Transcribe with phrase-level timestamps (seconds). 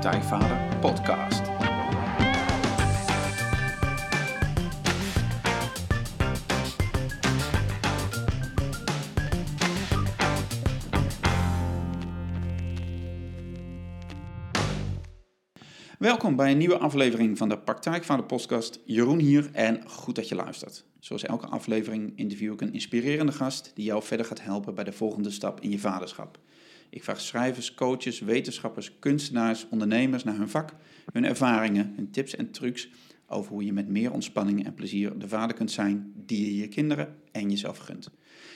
[0.00, 1.42] Praktijkvader Podcast.
[15.98, 18.80] Welkom bij een nieuwe aflevering van de Praktijkvader Podcast.
[18.84, 20.84] Jeroen hier en goed dat je luistert.
[21.00, 24.92] Zoals elke aflevering interview ik een inspirerende gast die jou verder gaat helpen bij de
[24.92, 26.38] volgende stap in je vaderschap.
[26.90, 30.70] Ik vraag schrijvers, coaches, wetenschappers, kunstenaars, ondernemers naar hun vak,
[31.12, 32.88] hun ervaringen, hun tips en trucs
[33.26, 36.68] over hoe je met meer ontspanning en plezier de vader kunt zijn die je je
[36.68, 38.10] kinderen en jezelf gunt.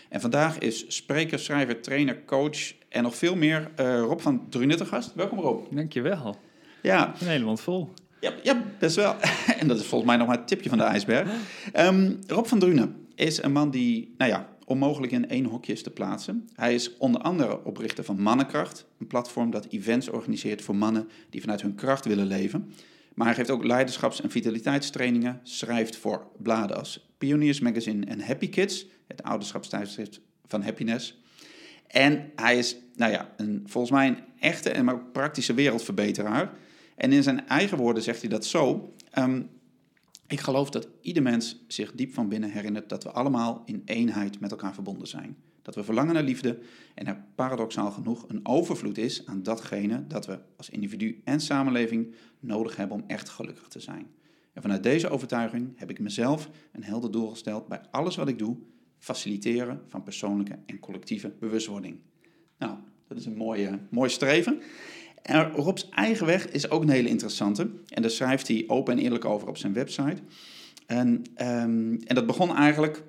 [0.09, 4.77] En vandaag is spreker, schrijver, trainer, coach en nog veel meer uh, Rob van Drunen
[4.77, 5.15] te gast.
[5.15, 5.75] Welkom Rob.
[5.75, 6.37] Dankjewel.
[6.83, 7.15] Ja.
[7.21, 7.93] Een hele mond vol.
[8.21, 9.17] Ja, ja, best wel.
[9.61, 11.29] en dat is volgens mij nog maar het tipje van de ijsberg.
[11.77, 15.91] Um, Rob van Drunen is een man die, nou ja, onmogelijk in één hokje te
[15.91, 16.49] plaatsen.
[16.55, 21.41] Hij is onder andere oprichter van Mannenkracht, een platform dat events organiseert voor mannen die
[21.41, 22.73] vanuit hun kracht willen leven.
[23.15, 28.49] Maar hij geeft ook leiderschaps- en vitaliteitstrainingen, schrijft voor bladen als Pioniers Magazine en Happy
[28.49, 31.23] Kids, het ouderschapstijdschrift van Happiness.
[31.87, 36.53] En hij is, nou ja, een, volgens mij een echte en maar ook praktische wereldverbeteraar.
[36.97, 38.95] En in zijn eigen woorden zegt hij dat zo.
[39.19, 39.49] Um,
[40.27, 44.41] ik geloof dat ieder mens zich diep van binnen herinnert dat we allemaal in eenheid
[44.41, 45.37] met elkaar verbonden zijn.
[45.63, 46.59] Dat we verlangen naar liefde
[46.95, 52.15] en er paradoxaal genoeg een overvloed is aan datgene dat we als individu en samenleving
[52.41, 54.07] nodig hebben om echt gelukkig te zijn.
[54.53, 58.39] En vanuit deze overtuiging heb ik mezelf een helder doel gesteld bij alles wat ik
[58.39, 58.57] doe:
[58.99, 61.97] faciliteren van persoonlijke en collectieve bewustwording.
[62.59, 64.63] Nou, dat is een mooie, mooi streven.
[65.25, 67.71] En Rob's eigen weg is ook een hele interessante.
[67.89, 70.17] En daar schrijft hij open en eerlijk over op zijn website.
[70.87, 73.03] En, um, en dat begon eigenlijk,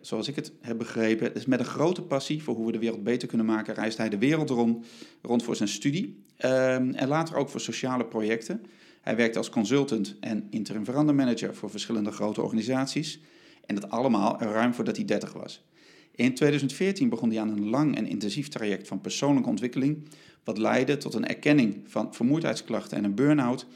[0.00, 3.02] zoals ik het heb begrepen, dus met een grote passie voor hoe we de wereld
[3.02, 3.74] beter kunnen maken.
[3.74, 4.86] Reist hij de wereld rond,
[5.22, 8.62] rond voor zijn studie um, en later ook voor sociale projecten.
[9.00, 13.20] Hij werkte als consultant en interim verandermanager voor verschillende grote organisaties.
[13.66, 15.64] En dat allemaal ruim voordat hij 30 was.
[16.14, 20.08] In 2014 begon hij aan een lang en intensief traject van persoonlijke ontwikkeling,
[20.44, 23.66] wat leidde tot een erkenning van vermoeidheidsklachten en een burn-out.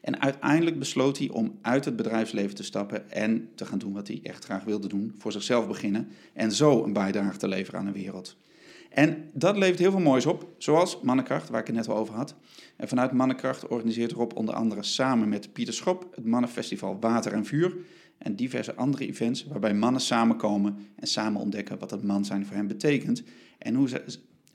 [0.00, 4.08] En uiteindelijk besloot hij om uit het bedrijfsleven te stappen en te gaan doen wat
[4.08, 7.86] hij echt graag wilde doen, voor zichzelf beginnen en zo een bijdrage te leveren aan
[7.86, 8.36] de wereld.
[8.88, 12.14] En dat levert heel veel moois op, zoals Mannenkracht, waar ik het net al over
[12.14, 12.34] had.
[12.76, 17.44] En vanuit Mannenkracht organiseert Rob onder andere samen met Pieter Schop het Mannenfestival Water en
[17.44, 17.76] Vuur
[18.18, 22.56] en diverse andere events waarbij mannen samenkomen en samen ontdekken wat het man zijn voor
[22.56, 23.22] hen betekent
[23.58, 24.02] en hoe ze,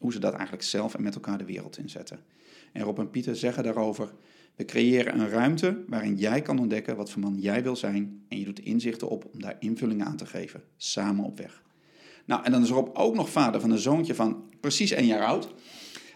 [0.03, 2.19] hoe ze dat eigenlijk zelf en met elkaar de wereld inzetten.
[2.71, 4.13] En Rob en Pieter zeggen daarover:
[4.55, 8.39] We creëren een ruimte waarin jij kan ontdekken wat voor man jij wil zijn en
[8.39, 11.61] je doet inzichten op om daar invulling aan te geven, samen op weg.
[12.25, 15.25] Nou, en dan is Rob ook nog vader van een zoontje van precies één jaar
[15.25, 15.53] oud.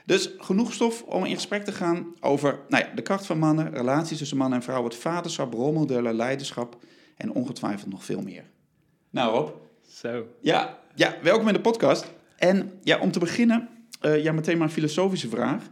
[0.06, 3.74] Dus genoeg stof om in gesprek te gaan over nou ja, de kracht van mannen,
[3.74, 6.78] relaties tussen man en vrouw, het vaderschap, rolmodellen, leiderschap
[7.18, 8.44] en ongetwijfeld nog veel meer.
[9.10, 9.50] Nou Rob.
[9.90, 10.28] Zo.
[10.42, 12.16] Ja, ja welkom in de podcast.
[12.38, 13.70] En ja, om te beginnen,
[14.02, 15.70] uh, ja, meteen maar een filosofische vraag.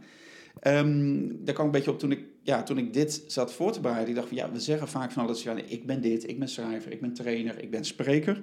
[0.66, 3.80] Um, daar kwam een beetje op toen ik, ja, toen ik dit zat voor te
[3.80, 4.08] bereiden.
[4.08, 6.48] Ik dacht van ja, we zeggen vaak van alles, ja, ik ben dit, ik ben
[6.48, 8.42] schrijver, ik ben trainer, ik ben spreker.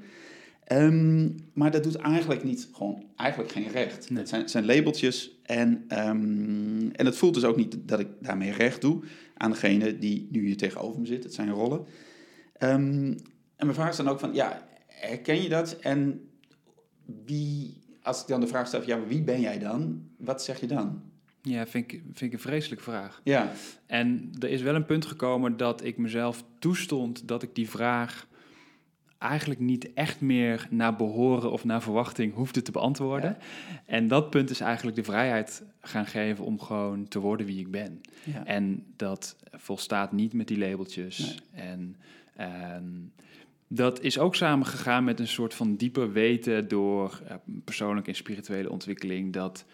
[0.71, 4.09] Um, maar dat doet eigenlijk niet, gewoon eigenlijk geen recht.
[4.09, 4.19] Nee.
[4.19, 8.51] Het zijn, zijn labeltjes en, um, en het voelt dus ook niet dat ik daarmee
[8.51, 9.03] recht doe
[9.38, 11.23] aan degene die nu hier tegenover me zit.
[11.23, 11.85] Het zijn rollen.
[12.59, 13.15] Um,
[13.55, 15.79] en mijn vraag is dan ook van, ja, herken je dat?
[15.79, 16.29] En
[17.25, 20.03] wie, als ik dan de vraag stel, ja, wie ben jij dan?
[20.17, 21.01] Wat zeg je dan?
[21.41, 23.21] Ja, vind ik, vind ik een vreselijke vraag.
[23.23, 23.51] Ja.
[23.85, 28.27] En er is wel een punt gekomen dat ik mezelf toestond dat ik die vraag
[29.17, 33.37] eigenlijk niet echt meer naar behoren of naar verwachting hoefde te beantwoorden.
[33.39, 33.81] Ja.
[33.85, 37.71] En dat punt is eigenlijk de vrijheid gaan geven om gewoon te worden wie ik
[37.71, 38.01] ben.
[38.23, 38.45] Ja.
[38.45, 41.17] En dat volstaat niet met die labeltjes.
[41.51, 41.63] Nee.
[41.65, 41.95] En
[42.75, 43.11] um,
[43.75, 47.33] dat is ook samengegaan met een soort van dieper weten door uh,
[47.63, 49.65] persoonlijke en spirituele ontwikkeling dat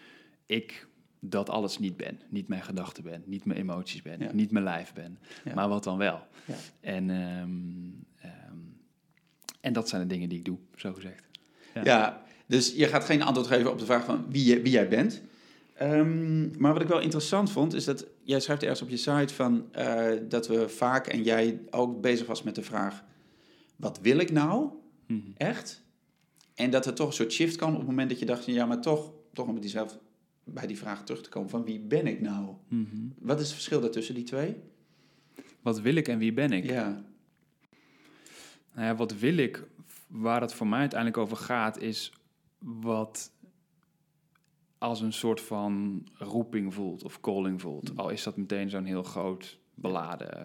[0.45, 0.87] ik
[1.19, 2.19] dat alles niet ben.
[2.29, 4.31] Niet mijn gedachten ben, niet mijn emoties ben, ja.
[4.33, 5.19] niet mijn lijf ben.
[5.43, 5.53] Ja.
[5.53, 6.27] Maar wat dan wel?
[6.45, 6.55] Ja.
[6.79, 8.77] En, um, um,
[9.61, 11.23] en dat zijn de dingen die ik doe, zo gezegd.
[11.83, 12.23] Ja.
[12.45, 15.21] dus je gaat geen antwoord geven op de vraag van wie, je, wie jij bent.
[15.81, 19.33] Um, maar wat ik wel interessant vond, is dat jij schrijft ergens op je site
[19.33, 23.03] van uh, dat we vaak en jij ook bezig was met de vraag:
[23.79, 24.69] wat wil ik nou
[25.07, 25.33] mm -hmm.
[25.37, 25.83] echt?
[26.55, 28.65] En dat er toch een soort shift kan op het moment dat je dacht: ja,
[28.65, 29.97] maar toch, toch om die zelf
[30.43, 32.55] bij die vraag terug te komen: van wie ben ik nou?
[32.67, 33.13] Mm -hmm.
[33.19, 34.55] Wat is het verschil daartussen die twee?
[35.61, 36.63] Wat wil ik en wie ben ik?
[36.63, 37.03] Ja.
[38.73, 39.67] Nou ja, wat wil ik,
[40.07, 42.13] waar het voor mij uiteindelijk over gaat, is
[42.59, 43.31] wat
[44.77, 47.97] als een soort van roeping voelt of calling voelt.
[47.97, 50.43] Al is dat meteen zo'n heel groot, beladen, uh,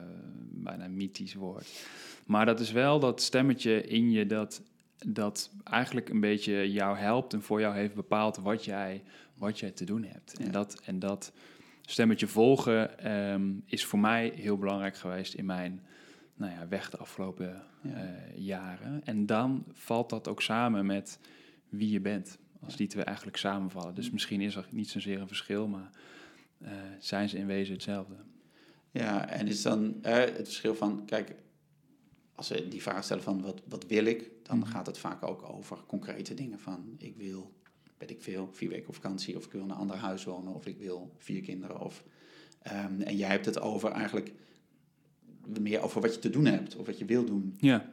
[0.64, 1.86] bijna mythisch woord.
[2.26, 4.62] Maar dat is wel dat stemmetje in je dat,
[5.06, 9.02] dat eigenlijk een beetje jou helpt en voor jou heeft bepaald wat jij,
[9.34, 10.38] wat jij te doen hebt.
[10.38, 11.32] En, dat, en dat
[11.82, 15.82] stemmetje volgen ehm, is voor mij heel belangrijk geweest in mijn
[16.34, 17.92] nou ja, weg de afgelopen uh,
[18.36, 19.00] jaren.
[19.04, 21.18] En dan valt dat ook samen met
[21.68, 22.38] wie je bent.
[22.60, 23.94] Als die twee eigenlijk samenvallen.
[23.94, 25.90] Dus misschien is er niet zozeer een verschil, maar
[26.58, 28.14] uh, zijn ze in wezen hetzelfde.
[28.94, 31.34] Ja, en is dan uh, het verschil van, kijk,
[32.34, 34.64] als we die vraag stellen van wat, wat wil ik, dan mm.
[34.64, 37.52] gaat het vaak ook over concrete dingen van ik wil,
[37.98, 40.54] weet ik veel, vier weken op vakantie of ik wil in een ander huis wonen
[40.54, 41.80] of ik wil vier kinderen.
[41.80, 42.04] Of,
[42.66, 44.32] um, en jij hebt het over eigenlijk
[45.60, 47.56] meer over wat je te doen hebt of wat je wil doen.
[47.58, 47.90] Ja.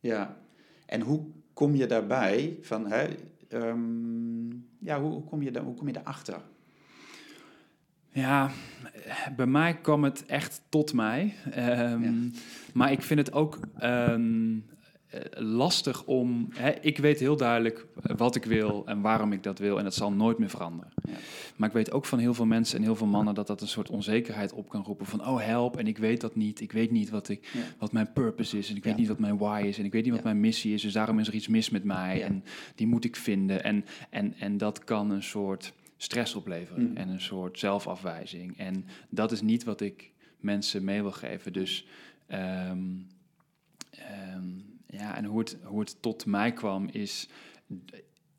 [0.00, 0.40] Ja.
[0.86, 3.14] En hoe kom je daarbij van, hè,
[3.48, 6.42] um, ja, hoe, hoe, kom je daar, hoe kom je daarachter?
[8.14, 8.50] Ja,
[9.36, 11.34] bij mij kwam het echt tot mij.
[11.58, 12.12] Um, ja.
[12.72, 14.64] Maar ik vind het ook um,
[15.34, 16.48] lastig om.
[16.54, 19.94] Hè, ik weet heel duidelijk wat ik wil en waarom ik dat wil, en dat
[19.94, 20.92] zal nooit meer veranderen.
[21.08, 21.12] Ja.
[21.56, 23.68] Maar ik weet ook van heel veel mensen en heel veel mannen dat dat een
[23.68, 26.60] soort onzekerheid op kan roepen: van oh help, en ik weet dat niet.
[26.60, 27.60] Ik weet niet wat, ik, ja.
[27.78, 30.04] wat mijn purpose is, en ik weet niet wat mijn why is, en ik weet
[30.04, 30.82] niet wat mijn missie is.
[30.82, 32.44] Dus daarom is er iets mis met mij, en
[32.74, 33.64] die moet ik vinden.
[33.64, 35.72] En, en, en dat kan een soort
[36.04, 36.96] stress opleveren mm.
[36.96, 38.58] en een soort zelfafwijzing.
[38.58, 41.52] En dat is niet wat ik mensen mee wil geven.
[41.52, 41.86] Dus.
[42.28, 43.06] Um,
[44.34, 47.28] um, ja, en hoe het, hoe het tot mij kwam is,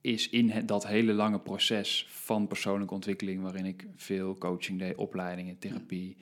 [0.02, 4.96] is in het, dat hele lange proces van persoonlijke ontwikkeling, waarin ik veel coaching deed,
[4.96, 6.18] opleidingen, therapie,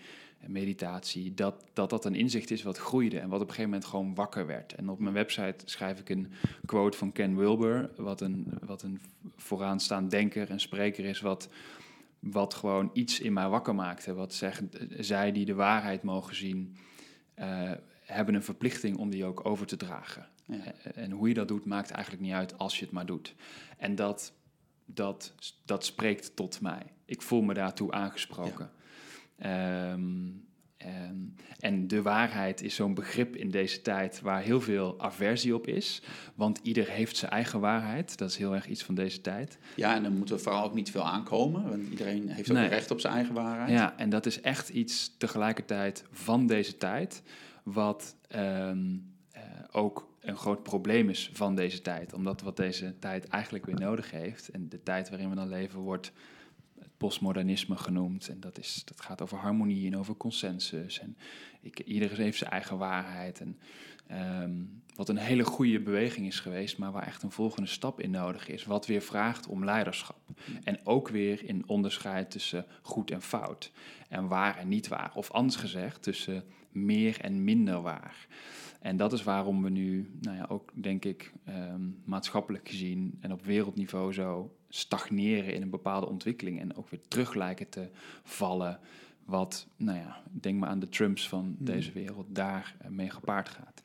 [0.47, 3.89] meditatie, dat, dat dat een inzicht is wat groeide en wat op een gegeven moment
[3.89, 4.73] gewoon wakker werd.
[4.73, 6.31] En op mijn website schrijf ik een
[6.65, 9.01] quote van Ken Wilber, wat een, wat een
[9.35, 11.49] vooraanstaand denker en spreker is, wat,
[12.19, 14.13] wat gewoon iets in mij wakker maakte.
[14.13, 16.77] Wat zegt, zij die de waarheid mogen zien,
[17.39, 20.27] uh, hebben een verplichting om die ook over te dragen.
[20.45, 20.73] Ja.
[20.93, 23.35] En hoe je dat doet, maakt eigenlijk niet uit als je het maar doet.
[23.77, 24.33] En dat,
[24.85, 25.33] dat,
[25.65, 26.83] dat spreekt tot mij.
[27.05, 28.71] Ik voel me daartoe aangesproken.
[28.75, 28.81] Ja.
[29.45, 30.41] Um,
[30.77, 35.67] en, en, de waarheid is zo'n begrip in deze tijd waar heel veel aversie op
[35.67, 36.01] is.
[36.35, 38.17] Want ieder heeft zijn eigen waarheid.
[38.17, 39.57] Dat is heel erg iets van deze tijd.
[39.75, 41.69] Ja, en dan moeten we vooral ook niet veel aankomen.
[41.69, 42.67] Want iedereen heeft ook nee.
[42.67, 43.69] recht op zijn eigen waarheid.
[43.69, 47.23] Ja, en dat is echt iets tegelijkertijd van deze tijd
[47.63, 49.41] wat um, uh,
[49.71, 52.13] ook een groot probleem is van deze tijd.
[52.13, 55.79] Omdat wat deze tijd eigenlijk weer nodig heeft, en de tijd waarin we dan leven,
[55.79, 56.11] wordt
[57.03, 58.27] postmodernisme genoemd.
[58.27, 61.00] En dat, is, dat gaat over harmonie en over consensus.
[61.00, 61.17] En
[61.61, 63.41] ik, iedereen heeft zijn eigen waarheid.
[63.41, 63.57] En
[64.41, 68.11] um, wat een hele goede beweging is geweest, maar waar echt een volgende stap in
[68.11, 68.65] nodig is.
[68.65, 70.19] Wat weer vraagt om leiderschap.
[70.63, 73.71] En ook weer in onderscheid tussen goed en fout.
[74.09, 75.11] En waar en niet waar.
[75.15, 78.27] Of anders gezegd, tussen meer en minder waar.
[78.79, 83.31] En dat is waarom we nu, nou ja, ook denk ik um, maatschappelijk gezien en
[83.31, 87.89] op wereldniveau zo stagneren in een bepaalde ontwikkeling en ook weer terug lijken te
[88.23, 88.79] vallen.
[89.25, 91.65] Wat, nou ja, denk maar aan de Trumps van hmm.
[91.65, 93.81] deze wereld, daar mee gepaard gaat.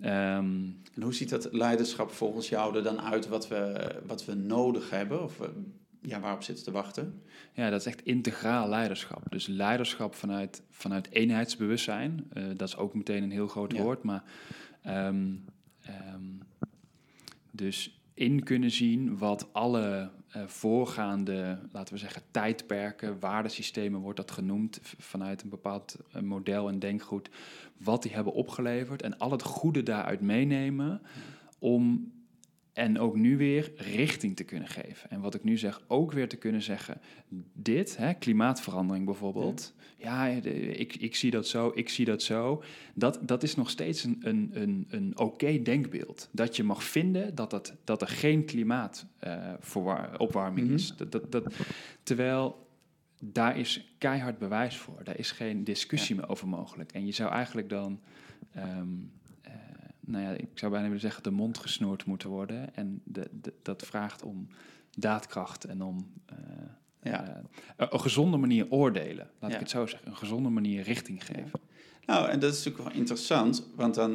[0.00, 4.34] Um, en hoe ziet dat leiderschap volgens jou er dan uit wat we, wat we
[4.34, 5.22] nodig hebben?
[5.22, 5.40] Of
[6.00, 7.22] ja, waarop zitten te wachten?
[7.52, 9.22] Ja, dat is echt integraal leiderschap.
[9.30, 12.30] Dus leiderschap vanuit, vanuit eenheidsbewustzijn.
[12.32, 13.82] Uh, dat is ook meteen een heel groot ja.
[13.82, 14.02] woord.
[14.02, 14.24] Maar
[14.86, 15.44] um,
[16.14, 16.42] um,
[17.50, 24.30] dus in kunnen zien wat alle uh, voorgaande, laten we zeggen, tijdperken, waardesystemen wordt dat
[24.30, 27.30] genoemd, vanuit een bepaald uh, model en denkgoed,
[27.76, 31.00] wat die hebben opgeleverd en al het goede daaruit meenemen
[31.58, 32.12] om
[32.76, 35.10] en ook nu weer richting te kunnen geven.
[35.10, 37.00] En wat ik nu zeg, ook weer te kunnen zeggen:
[37.52, 39.74] dit, hè, klimaatverandering bijvoorbeeld.
[39.96, 40.40] Ja, ja
[40.72, 42.62] ik, ik zie dat zo, ik zie dat zo.
[42.94, 46.28] Dat, dat is nog steeds een, een, een, een oké denkbeeld.
[46.32, 50.74] Dat je mag vinden dat, dat, dat er geen klimaatopwarming uh, mm -hmm.
[50.74, 50.96] is.
[50.96, 51.54] Dat, dat, dat,
[52.02, 52.68] terwijl
[53.20, 55.04] daar is keihard bewijs voor.
[55.04, 56.20] Daar is geen discussie ja.
[56.20, 56.92] meer over mogelijk.
[56.92, 58.00] En je zou eigenlijk dan.
[58.56, 59.14] Um,
[60.06, 62.74] nou ja, ik zou bijna willen zeggen, de mond gesnoerd moeten worden.
[62.74, 64.48] En de, de, dat vraagt om
[64.98, 66.38] daadkracht en om uh,
[67.02, 67.42] ja.
[67.78, 69.30] uh, een gezonde manier oordelen.
[69.38, 69.56] Laat ja.
[69.56, 70.08] ik het zo zeggen.
[70.08, 71.60] Een gezonde manier richting geven.
[72.06, 74.10] Nou, en dat is natuurlijk wel interessant, want dan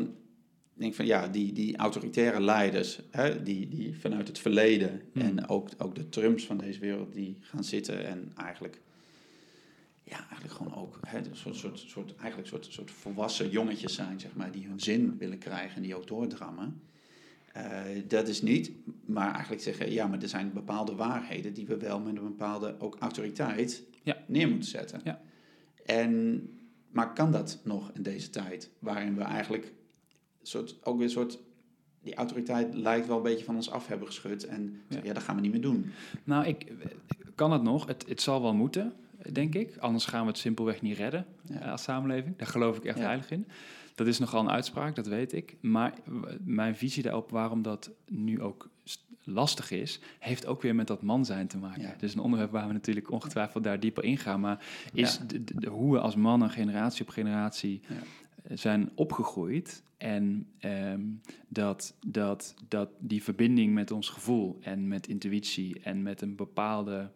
[0.73, 5.21] denk ik van ja, die, die autoritaire leiders, hè, die, die vanuit het verleden hmm.
[5.21, 8.81] en ook, ook de Trumps van deze wereld, die gaan zitten en eigenlijk
[10.11, 14.19] ja, eigenlijk gewoon ook hè, een soort, soort, soort, eigenlijk soort, soort volwassen jongetjes zijn,
[14.19, 16.81] zeg maar, die hun zin willen krijgen en die ook doordrammen.
[17.53, 18.71] Eh, dat is niet,
[19.05, 22.75] maar eigenlijk zeggen, ja, maar er zijn bepaalde waarheden die we wel met een bepaalde
[22.79, 24.17] ook autoriteit Ja.
[24.27, 25.01] neer moeten zetten.
[25.03, 25.21] Ja.
[25.85, 26.41] En,
[26.91, 29.73] maar kan dat nog in deze tijd, waarin we eigenlijk
[30.41, 31.39] soort, ook weer een soort,
[32.01, 34.99] die autoriteit lijkt wel een beetje van ons af hebben geschud en Ja.
[35.03, 35.91] ja, dat gaan we niet meer doen.
[36.23, 36.71] Nou, ik
[37.35, 37.87] kan het nog.
[37.87, 38.93] Het, het zal wel moeten,
[39.31, 39.77] denk ik.
[39.77, 41.59] Anders gaan we het simpelweg niet redden Ja.
[41.59, 42.37] eh, als samenleving.
[42.37, 43.03] Daar geloof ik echt Ja.
[43.05, 43.47] heilig in.
[43.95, 45.55] Dat is nogal een uitspraak, dat weet ik.
[45.61, 45.93] Maar
[46.43, 51.01] mijn visie daarop, waarom dat nu ook st- lastig is, heeft ook weer met dat
[51.01, 51.81] man zijn te maken.
[51.81, 51.95] Ja.
[51.97, 54.39] Dus een onderwerp waar we natuurlijk ongetwijfeld daar dieper in gaan.
[54.39, 59.83] Maar is de, de- hoe we als mannen generatie op generatie eh, zijn opgegroeid.
[59.97, 61.01] En ehm,
[61.47, 67.11] dat, dat, dat die verbinding met ons gevoel en met intuïtie en met een bepaalde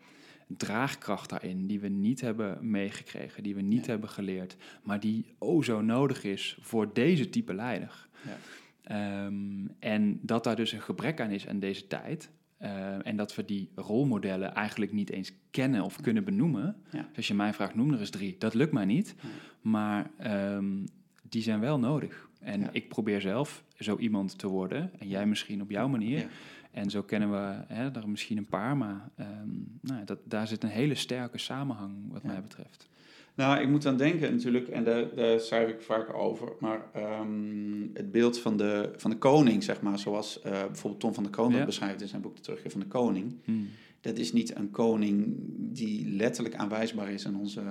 [0.47, 3.91] draagkracht daarin, die we niet hebben meegekregen, die we niet Ja.
[3.91, 8.07] hebben geleerd, maar die o zo nodig is voor deze type leider.
[8.25, 8.37] Ja.
[8.83, 12.29] Ehm, en dat daar dus een gebrek aan is aan deze tijd.
[12.57, 16.75] eh, en dat we die rolmodellen eigenlijk niet eens kennen of kunnen benoemen.
[16.91, 16.99] Ja.
[17.07, 18.35] Dus als je mij vraagt, noem er eens drie.
[18.39, 19.15] Dat lukt mij niet.
[19.61, 20.85] Maar ehm,
[21.29, 22.29] die zijn wel nodig.
[22.39, 24.91] En ik probeer zelf zo iemand te worden.
[24.99, 26.27] En jij misschien op jouw manier.
[26.75, 28.77] En zo kennen we hè, er misschien een paar.
[28.77, 29.49] Maar ehm,
[29.81, 32.27] nou, dat, daar zit een hele sterke samenhang wat Ja.
[32.27, 32.87] mij betreft.
[33.35, 37.81] Nou, ik moet aan denken natuurlijk, en daar, daar schrijf ik vaak over, maar ehm,
[37.93, 41.59] het beeld van de, van de koning, zeg maar, zoals eh, bijvoorbeeld Tom van der
[41.59, 41.65] Ja.
[41.65, 43.35] beschrijft in zijn boek De Terugkeer van de Koning.
[43.43, 43.67] Hmm.
[44.01, 47.61] Dat is niet een koning die letterlijk aanwijsbaar is in onze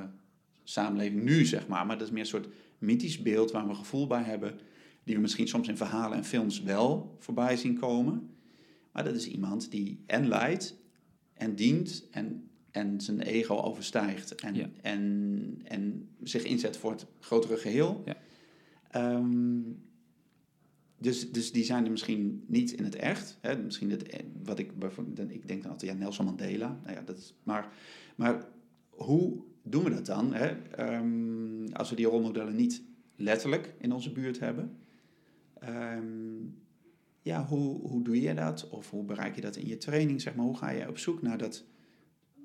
[0.62, 4.06] samenleving nu, zeg maar, maar dat is meer een soort mythisch beeld waar we gevoel
[4.06, 4.58] bij hebben,
[5.04, 8.28] die we misschien soms in verhalen en films wel voorbij zien komen.
[8.94, 10.76] Maar dat is iemand die en leidt
[11.32, 14.70] en dient en, en zijn ego overstijgt en, Ja.
[14.82, 18.02] en, en zich inzet voor het grotere geheel.
[18.04, 18.16] Ja.
[18.90, 19.60] Ehm,
[20.98, 23.38] dus, dus die zijn er misschien niet in het echt.
[23.40, 23.56] Hè?
[23.56, 24.72] Misschien het, wat ik,
[25.28, 26.80] ik denk dan altijd, ja, Nelson Mandela.
[26.82, 27.72] Nou ja, dat is, maar,
[28.16, 28.48] maar
[28.88, 30.34] hoe doen we dat dan?
[30.34, 30.46] Hè?
[30.70, 32.82] Ehm, als we die rolmodellen niet
[33.16, 34.76] letterlijk in onze buurt hebben.
[35.60, 36.02] Ehm,
[37.24, 38.68] ja, hoe, hoe doe je dat?
[38.68, 40.20] Of hoe bereik je dat in je training?
[40.20, 41.64] Zeg maar, hoe ga je op zoek naar dat,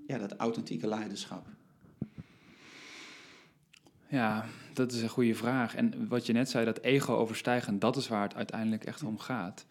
[0.07, 1.47] ja, dat authentieke leiderschap?
[4.07, 5.75] Ja, dat is een goede vraag.
[5.75, 9.17] En wat je net zei, dat ego overstijgen, dat is waar het uiteindelijk echt om
[9.17, 9.65] gaat.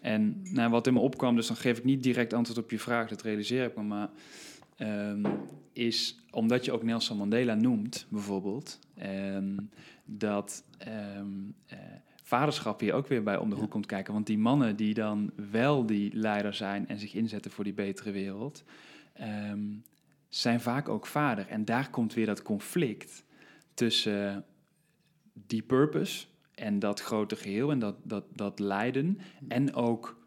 [0.00, 2.78] En nou, wat in me opkwam, dus dan geef ik niet direct antwoord op je
[2.78, 4.10] vraag, dat realiseer ik me, maar
[4.76, 5.26] ehm,
[5.72, 9.56] is omdat je ook Nelson Mandela noemt, bijvoorbeeld, ehm,
[10.04, 11.28] dat ehm,
[11.66, 11.78] eh,
[12.28, 14.12] vaderschap hier ook weer bij om de hoek komt kijken.
[14.12, 18.10] Want die mannen die dan wel die leider zijn en zich inzetten voor die betere
[18.10, 18.64] wereld,
[19.12, 19.60] ehm,
[20.28, 21.46] zijn vaak ook vader.
[21.46, 23.24] En daar komt weer dat conflict
[23.74, 24.44] tussen
[25.32, 29.18] die purpose en dat grote geheel en dat, dat, dat lijden
[29.48, 30.26] en ook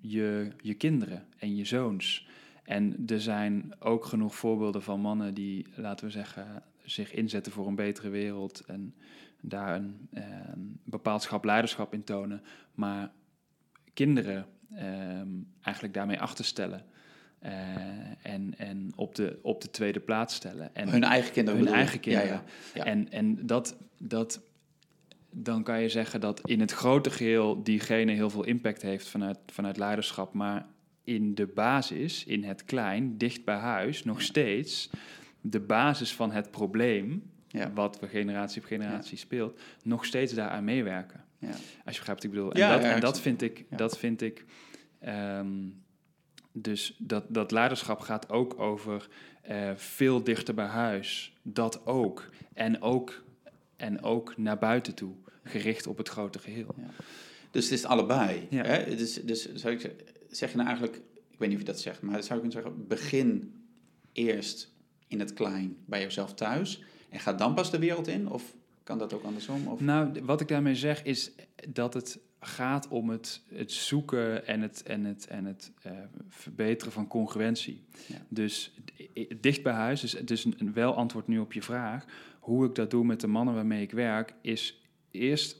[0.00, 2.28] je, je kinderen en je zoons.
[2.62, 7.66] En er zijn ook genoeg voorbeelden van mannen die, laten we zeggen, zich inzetten voor
[7.66, 8.94] een betere wereld en
[9.48, 10.24] daar een, eh,
[10.84, 12.42] bepaald schap leiderschap in tonen,
[12.74, 13.10] maar
[13.94, 15.28] kinderen ehm,
[15.62, 16.84] eigenlijk daarmee achterstellen.
[17.38, 17.52] eh,
[18.22, 20.74] en en op, de, op de tweede plaats stellen.
[20.74, 21.60] En hun eigen kinderen.
[21.60, 22.28] hun eigen kinderen.
[22.28, 22.42] Ja,
[22.74, 22.84] ja.
[22.84, 22.84] Ja.
[22.84, 24.40] En, en dat, dat,
[25.30, 29.38] dan kan je zeggen dat in het grote geheel diegene heel veel impact heeft vanuit,
[29.46, 30.32] vanuit leiderschap.
[30.32, 30.66] Maar
[31.04, 34.90] in de basis, in het klein, dicht bij huis, nog steeds
[35.40, 37.72] de basis van het probleem, Ja.
[37.72, 41.24] wat we generatie op generatie speelt, nog steeds daaraan meewerken.
[41.38, 41.48] Ja.
[41.48, 42.56] Als je begrijpt wat ik bedoel.
[42.56, 43.76] Ja, en dat, ja, en dat vind ik, ja.
[43.76, 44.44] dat vind ik
[46.56, 49.08] dus dat, dat leiderschap gaat ook over
[49.42, 51.32] eh, veel dichter bij huis.
[51.42, 52.28] Dat ook.
[52.52, 53.24] En ook,
[53.76, 55.14] en ook naar buiten toe.
[55.42, 56.74] Gericht op het grote geheel.
[57.50, 58.46] Dus het is allebei.
[58.50, 58.64] Ja.
[58.64, 58.96] Hè?
[58.96, 60.96] Dus, dus zou ik zeggen, zeg je nou eigenlijk,
[61.30, 63.54] ik weet niet of je dat zegt, maar zou ik kunnen zeggen, begin
[64.12, 64.72] eerst
[65.08, 66.82] in het klein bij jezelf thuis
[67.14, 68.30] en ga dan pas de wereld in?
[68.30, 69.66] Of kan dat ook andersom?
[69.66, 69.80] Of?
[69.80, 71.32] Nou, wat ik daarmee zeg is
[71.68, 75.92] dat het gaat om het, het zoeken en het, en het, en het eh,
[76.28, 77.84] verbeteren van congruentie.
[78.06, 78.16] Ja.
[78.28, 78.74] Dus
[79.40, 82.04] dicht bij huis, dus, dus een, een wel antwoord nu op je vraag.
[82.40, 85.56] Hoe ik dat doe met de mannen waarmee ik werk, is eerst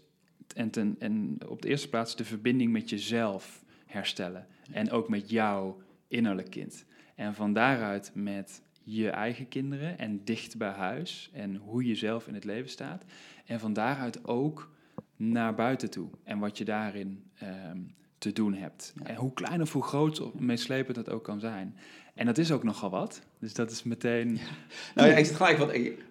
[0.55, 4.47] en, ten, en op de eerste plaats de verbinding met jezelf herstellen.
[4.71, 6.85] En ook met jouw innerlijk kind.
[7.15, 12.27] En van daaruit met je eigen kinderen en dicht bij huis en hoe je zelf
[12.27, 13.05] in het leven staat.
[13.47, 14.71] En van daaruit ook
[15.17, 17.79] naar buiten toe en wat je daarin ehm,
[18.19, 18.93] te doen hebt.
[18.99, 19.07] Ja.
[19.07, 21.77] En hoe klein of hoe groot of meeslepend dat ook kan zijn.
[22.15, 23.21] En dat is ook nogal wat.
[23.39, 24.39] Dus dat is meteen...
[24.95, 26.05] Nou ja, ik zit gelijk, want ik,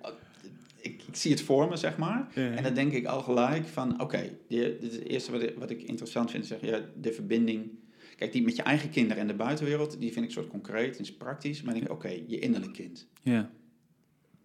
[0.82, 2.28] ik, zie het voor me, zeg maar.
[2.34, 2.52] Ja.
[2.52, 5.70] En dan denk ik al gelijk van, oké, dit is het eerste wat ik, wat
[5.70, 7.70] ik interessant vind, is zeg, ja, de verbinding.
[8.16, 11.02] Kijk, die met je eigen kinderen en de buitenwereld, die vind ik soort concreet en
[11.02, 11.62] is praktisch.
[11.62, 13.08] Maar ik denk, oké, je innerlijk kind.
[13.22, 13.52] Ja.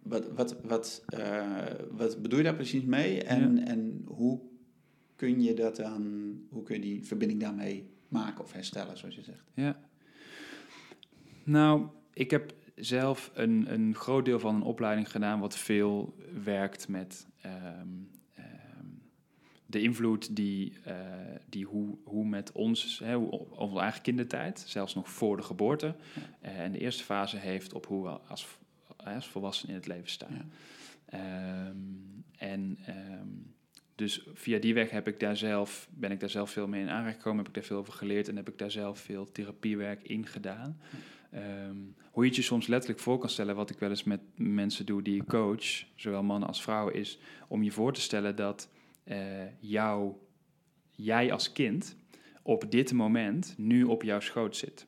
[0.03, 3.23] Wat, wat, wat, eh, wat bedoel je daar precies mee?
[3.23, 4.39] En, en hoe
[5.15, 9.23] kun je dat dan, hoe kun je die verbinding daarmee maken of herstellen, zoals je
[9.23, 9.43] zegt?
[9.53, 9.79] Ja.
[11.43, 16.87] Nou, ik heb zelf een, een groot deel van een opleiding gedaan wat veel werkt
[16.87, 17.87] met ehm,
[19.69, 20.95] de invloed die, eh,
[21.49, 25.43] die hoe, hoe met ons, hè, hoe, op onze eigen kindertijd, zelfs nog voor de
[25.43, 25.95] geboorte,
[26.41, 28.47] eh, en de eerste fase heeft op hoe we als,
[28.97, 30.33] als volwassenen in het leven staan.
[30.33, 30.45] Ja.
[31.05, 31.75] Ehm,
[32.37, 33.27] en ehm,
[33.95, 36.89] dus via die weg heb ik daar zelf, ben ik daar zelf veel mee in
[36.89, 40.03] aanraking gekomen, heb ik daar veel over geleerd en heb ik daar zelf veel therapiewerk
[40.03, 40.79] in gedaan.
[41.31, 41.77] Ehm,
[42.11, 44.85] hoe je het je soms letterlijk voor kan stellen, wat ik wel eens met mensen
[44.85, 48.69] doe die ik coach, zowel mannen als vrouwen, is om je voor te stellen dat
[48.73, 48.78] eh,
[49.59, 50.13] jou,
[50.91, 51.95] jij als kind
[52.41, 54.87] op dit moment nu op jouw schoot zit.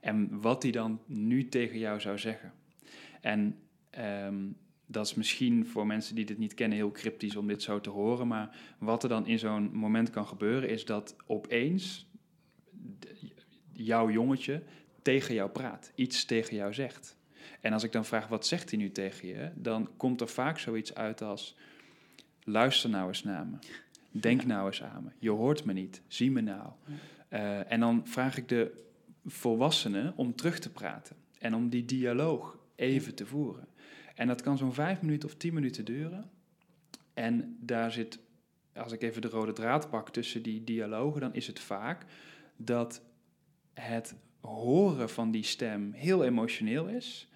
[0.00, 2.52] En wat die dan nu tegen jou zou zeggen.
[3.20, 3.58] En
[3.90, 4.44] ehm,
[4.86, 7.90] dat is misschien voor mensen die dit niet kennen heel cryptisch om dit zo te
[7.90, 8.26] horen.
[8.26, 12.10] Maar wat er dan in zo'n moment kan gebeuren is dat opeens
[13.72, 14.62] jouw jongetje
[15.02, 15.92] tegen jou praat.
[15.94, 17.16] Iets tegen jou zegt.
[17.60, 20.58] En als ik dan vraag wat zegt hij nu tegen je, dan komt er vaak
[20.58, 21.56] zoiets uit als
[22.46, 23.56] luister nou eens naar me.
[24.10, 25.10] Denk nou eens aan me.
[25.18, 26.00] Je hoort me niet.
[26.06, 26.70] Zie me nou.
[27.28, 28.84] Eh, en dan vraag ik de
[29.24, 31.16] volwassenen om terug te praten.
[31.38, 33.68] En om die dialoog even te voeren.
[34.14, 36.30] En dat kan zo'n vijf minuten of tien minuten duren.
[37.14, 38.18] En daar zit,
[38.74, 42.04] als ik even de rode draad pak tussen die dialogen, dan is het vaak
[42.56, 43.02] dat
[43.74, 47.28] het horen van die stem heel emotioneel is.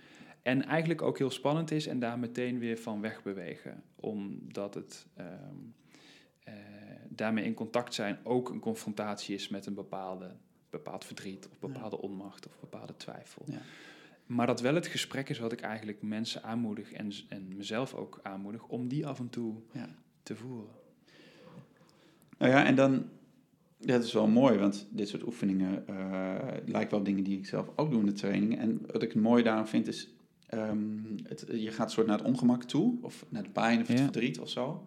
[0.43, 3.83] En eigenlijk ook heel spannend is en daar meteen weer van wegbewegen.
[3.97, 5.55] Omdat het ehm,
[6.45, 6.55] eh,
[7.09, 10.37] daarmee in contact zijn ook een confrontatie is met een bepaalde,
[10.71, 13.43] bepaald verdriet of bepaalde onmacht of bepaalde twijfel.
[13.47, 13.61] Ja.
[14.27, 18.21] Maar dat wel het gesprek is wat ik eigenlijk mensen aanmoedig en, en mezelf ook
[18.23, 19.89] aanmoedig om die af en toe Ja.
[20.23, 20.71] te voeren.
[22.39, 23.09] Nou ja, en dan,
[23.79, 27.71] dat is wel mooi, want dit soort oefeningen eh lijken wel dingen die ik zelf
[27.77, 28.59] ook doe in de training.
[28.59, 30.09] En wat ik mooi daaraan vind is,
[30.51, 30.79] ehm,
[31.23, 34.03] het, je gaat soort naar het ongemak toe, of naar de pijn of het Ja.
[34.05, 34.87] verdriet of zo.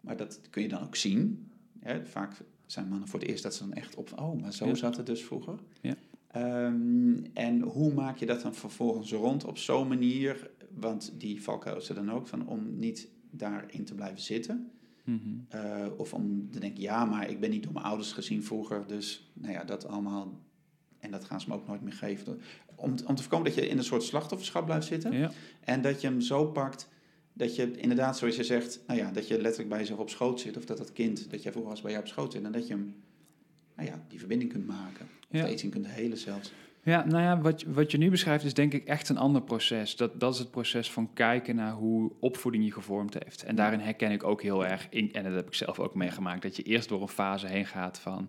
[0.00, 1.50] Maar dat kun je dan ook zien.
[1.78, 2.06] Hè?
[2.06, 4.74] Vaak zijn mannen voor het eerst dat ze dan echt op, oh, maar zo Ja.
[4.74, 5.58] zat het dus vroeger.
[5.80, 5.94] Ja.
[6.26, 11.76] Ehm, en hoe maak je dat dan vervolgens rond op zo'n manier, want die valkuil
[11.76, 14.70] is er dan ook van, om niet daarin te blijven zitten.
[15.04, 15.18] Mhm.
[15.54, 18.86] Uh, of om te denken, ja, maar ik ben niet door mijn ouders gezien vroeger,
[18.86, 20.40] dus nou ja, dat allemaal.
[21.02, 22.40] En dat gaan ze me ook nooit meer geven.
[22.74, 25.12] Om, om te voorkomen dat je in een soort slachtofferschap blijft zitten.
[25.12, 25.30] Ja.
[25.64, 26.88] En dat je hem zo pakt
[27.32, 30.40] dat je inderdaad, zoals je zegt, nou ja, dat je letterlijk bij jezelf op schoot
[30.40, 30.56] zit.
[30.56, 32.44] Of dat dat kind dat jij vroeger was bij jou op schoot zit.
[32.44, 32.94] En dat je hem,
[33.76, 35.08] nou ja, die verbinding kunt maken.
[35.30, 35.48] Of Ja.
[35.48, 36.52] iets in kunt helen zelfs.
[36.84, 39.42] Ja, nou ja, wat, je- wat je nu beschrijft is denk ik echt een ander
[39.42, 39.96] proces.
[39.96, 43.42] Dat, dat is het proces van kijken naar hoe opvoeding je gevormd heeft.
[43.42, 46.42] En daarin herken ik ook heel erg, in, en dat heb ik zelf ook meegemaakt,
[46.42, 48.28] dat je eerst door een fase heen gaat van,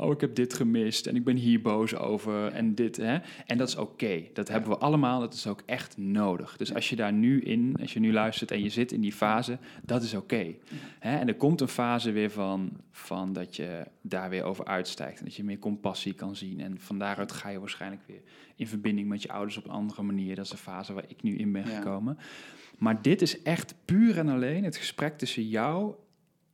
[0.00, 2.96] oh ik heb dit gemist en ik ben hier boos over en dit.
[2.96, 3.18] Hè?
[3.46, 6.56] En dat is oké, dat hebben we allemaal, dat is ook echt nodig.
[6.56, 9.12] Dus als je daar nu in, als je nu luistert en je zit in die
[9.12, 10.54] fase, dat is oké.
[11.00, 15.24] En er komt een fase weer van, van dat je daar weer over uitstijgt en
[15.24, 16.60] dat je meer compassie kan zien.
[16.60, 18.20] En van daaruit ga je waarschijnlijk weer
[18.56, 20.34] in verbinding met je ouders op een andere manier.
[20.34, 21.76] Dat is de fase waar ik nu in ben Ja.
[21.76, 22.18] gekomen.
[22.78, 25.94] Maar dit is echt puur en alleen het gesprek tussen jou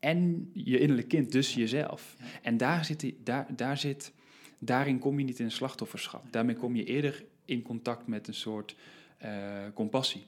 [0.04, 2.16] en je innerlijk kind, dus jezelf.
[2.18, 2.24] Ja.
[2.42, 4.12] En daar zit, daar, daar zit,
[4.58, 6.24] daarin kom je niet in een slachtofferschap.
[6.30, 8.76] Daarmee kom je eerder in contact met een soort
[9.18, 9.32] eh,
[9.74, 10.24] compassie.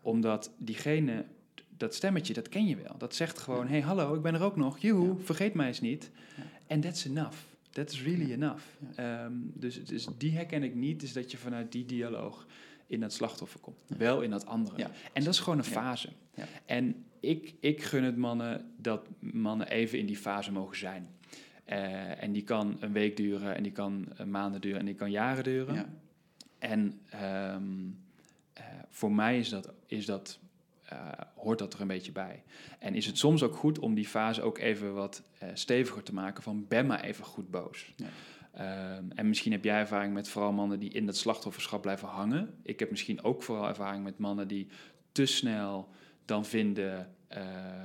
[0.00, 1.24] Omdat diegene,
[1.76, 2.98] dat stemmetje, dat ken je wel.
[2.98, 4.78] Dat zegt gewoon, hey, hallo, ik ben er ook nog.
[4.78, 5.24] Joehoe, Ja.
[5.24, 6.10] vergeet mij eens niet.
[6.66, 7.36] En that's enough.
[7.70, 8.62] That's really enough.
[8.94, 12.46] Ehm, dus, dus die herken ik niet, dus dat je vanuit die dialoog
[12.86, 13.76] in dat slachtoffer komt.
[13.86, 14.82] Wel in dat andere.
[15.12, 16.08] En dat is gewoon een fase.
[16.34, 16.44] Ja.
[16.66, 21.08] En ik, ik gun het mannen dat mannen even in die fase mogen zijn.
[21.64, 24.94] Eh, en die kan een week duren, en die kan eh, maanden duren, en die
[24.94, 25.74] kan jaren duren.
[25.74, 25.88] Ja.
[26.58, 27.62] En ehm,
[28.52, 30.38] eh, voor mij is dat, is dat,
[31.34, 32.42] hoort dat er een beetje bij.
[32.78, 35.22] En is het soms ook goed om die fase ook even wat
[35.54, 37.92] steviger te maken van ben maar even goed boos.
[37.96, 38.06] Ja.
[38.52, 42.54] Ehm, en misschien heb jij ervaring met vooral mannen die in dat slachtofferschap blijven hangen.
[42.62, 44.68] Ik heb misschien ook vooral ervaring met mannen die
[45.12, 45.88] te snel
[46.28, 47.08] dan vinden...
[47.28, 47.40] eh,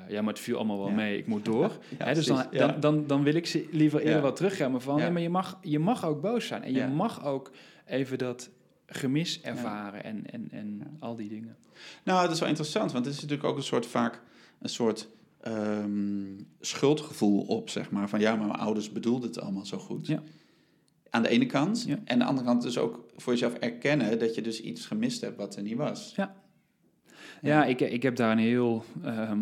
[0.08, 0.93] ja, maar het viel allemaal wel Ja.
[0.93, 1.77] mee, ik moet door.
[1.99, 4.97] Ja, dus dan, dan, dan, dan wil ik ze liever eerder wat terugremmen van...
[4.97, 5.03] Ja.
[5.06, 5.12] Ja.
[5.12, 6.63] maar je mag, je mag ook boos zijn.
[6.63, 7.51] En je mag ook
[7.86, 8.49] even dat
[8.86, 10.03] gemis ervaren.
[10.03, 11.56] En, en, en al die dingen.
[12.03, 14.21] Nou, dat is wel interessant, want het is natuurlijk ook een soort vaak
[14.62, 15.10] een soort
[15.41, 16.25] ehm,
[16.60, 18.10] schuldgevoel op, zeg maar.
[18.10, 20.08] Van ja, maar mijn ouders bedoelden het allemaal zo goed.
[20.08, 20.21] Ja.
[21.10, 21.84] Aan de ene kant.
[21.88, 21.95] Ja.
[22.06, 25.21] En aan de andere kant dus ook voor jezelf erkennen dat je dus iets gemist
[25.21, 26.13] hebt wat er niet was.
[26.15, 26.36] Ja.
[27.43, 29.39] Ja, ik, ik heb daar een heel, ehm,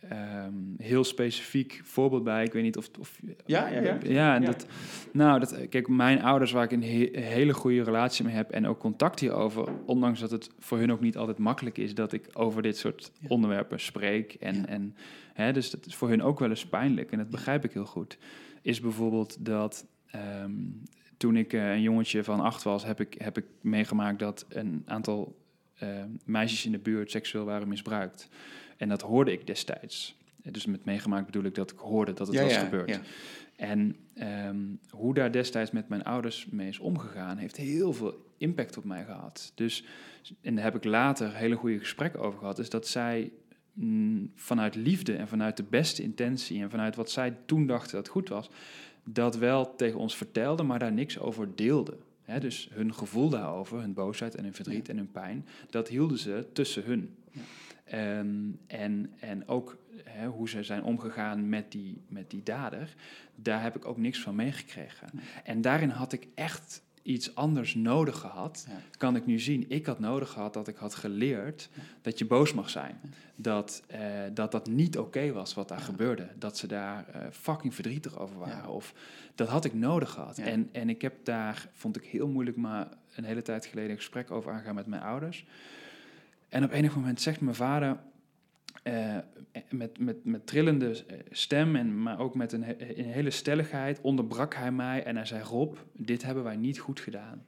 [0.00, 2.44] ehm, heel specifiek voorbeeld bij.
[2.44, 2.90] Ik weet niet of...
[3.00, 3.98] of Ja, ja, ja.
[4.02, 4.46] Ja, en Ja.
[4.46, 4.66] Dat,
[5.12, 8.66] nou, dat, kijk, mijn ouders waar ik een he- hele goede relatie mee heb en
[8.66, 12.28] ook contact hierover, ondanks dat het voor hun ook niet altijd makkelijk is dat ik
[12.32, 13.28] over dit soort Ja.
[13.28, 14.34] onderwerpen spreek.
[14.34, 14.66] En, Ja.
[14.66, 14.94] en
[15.32, 17.86] hè, dus dat is voor hun ook wel eens pijnlijk en dat begrijp ik heel
[17.86, 18.18] goed.
[18.62, 20.52] Is bijvoorbeeld dat ehm,
[21.16, 24.82] toen ik eh, een jongetje van acht was, heb ik, heb ik meegemaakt dat een
[24.86, 25.36] aantal
[26.24, 28.28] meisjes in de buurt seksueel waren misbruikt.
[28.76, 30.18] En dat hoorde ik destijds.
[30.42, 32.88] Dus met meegemaakt bedoel ik dat ik hoorde dat het ja, was ja, gebeurd.
[32.88, 33.00] ja.
[33.56, 34.58] En ehm,
[34.90, 39.04] hoe daar destijds met mijn ouders mee is omgegaan, heeft heel veel impact op mij
[39.04, 39.52] gehad.
[39.54, 39.84] Dus,
[40.40, 43.32] en daar heb ik later hele goede gesprekken over gehad, is dat zij
[43.72, 48.08] mm, vanuit liefde en vanuit de beste intentie en vanuit wat zij toen dachten dat
[48.08, 48.50] goed was,
[49.04, 51.98] dat wel tegen ons vertelden, maar daar niks over deelden.
[52.30, 56.18] Hè, dus hun gevoel daarover, hun boosheid en hun verdriet en hun pijn, dat hielden
[56.18, 57.14] ze tussen hun.
[57.32, 57.40] Ja.
[57.84, 62.94] Ehm, en, en ook hè, hoe ze zijn omgegaan met die, met die dader,
[63.34, 65.08] daar heb ik ook niks van meegekregen.
[65.44, 68.64] En daarin had ik echt iets anders nodig gehad.
[68.68, 68.74] Ja.
[68.98, 69.64] Kan ik nu zien.
[69.68, 71.82] Ik had nodig gehad dat ik had geleerd Ja.
[72.02, 73.00] dat je boos mag zijn.
[73.36, 74.00] Dat, eh,
[74.34, 75.84] dat dat niet oké was wat daar Ja.
[75.84, 76.28] gebeurde.
[76.38, 78.68] Dat ze daar eh, fucking verdrietig over waren.
[78.70, 78.94] Of
[79.34, 80.38] dat had ik nodig gehad.
[80.38, 83.96] En, en ik heb daar, vond ik heel moeilijk, maar een hele tijd geleden een
[83.96, 85.46] gesprek over aangaan met mijn ouders.
[86.48, 87.96] En op enig moment zegt mijn vader,
[88.82, 89.16] eh,
[89.70, 94.00] met, met, met trillende eh, stem, en, maar ook met een, he- een hele stelligheid,
[94.00, 97.44] onderbrak hij mij en hij zei: Rob, dit hebben wij niet goed gedaan.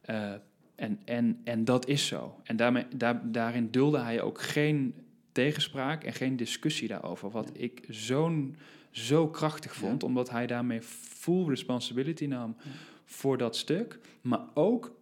[0.00, 0.32] Eh,
[0.74, 2.40] en, en, en dat is zo.
[2.44, 4.94] En daarmee, daar, daarin dulde hij ook geen
[5.32, 7.30] tegenspraak en geen discussie daarover.
[7.30, 8.56] Wat ik zo'n,
[8.90, 12.70] zo krachtig vond, omdat hij daarmee full responsibility nam Ja.
[13.04, 13.98] voor dat stuk.
[14.20, 14.94] Maar ook,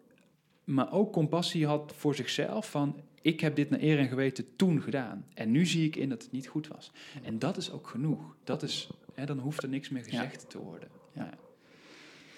[0.65, 3.01] maar ook compassie had voor zichzelf van...
[3.27, 5.25] ik heb dit naar eer en geweten toen gedaan.
[5.35, 6.93] En nu zie ik in dat het niet goed was.
[7.23, 8.37] En dat is ook genoeg.
[8.45, 10.89] Dat is, hè, dan hoeft er niks meer gezegd te worden.
[11.13, 11.31] Ja.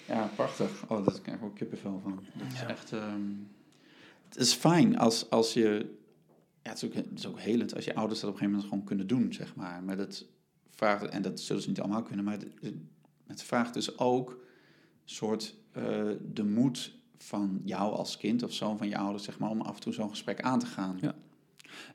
[0.07, 0.89] Ja, prachtig.
[0.89, 2.23] Oh, daar krijg ik ook kippenvel van.
[2.33, 2.67] Dat is Ja.
[2.67, 2.91] echt...
[2.91, 3.21] ehm,
[4.29, 5.97] het is fijn als, als je...
[6.63, 8.59] Ja, het is, ook, het is ook helend als je ouders dat op een gegeven
[8.61, 9.83] moment gewoon kunnen doen, zeg maar.
[9.83, 10.25] Maar dat
[10.69, 11.05] vraagt...
[11.07, 12.47] En dat zullen ze niet allemaal kunnen, maar het,
[13.27, 14.37] het vraagt dus ook
[15.05, 19.49] soort eh, de moed van jou als kind of zoon van je ouders, zeg maar,
[19.49, 20.97] om af en toe zo'n gesprek aan te gaan.
[21.01, 21.15] Ja.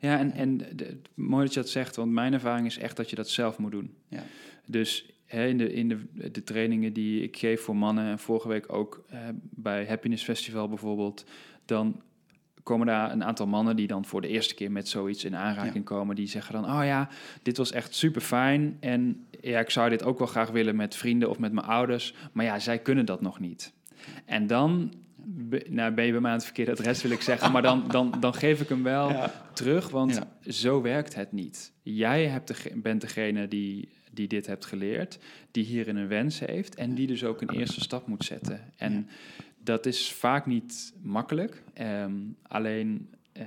[0.00, 2.96] Ja, en, en de- de- mooi dat je dat zegt, want mijn ervaring is echt
[2.96, 3.94] dat je dat zelf moet doen.
[4.08, 4.22] Ja.
[4.66, 8.48] Dus hè, in, de, in de, de trainingen die ik geef voor mannen, en vorige
[8.48, 11.24] week ook eh, bij Happiness Festival bijvoorbeeld,
[11.64, 12.00] dan
[12.62, 15.84] komen daar een aantal mannen die dan voor de eerste keer met zoiets in aanraking
[15.84, 16.16] komen.
[16.16, 17.08] Die zeggen dan, oh ja,
[17.42, 18.76] dit was echt super fijn.
[18.80, 22.14] En ja, ik zou dit ook wel graag willen met vrienden of met mijn ouders.
[22.32, 23.72] Maar ja, zij kunnen dat nog niet.
[24.24, 24.92] En dan
[25.26, 27.52] be- nou, ben je bij mij aan het verkeerde adres, wil ik zeggen.
[27.52, 29.32] Maar dan, dan, dan geef ik hem wel Ja.
[29.52, 30.50] terug, want Ja.
[30.52, 31.72] zo werkt het niet.
[31.82, 35.18] Jij hebt de, bent degene die, die dit hebt geleerd,
[35.50, 38.60] die hierin een wens heeft en die dus ook een eerste stap moet zetten.
[38.76, 39.04] En Ja.
[39.58, 43.46] dat is vaak niet makkelijk, ehm, alleen eh,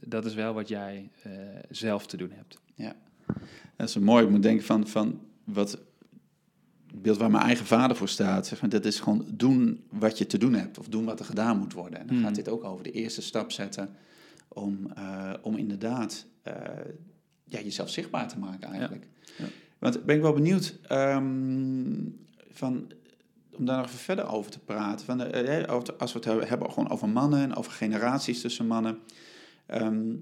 [0.00, 1.32] dat is wel wat jij eh,
[1.70, 2.60] zelf te doen hebt.
[3.76, 4.24] Dat is mooi.
[4.24, 5.78] Ik moet denken van, van wat
[6.94, 8.46] beeld waar mijn eigen vader voor staat.
[8.46, 10.78] Zeg maar, dat is gewoon doen wat je te doen hebt.
[10.78, 11.98] Of doen wat er gedaan moet worden.
[12.00, 12.24] En dan Hmm.
[12.24, 13.90] gaat dit ook over de eerste stap zetten.
[14.48, 16.54] Om, eh, om inderdaad eh,
[17.44, 19.06] ja, jezelf zichtbaar te maken eigenlijk.
[19.38, 19.44] Ja.
[19.78, 21.94] Want ben ik wel benieuwd ehm,
[22.50, 22.92] van,
[23.56, 25.06] om daar nog even verder over te praten.
[25.06, 28.98] Van, eh, als we het hebben, gewoon over mannen en over generaties tussen mannen.
[29.66, 30.14] Ehm,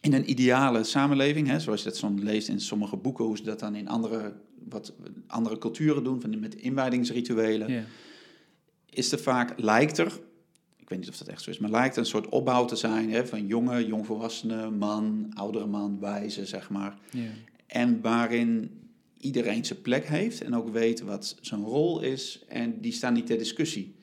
[0.00, 3.42] in een ideale samenleving, hè, zoals je dat soms leest in sommige boeken, hoe ze
[3.42, 4.34] dat dan in andere,
[4.68, 4.92] wat,
[5.26, 7.86] andere culturen doen, van, met inwijdingsrituelen,
[8.90, 10.12] is er vaak, lijkt er,
[10.76, 13.10] ik weet niet of dat echt zo is, maar lijkt een soort opbouw te zijn
[13.10, 16.98] hè, van jonge, jongvolwassene, man, oudere man, wijze, zeg maar.
[17.66, 18.70] En waarin
[19.18, 22.44] iedereen zijn plek heeft en ook weet wat zijn rol is.
[22.48, 23.94] En die staan niet ter discussie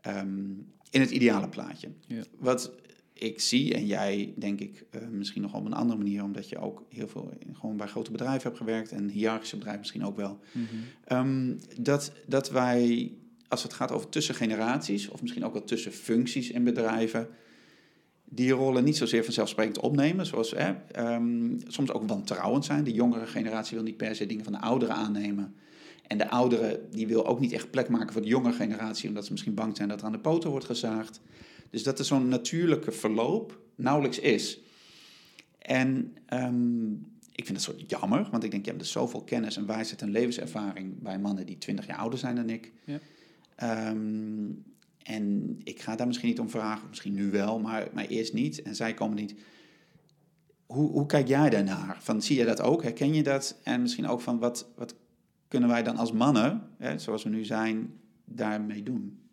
[0.00, 0.50] ehm,
[0.90, 1.88] in het ideale plaatje.
[2.06, 2.22] Ja.
[2.38, 2.72] Wat
[3.18, 6.58] ik zie, en jij denk ik eh, misschien nog op een andere manier, omdat je
[6.58, 10.38] ook heel veel gewoon bij grote bedrijven hebt gewerkt en hiërarchische bedrijven misschien ook wel.
[10.52, 10.64] Mhm.
[11.04, 13.12] Ehm, dat, dat wij,
[13.48, 17.28] als het gaat over tussen generaties, of misschien ook wel tussen functies in bedrijven,
[18.24, 22.84] die rollen niet zozeer vanzelfsprekend opnemen, zoals hè, ehm, soms ook wantrouwend zijn.
[22.84, 25.54] De jongere generatie wil niet per se dingen van de ouderen aannemen.
[26.06, 29.24] En de ouderen die wil ook niet echt plek maken voor de jongere generatie, omdat
[29.24, 31.20] ze misschien bang zijn dat er aan de poten wordt gezaagd.
[31.70, 34.60] Dus dat er zo'n natuurlijke verloop nauwelijks is.
[35.58, 39.56] En um, ik vind het soort jammer, want ik denk, je hebt dus zoveel kennis
[39.56, 42.72] en wijsheid en levenservaring bij mannen die 20 jaar ouder zijn dan ik.
[42.84, 42.98] Ja.
[43.56, 44.50] Ehm,
[45.02, 48.62] en ik ga daar misschien niet om vragen, misschien nu wel, maar, maar eerst niet.
[48.62, 49.34] En zij komen niet.
[50.66, 51.96] Hoe, hoe kijk jij daarnaar?
[52.00, 52.82] Van, zie je dat ook?
[52.82, 53.60] Herken je dat?
[53.62, 54.94] En misschien ook van wat, wat
[55.48, 57.92] kunnen wij dan als mannen, hè, zoals we nu zijn,
[58.24, 59.27] daarmee doen?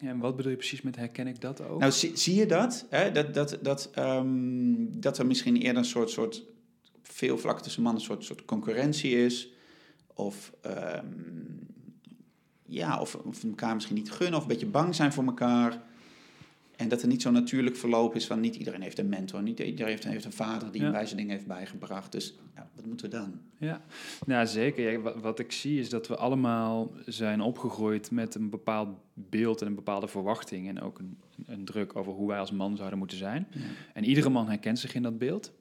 [0.00, 1.80] En wat bedoel je precies met herken ik dat ook?
[1.80, 2.86] Nou, zie, je dat?
[2.90, 3.12] Hè?
[3.12, 6.42] Dat, dat, dat, um, dat er misschien eerder een soort, soort
[7.02, 9.52] veel vlak tussen mannen een soort, soort concurrentie is.
[10.14, 11.58] Of, um,
[12.66, 15.82] ja, of, of elkaar misschien niet gunnen of een beetje bang zijn voor elkaar.
[16.76, 19.58] En dat er niet zo'n natuurlijk verloop is van niet iedereen heeft een mentor, niet
[19.58, 20.86] iedereen heeft, heeft een vader die ja.
[20.86, 22.12] een wijze dingen heeft bijgebracht.
[22.12, 23.40] Dus ja, wat moeten we dan?
[23.58, 23.80] Ja,
[24.26, 24.92] nou zeker.
[24.92, 29.60] Ja, wat, wat, ik zie is dat we allemaal zijn opgegroeid met een bepaald beeld
[29.60, 32.98] en een bepaalde verwachting en ook een, een druk over hoe wij als man zouden
[32.98, 33.48] moeten zijn.
[33.92, 35.52] En iedere man herkent zich in dat beeld.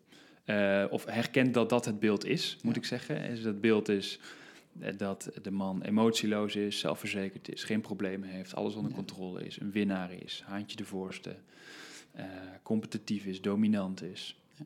[0.46, 3.30] Uh, of herkent dat dat het beeld is, moet ik zeggen.
[3.30, 4.26] Dus dat beeld is eh,
[4.98, 9.72] dat de man emotieloos is, zelfverzekerd is, geen problemen heeft, alles onder controle is, een
[9.72, 11.36] winnaar is, handje de voorste,
[12.16, 12.24] uh,
[12.64, 14.40] competitief is, dominant is.
[14.58, 14.66] Ja.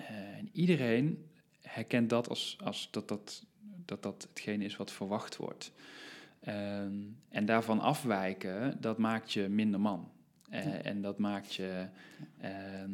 [0.00, 1.24] Uh, en iedereen
[1.60, 3.44] herkent dat als, als dat, dat,
[3.84, 5.72] dat dat hetgeen is wat verwacht wordt.
[6.48, 6.80] Uh,
[7.28, 10.10] en daarvan afwijken, dat maakt je minder man.
[10.82, 11.86] En dat maakt je.
[12.40, 12.90] Ehm,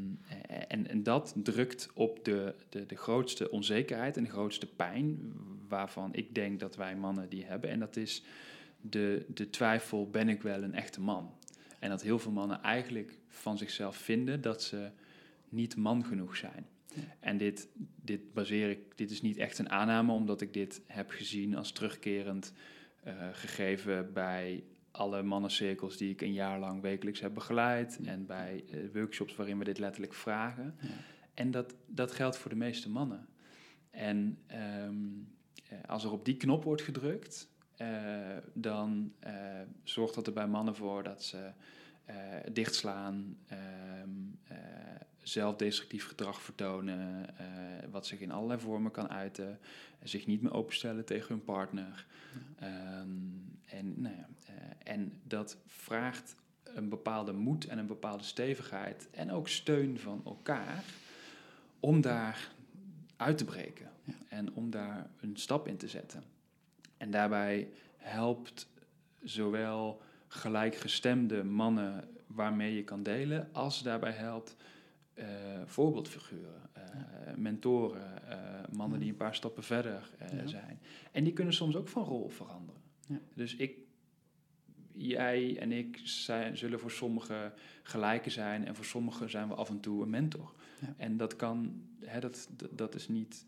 [0.69, 5.33] en, en dat drukt op de, de, de grootste onzekerheid en de grootste pijn.
[5.73, 7.71] Waarvan ik denk dat wij mannen die hebben.
[7.71, 8.25] En dat is
[8.81, 11.35] de, de twijfel: ben ik wel een echte man?
[11.79, 14.91] En dat heel veel mannen eigenlijk van zichzelf vinden dat ze
[15.49, 16.67] niet man genoeg zijn.
[17.21, 17.69] En dit,
[18.03, 21.73] dit baseer ik, dit is niet echt een aanname, omdat ik dit heb gezien als
[21.73, 22.53] terugkerend
[23.07, 28.01] uh, gegeven bij alle mannencirkels die ik een jaar lang wekelijks heb begeleid.
[28.05, 30.75] En bij uh, workshops waarin we dit letterlijk vragen.
[30.81, 30.89] Ja.
[31.35, 33.27] En dat, dat geldt voor de meeste mannen.
[33.91, 34.39] En
[34.85, 35.29] um,
[35.87, 37.89] als er op die knop wordt gedrukt, uh,
[38.53, 39.13] dan
[39.83, 41.51] zorgt dat er bij mannen voor dat ze
[42.53, 43.37] dichtslaan,
[44.03, 44.39] um,
[45.23, 47.27] zelfdestructief gedrag vertonen,
[47.91, 49.59] wat zich in allerlei vormen kan uiten,
[50.03, 52.07] zich niet meer openstellen tegen hun partner.
[52.61, 53.01] Ja.
[53.01, 54.29] Um, en, nou ja,
[54.85, 60.85] en dat vraagt een bepaalde moed en een bepaalde stevigheid en ook steun van elkaar
[61.81, 62.51] om daar
[63.17, 64.37] uit te breken ja.
[64.37, 66.23] en om daar een stap in te zetten.
[66.97, 68.69] En daarbij helpt
[69.23, 74.57] zowel gelijkgestemde mannen waarmee je kan delen, als daarbij helpt
[75.15, 75.27] uh,
[75.65, 80.47] voorbeeldfiguren, uh, mentoren, uh, mannen die een paar stappen verder ja.
[80.47, 80.81] zijn.
[81.13, 82.81] En die kunnen soms ook van rol veranderen.
[83.07, 83.21] Ja.
[83.35, 83.77] Dus ik,
[84.93, 89.69] jij en ik zijn, zullen voor sommigen gelijken zijn en voor sommigen zijn we af
[89.69, 90.55] en toe een mentor.
[90.97, 93.47] En dat kan, hè, dat, dat, is niet,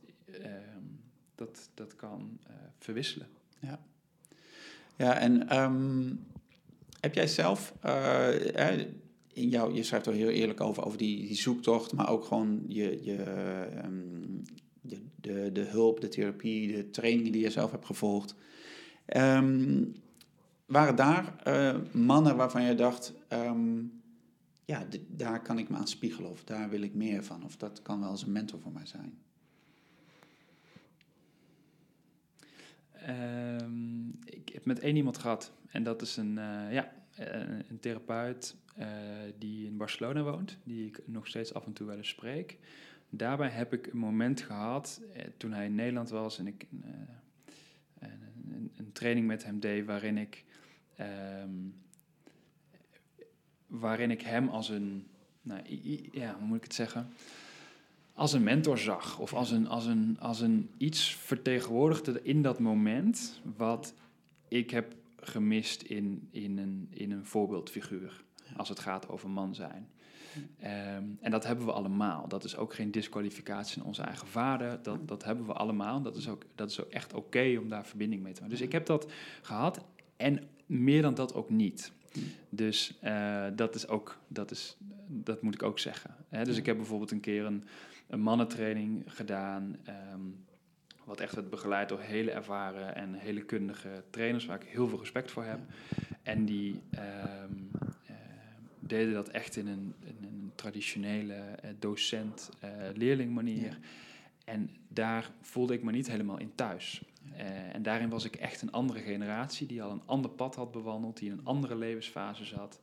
[1.34, 2.38] dat, dat kan
[2.78, 3.28] verwisselen.
[3.60, 3.80] Ja,
[4.96, 6.20] ja en um,
[7.00, 7.74] heb jij zelf
[9.32, 12.64] in jou, je schrijft er heel eerlijk over, over die, die zoektocht, maar ook gewoon
[12.68, 13.24] je, je,
[13.84, 14.42] um,
[15.20, 18.34] de, de, hulp, de therapie, de trainingen die je zelf hebt gevolgd.
[20.66, 23.12] Waren daar uh, mannen waarvan je dacht,
[24.64, 27.82] ja, daar kan ik me aan spiegelen of daar wil ik meer van, of dat
[27.82, 29.18] kan wel eens een mentor voor mij zijn?
[34.24, 38.56] Ik heb met één iemand gehad en dat is een, uh, ja, een, een therapeut
[38.78, 38.86] uh,
[39.38, 42.58] die in Barcelona woont, die ik nog steeds af en toe wel eens spreek.
[43.10, 46.66] Daarbij heb ik een moment gehad eh, toen hij in Nederland was en ik
[47.98, 50.44] een, een, training met hem deed waarin ik,
[51.44, 51.74] um,
[53.66, 55.06] waarin ik hem als een,
[55.42, 55.60] nou,
[56.12, 57.12] ja, hoe moet ik het zeggen?
[58.14, 62.58] Als een mentor zag of als een, als een, als een iets vertegenwoordigde in dat
[62.58, 63.94] moment wat
[64.48, 68.24] ik heb gemist in, in, een, in een voorbeeldfiguur
[68.56, 69.88] als het gaat over man zijn.
[70.36, 72.28] Um, en dat hebben we allemaal.
[72.28, 74.82] Dat is ook geen disqualificatie in onze eigen vader.
[74.82, 76.02] Dat, dat hebben we allemaal.
[76.02, 78.56] Dat is ook, dat is ook echt oké om daar verbinding mee te maken.
[78.56, 79.84] Dus ik heb dat gehad
[80.16, 81.92] en meer dan dat ook niet.
[82.48, 86.14] Dus uh, dat is ook, dat, is, dat moet ik ook zeggen.
[86.28, 86.44] Hè?
[86.44, 87.64] Dus ik heb bijvoorbeeld een keer een,
[88.06, 89.76] een mannentraining gedaan.
[90.12, 90.44] Um,
[91.04, 94.98] wat echt werd begeleid door hele ervaren en hele kundige trainers, waar ik heel veel
[94.98, 95.60] respect voor heb.
[96.22, 96.80] En die
[97.42, 97.70] um,
[98.78, 103.78] deden dat echt in een, in een traditionele uh, docent-leerling manier.
[104.44, 107.02] En daar voelde ik me niet helemaal in thuis.
[107.36, 110.72] Eh, en daarin was ik echt een andere generatie die al een ander pad had
[110.72, 112.80] bewandeld, die in een andere levensfase zat.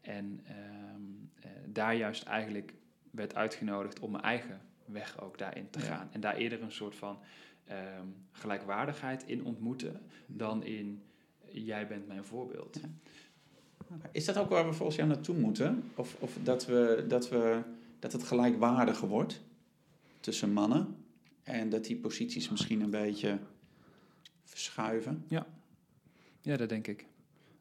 [0.00, 1.02] En ehm,
[1.40, 2.74] eh, daar juist eigenlijk
[3.14, 5.84] werd uitgenodigd om mijn eigen weg ook daarin te Ja.
[5.84, 6.08] gaan.
[6.12, 7.18] En daar eerder een soort van
[7.64, 11.02] ehm, gelijkwaardigheid in ontmoeten dan in
[11.50, 12.78] jij bent mijn voorbeeld.
[12.82, 12.88] Ja.
[14.12, 15.90] Is dat ook waar we volgens jou naartoe moeten?
[15.94, 17.62] Of, of dat, we, dat, we,
[17.98, 19.40] dat het gelijkwaardiger wordt
[20.20, 20.96] tussen mannen
[21.42, 23.38] en dat die posities misschien een beetje
[24.44, 25.24] verschuiven?
[26.42, 27.06] Ja, dat denk ik.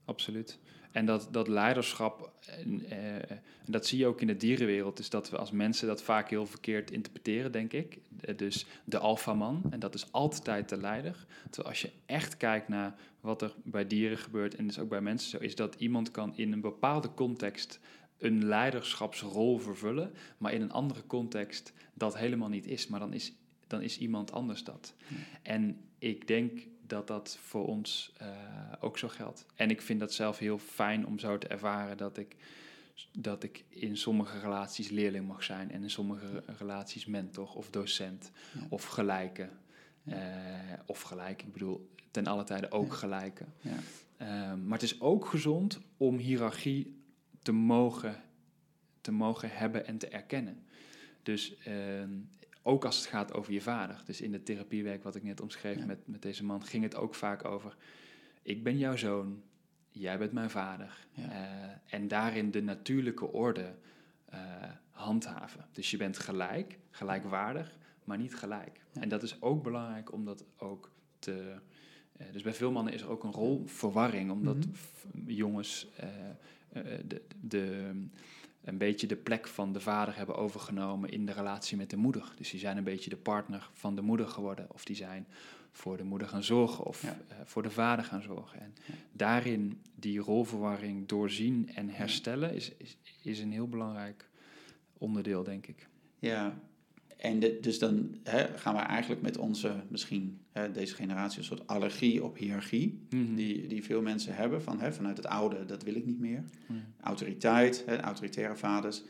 [0.06, 0.60] Absoluut.
[0.94, 5.30] En dat, dat leiderschap, en, eh, dat zie je ook in de dierenwereld, is dat
[5.30, 8.00] we als mensen dat vaak heel verkeerd interpreteren, denk ik.
[8.22, 11.26] Eh, Dus de alfaman, en dat is altijd de leider.
[11.50, 15.02] Terwijl als je echt kijkt naar wat er bij dieren gebeurt, en dus ook bij
[15.02, 17.80] mensen zo, is dat iemand kan in een bepaalde context
[18.18, 22.88] een leiderschapsrol vervullen, maar in een andere context dat helemaal niet is.
[22.88, 23.34] Maar dan is,
[23.68, 24.94] dan is iemand anders dat.
[25.42, 28.28] En ik denk dat dat voor ons eh,
[28.80, 29.46] ook zo geldt.
[29.56, 32.36] En ik vind dat zelf heel fijn om zo te ervaren dat ik,
[33.12, 37.70] dat ik in sommige relaties leerling mag zijn en in sommige re- relaties mentor of
[37.70, 38.66] docent Ja.
[38.70, 39.50] of gelijke.
[40.06, 40.18] Eh,
[40.86, 42.96] of gelijk, ik bedoel ten alle tijde ook Ja.
[42.98, 43.46] gelijke.
[43.62, 43.76] Ja.
[44.18, 47.02] Ehm, maar het is ook gezond om hiërarchie
[47.42, 48.22] te mogen,
[49.02, 50.64] te mogen hebben en te erkennen.
[51.24, 52.10] Dus ehm,
[52.64, 54.02] ook als het gaat over je vader.
[54.06, 55.86] Dus in het therapiewerk wat ik net omschreef Ja.
[55.86, 57.76] met, met deze man, ging het ook vaak over:
[58.42, 59.42] ik ben jouw zoon,
[59.92, 60.98] jij bent mijn vader.
[61.12, 61.30] Ja.
[61.32, 63.74] Eh, en daarin de natuurlijke orde
[64.26, 64.40] eh,
[64.92, 65.66] handhaven.
[65.72, 68.80] Dus je bent gelijk, gelijkwaardig, maar niet gelijk.
[68.92, 69.02] Ja.
[69.02, 71.56] En dat is ook belangrijk om dat ook te.
[72.18, 74.68] eh, dus bij veel mannen is er ook een rolverwarring, omdat Mhm.
[75.32, 75.88] jongens
[77.08, 77.92] de, de,
[78.64, 82.34] een beetje de plek van de vader hebben overgenomen in de relatie met de moeder.
[82.38, 85.28] Dus die zijn een beetje de partner van de moeder geworden, of die zijn
[85.72, 87.18] voor de moeder gaan zorgen of Ja.
[87.28, 88.60] eh, voor de vader gaan zorgen.
[88.60, 88.94] En Ja.
[89.12, 94.30] daarin die rolverwarring doorzien en herstellen is, is, is een heel belangrijk
[94.98, 95.88] onderdeel, denk ik.
[96.20, 96.54] Ja,
[97.24, 101.44] en de- dus dan hè, gaan we eigenlijk met onze, misschien hè, deze generatie, een
[101.46, 103.36] soort allergie op hiërarchie, Mhm.
[103.36, 106.44] die, die veel mensen hebben, van, hè, vanuit het oude, dat wil ik niet meer.
[107.02, 109.04] Autoriteit, hè, autoritaire vaders.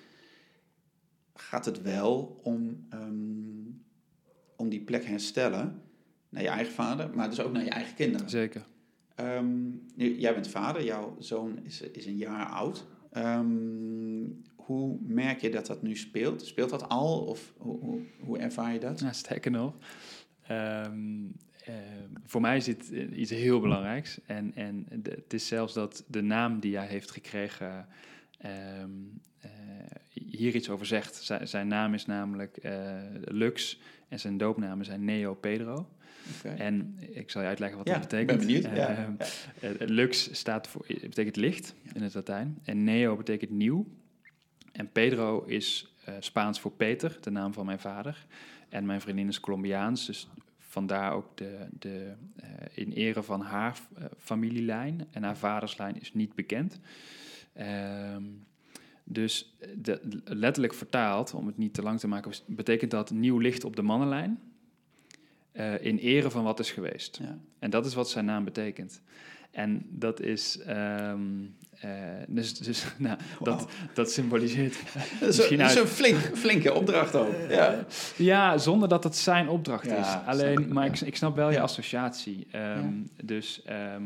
[1.35, 3.71] Gaat het wel om, ehm,
[4.55, 5.81] om die plek herstellen
[6.29, 8.29] naar je eigen vader, maar dus ook naar je eigen kinderen?
[8.29, 8.65] Zeker.
[9.15, 12.85] Ehm, nu, jij bent vader, jouw zoon is, is een jaar oud.
[13.11, 14.12] Ehm,
[14.65, 16.45] hoe merk je dat dat nu speelt?
[16.45, 18.99] Speelt dat al of hoe, hoe, hoe ervaar je dat?
[18.99, 19.73] Ja, sterker nog.
[20.47, 21.25] ehm,
[21.65, 21.73] eh,
[22.25, 24.19] voor mij is dit eh, iets heel belangrijks.
[24.25, 27.87] En, en de- het is zelfs dat de naam die hij heeft gekregen
[28.37, 28.89] ehm,
[29.39, 29.49] eh,
[30.13, 31.15] hier iets over zegt.
[31.15, 35.89] Zijn, zijn naam is namelijk eh, Lux en zijn doopnamen zijn Neo Pedro.
[36.37, 36.49] Oké.
[36.49, 38.37] En ik zal je uitleggen wat Ja, dat betekent.
[38.37, 38.63] ben benieuwd.
[38.75, 39.15] Ja.
[39.61, 42.57] Ehm, Lux staat voor, betekent licht in het Latijn.
[42.63, 43.87] En Neo betekent nieuw.
[44.73, 48.25] En Pedro is eh, Spaans voor Peter, de naam van mijn vader.
[48.69, 53.79] En mijn vriendin is Colombiaans, dus vandaar ook de, de, eh, in ere van haar
[53.95, 55.07] eh, familielijn.
[55.11, 56.79] En haar vaderslijn is niet bekend.
[57.53, 58.23] Ehm,
[59.03, 63.63] dus de, letterlijk vertaald, om het niet te lang te maken, betekent dat nieuw licht
[63.63, 64.39] op de mannenlijn.
[65.81, 67.17] in ere van wat is geweest.
[67.17, 67.39] Ja.
[67.59, 69.01] En dat is wat zijn naam betekent.
[69.51, 70.59] En dat is.
[70.59, 71.45] ehm,
[71.83, 71.89] eh,
[72.27, 74.75] dus dus nou, dat, dat symboliseert.
[75.19, 77.33] Dat is, een- uit- flink, flinke opdracht ook.
[77.49, 77.85] Ja.
[78.17, 80.27] Ja, zonder dat het zijn opdracht Ja, is.
[80.27, 80.91] Alleen, maar ja.
[80.91, 82.47] ik, ik snap wel je associatie.
[82.51, 82.93] Ehm,
[83.23, 83.61] Dus.
[83.63, 84.03] ehm,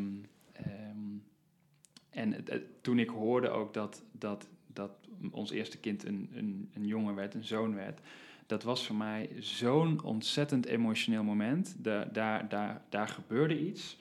[0.53, 0.65] ehm,
[2.09, 2.45] en
[2.81, 4.91] toen ik hoorde ook dat, dat, dat
[5.31, 7.99] ons eerste kind een, een, een jongen werd, een zoon werd.
[8.45, 11.75] Dat was voor mij zo'n ontzettend emotioneel moment.
[11.81, 13.97] De, daar, daar, daar gebeurde iets.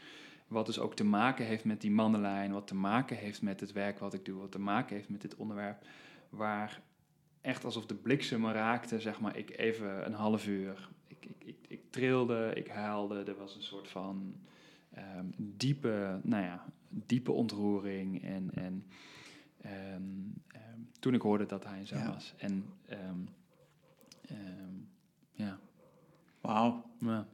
[0.49, 2.53] Wat dus ook te maken heeft met die mannenlijn.
[2.53, 4.41] Wat te maken heeft met het werk wat ik doe.
[4.41, 5.87] Wat te maken heeft met dit onderwerp.
[6.29, 6.81] Waar
[7.41, 10.89] echt alsof de bliksem me raakte, zeg maar, ik even een half uur.
[11.07, 13.23] Ik, ik, ik, ik trilde, ik huilde.
[13.23, 14.35] Er was een soort van
[14.93, 18.23] ehm, diepe, nou ja, diepe ontroering.
[18.25, 18.87] En, en
[19.61, 20.03] ehm,
[20.47, 22.13] ehm, toen ik hoorde dat hij zoon Ja.
[22.13, 22.35] was.
[22.37, 22.65] En
[25.33, 25.59] ja,
[26.41, 26.85] Wauw.
[26.99, 27.27] ja.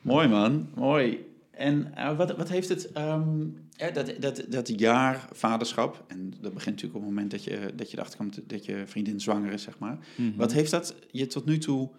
[0.00, 1.33] Mooi man, mooi.
[1.56, 6.54] En eh, wat, wat heeft het, ehm, ja, dat, dat, dat jaar vaderschap, en dat
[6.54, 9.52] begint natuurlijk op het moment dat je, dat je erachter komt dat je vriendin zwanger
[9.52, 9.98] is, zeg maar.
[10.16, 10.36] Mhm.
[10.36, 11.90] Wat heeft dat je tot nu toe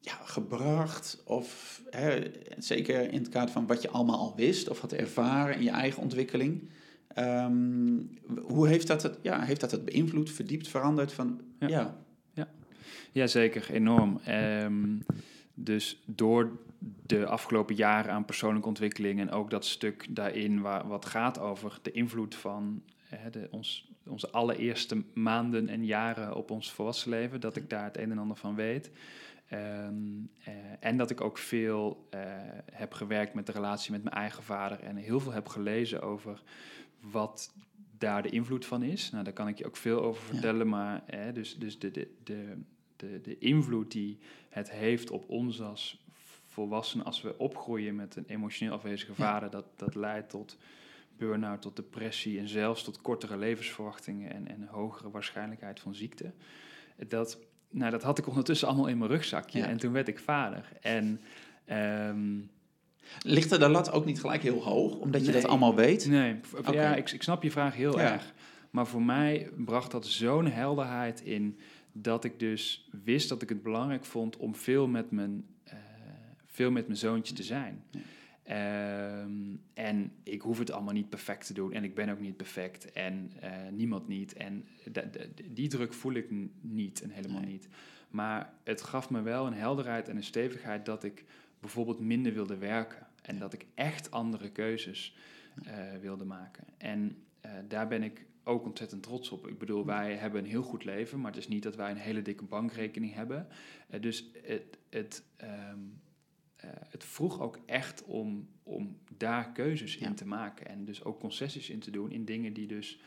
[0.00, 1.22] ja, gebracht?
[1.24, 2.22] Of hè,
[2.58, 5.70] zeker in het kader van wat je allemaal al wist of had ervaren in je
[5.70, 6.68] eigen ontwikkeling.
[7.14, 7.98] Ehm,
[8.42, 11.12] hoe heeft dat het, ja, heeft dat het beïnvloed, verdiept, veranderd?
[11.12, 11.68] Van, Ja.
[11.68, 11.94] ja.
[13.12, 14.20] Ja, zeker, enorm.
[14.24, 14.98] Ehm,
[15.64, 16.58] dus door
[17.06, 21.78] de afgelopen jaren aan persoonlijke ontwikkeling en ook dat stuk daarin waar, wat gaat over
[21.82, 27.40] de invloed van hè, de, ons, onze allereerste maanden en jaren op ons volwassen leven,
[27.40, 28.90] dat ik daar het een en ander van weet.
[29.48, 29.94] Ehm,
[30.44, 32.20] eh, en dat ik ook veel eh,
[32.72, 36.42] heb gewerkt met de relatie met mijn eigen vader en heel veel heb gelezen over
[37.00, 37.54] wat
[37.98, 39.10] daar de invloed van is.
[39.10, 42.14] Nou, daar kan ik je ook veel over vertellen, maar hè, dus, dus de, de,
[42.24, 42.56] de,
[42.96, 44.18] de, de invloed die
[44.50, 46.04] het heeft op ons als
[46.46, 50.56] volwassenen als we opgroeien met een emotioneel afwezige vader, dat, dat leidt tot
[51.16, 56.32] burn-out, tot depressie en zelfs tot kortere levensverwachtingen en, en hogere waarschijnlijkheid van ziekte.
[57.08, 57.38] Dat,
[57.70, 60.72] nou, dat had ik ondertussen allemaal in mijn rugzakje en toen werd ik vader.
[60.80, 61.20] En
[62.08, 62.50] um,
[63.22, 66.06] Ligt er de lat ook niet gelijk heel hoog, omdat je dat allemaal weet?
[66.06, 66.40] Nee,
[66.70, 68.32] ja, ik, ik, snap je vraag heel erg.
[68.70, 71.58] Maar voor mij bracht dat zo'n helderheid in
[72.02, 75.74] dat ik dus wist dat ik het belangrijk vond om veel met mijn, uh,
[76.46, 77.82] veel met mijn zoontje te zijn.
[78.42, 82.36] Ehm, en ik hoef het allemaal niet perfect te doen en ik ben ook niet
[82.36, 84.32] perfect en uh, niemand niet.
[84.32, 84.64] En
[85.50, 86.26] die druk voel ik
[86.60, 87.68] niet en helemaal niet.
[88.10, 91.24] Maar het gaf me wel een helderheid en een stevigheid dat ik
[91.60, 93.06] bijvoorbeeld minder wilde werken.
[93.22, 95.16] En dat ik echt andere keuzes
[95.66, 96.64] uh, wilde maken.
[96.78, 99.46] En uh, daar ben ik ook ontzettend trots op.
[99.46, 101.96] Ik bedoel, wij hebben een heel goed leven, maar het is niet dat wij een
[101.96, 103.46] hele dikke bankrekening hebben.
[103.90, 106.00] Uh, dus het, het, um,
[106.88, 110.66] het vroeg ook echt om, om daar keuzes in te maken.
[110.66, 113.00] En dus ook concessies in te doen in dingen die dus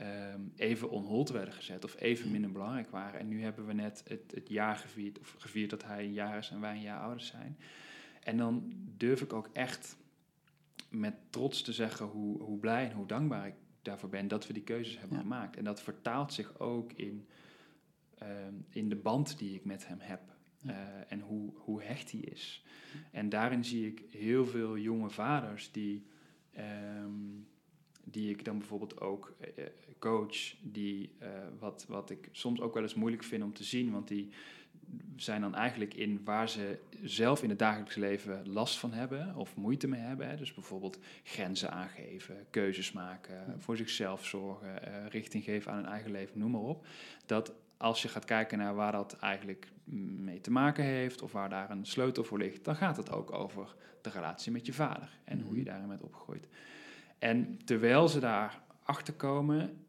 [0.00, 3.20] um, even onhold werden gezet of even minder belangrijk waren.
[3.20, 6.38] En nu hebben we net het, het jaar gevierd, of gevierd dat hij een jaar
[6.38, 7.58] is en wij een jaar ouder zijn.
[8.22, 9.96] En dan durf ik ook echt
[10.88, 14.52] met trots te zeggen hoe, hoe blij en hoe dankbaar ik daarvoor ben dat we
[14.52, 15.56] die keuzes hebben gemaakt.
[15.56, 17.26] En dat vertaalt zich ook in,
[18.18, 20.36] ehm, in de band die ik met hem heb.
[20.66, 20.76] Uh,
[21.08, 22.64] en hoe, hoe hecht hij is.
[23.10, 26.06] En daarin zie ik heel veel jonge vaders die,
[27.04, 27.46] um,
[28.04, 29.64] die ik dan bijvoorbeeld ook uh,
[29.98, 31.16] coach, die,
[31.58, 34.30] wat, wat ik soms ook wel eens moeilijk vind om te zien, want die
[35.16, 39.56] zijn dan eigenlijk in waar ze zelf in het dagelijks leven last van hebben of
[39.56, 40.28] moeite mee hebben.
[40.28, 40.36] Hè.
[40.36, 46.10] Dus bijvoorbeeld grenzen aangeven, keuzes maken, voor zichzelf zorgen, uh, richting geven aan hun eigen
[46.10, 46.86] leven, noem maar op.
[47.26, 49.68] Dat als je gaat kijken naar waar dat eigenlijk
[50.16, 53.32] mee te maken heeft of waar daar een sleutel voor ligt, dan gaat het ook
[53.32, 55.70] over de relatie met je vader en hoe je mhm.
[55.70, 56.48] daarin bent opgegroeid.
[57.18, 59.84] En terwijl ze daar achter komen,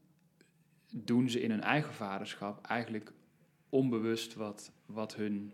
[0.91, 3.11] doen ze in hun eigen vaderschap eigenlijk
[3.69, 5.53] onbewust wat, wat hun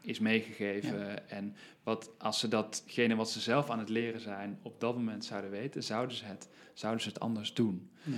[0.00, 1.28] is meegegeven.
[1.28, 5.24] En wat, als ze datgene wat ze zelf aan het leren zijn, op dat moment
[5.24, 7.90] zouden weten, zouden ze het, zouden ze het anders doen.
[8.02, 8.12] Ja.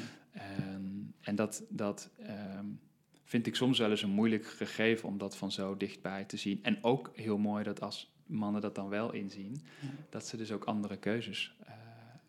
[0.75, 2.11] Um, en dat, dat
[2.59, 2.81] um,
[3.25, 6.59] vind ik soms wel eens een moeilijk gegeven om dat van zo dichtbij te zien.
[6.63, 9.89] En ook heel mooi dat als mannen dat dan wel inzien, ja.
[10.11, 11.69] dat ze dus ook andere keuzes uh,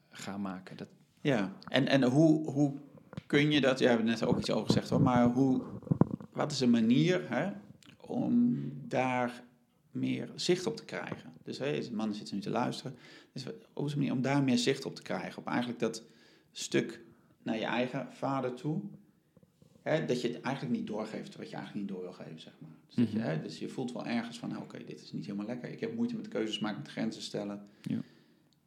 [0.09, 0.77] gaan maken.
[0.77, 0.87] Dat...
[1.21, 2.73] Ja, en, en hoe, hoe
[3.25, 5.61] kun je dat, ja, we hebben net ook iets over gezegd hoor, maar hoe,
[6.31, 7.51] wat is een manier hè,
[8.09, 9.43] om daar
[9.91, 11.33] meer zicht op te krijgen?
[11.43, 12.95] Dus hè, de man zit nu te luisteren.
[13.33, 15.39] Dus op een manier om daar meer zicht op te krijgen.
[15.39, 16.03] Op eigenlijk dat
[16.51, 17.01] stuk
[17.43, 18.81] naar je eigen vader toe.
[19.81, 22.53] Hè, dat je het eigenlijk niet doorgeeft wat je eigenlijk niet door wil geven, zeg
[22.59, 22.75] maar.
[22.87, 23.27] Dus, je, mhm.
[23.27, 25.69] hè, dus je voelt wel ergens van, nou, oké, dit is niet helemaal lekker.
[25.69, 27.67] Ik heb moeite met keuzes maken, met grenzen stellen.
[27.81, 28.01] Ja.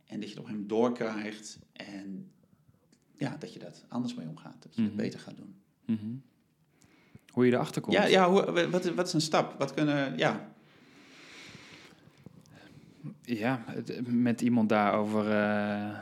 [0.05, 2.30] En dat je het op een moment doorkrijgt en
[3.16, 4.62] ja, dat je dat anders mee omgaat.
[4.62, 5.03] Dat je het mhm.
[5.03, 5.55] beter gaat doen.
[5.86, 6.22] Mm
[7.33, 7.95] hoe je erachter komt.
[7.95, 9.55] Ja, ja hoe, wat, wat is een stap?
[9.59, 10.49] Wat kunnen, ja.
[13.22, 13.64] Ja,
[14.07, 15.30] met iemand daarover...
[15.30, 15.99] Uh,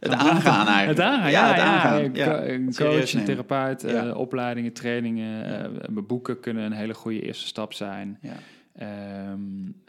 [0.00, 0.98] het aangaan eigenlijk.
[0.98, 1.48] Het aangaan, ja.
[1.48, 2.14] het aangaan.
[2.14, 2.44] ja.
[2.44, 5.68] Een coach, een therapeut, uh, opleidingen, trainingen, ja.
[5.90, 8.18] uh, boeken kunnen een hele goede eerste stap zijn.
[8.20, 8.36] Ja,
[9.32, 9.82] um,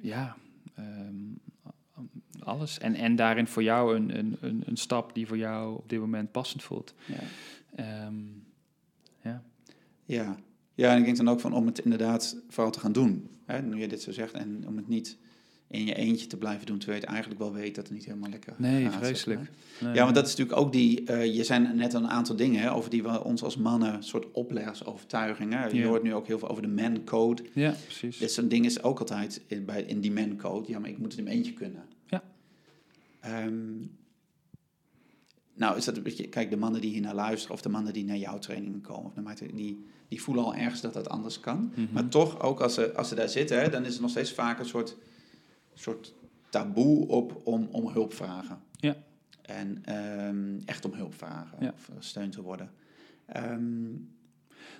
[0.00, 0.36] ja
[0.78, 1.40] um,
[2.42, 2.78] alles.
[2.78, 6.32] En, en daarin voor jou een, een, een, stap die voor jou op dit moment
[6.32, 6.94] passend voelt.
[7.04, 7.16] Ja.
[7.80, 8.46] Um,
[9.22, 9.42] ja.
[10.04, 10.36] ja.
[10.74, 13.28] Ja, en ik denk dan ook van om het inderdaad vooral te gaan doen.
[13.44, 14.32] Hè, nu je dit zo zegt.
[14.32, 15.18] En om het niet
[15.70, 18.04] in je eentje te blijven doen, terwijl je het eigenlijk wel weet dat het niet
[18.04, 19.04] helemaal lekker nee, gaat.
[19.04, 19.50] Vreselijk.
[19.80, 22.60] Nee, ja, want dat is natuurlijk ook die, uh, je zijn net een aantal dingen
[22.60, 25.76] hè, over die we ons als mannen soort opleggingsovertuigingen.
[25.76, 27.42] Je hoort nu ook heel veel over de man code.
[27.52, 28.18] Ja, precies.
[28.18, 30.68] Dit zo'n ding is ook altijd in, bij, in die man code.
[30.68, 31.82] Ja, maar ik moet het in mijn eentje kunnen.
[32.06, 32.22] Ja.
[33.44, 33.98] Um,
[35.60, 37.92] nou, is dat een beetje, kijk, de mannen die hier naar luisteren of de mannen
[37.92, 41.40] die naar jouw trainingen komen, of naar die, die voelen al ergens dat dat anders
[41.40, 41.72] kan.
[41.74, 41.92] Mhm.
[41.92, 44.32] Maar toch, ook als ze, als ze daar zitten, hè, dan is er nog steeds
[44.32, 44.96] vaak een soort,
[45.74, 46.14] soort
[46.48, 48.58] taboe op om, om hulp vragen.
[48.76, 48.96] Ja.
[49.42, 49.82] En
[50.26, 52.70] um, echt om hulp vragen, of steun te worden.
[53.36, 54.10] Um,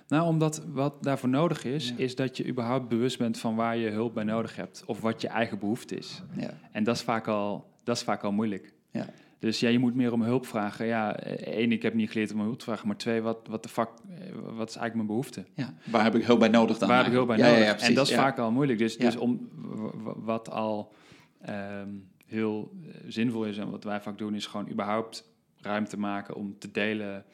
[0.07, 1.95] Nou, omdat wat daarvoor nodig is, Ja.
[1.97, 4.83] is dat je überhaupt bewust bent van waar je hulp bij nodig hebt.
[4.85, 6.21] Of wat je eigen behoefte is.
[6.37, 6.53] Ja.
[6.71, 8.73] En dat is vaak al, dat is vaak al moeilijk.
[8.91, 9.07] Ja.
[9.41, 10.85] Dus ja, je moet meer om hulp vragen.
[10.85, 12.87] Ja, eh, één, ik heb niet geleerd om hulp te vragen.
[12.87, 15.45] Maar twee, wat, wat de fuck, eh, wat is eigenlijk mijn behoefte?
[15.53, 15.73] Ja.
[15.91, 16.87] Waar heb ik hulp bij nodig dan?
[16.87, 17.67] Waar heb ik hulp bij eigenlijk?
[17.67, 17.79] nodig?
[17.79, 18.29] Ja, ja, ja, en dat is precies, ja.
[18.29, 18.79] vaak al moeilijk.
[18.79, 19.05] Dus, Ja.
[19.05, 19.49] dus om
[20.03, 20.93] wat al
[21.41, 21.89] ehm,
[22.25, 26.57] heel eh, zinvol is en wat wij vaak doen, is gewoon überhaupt ruimte maken om
[26.59, 27.25] te delen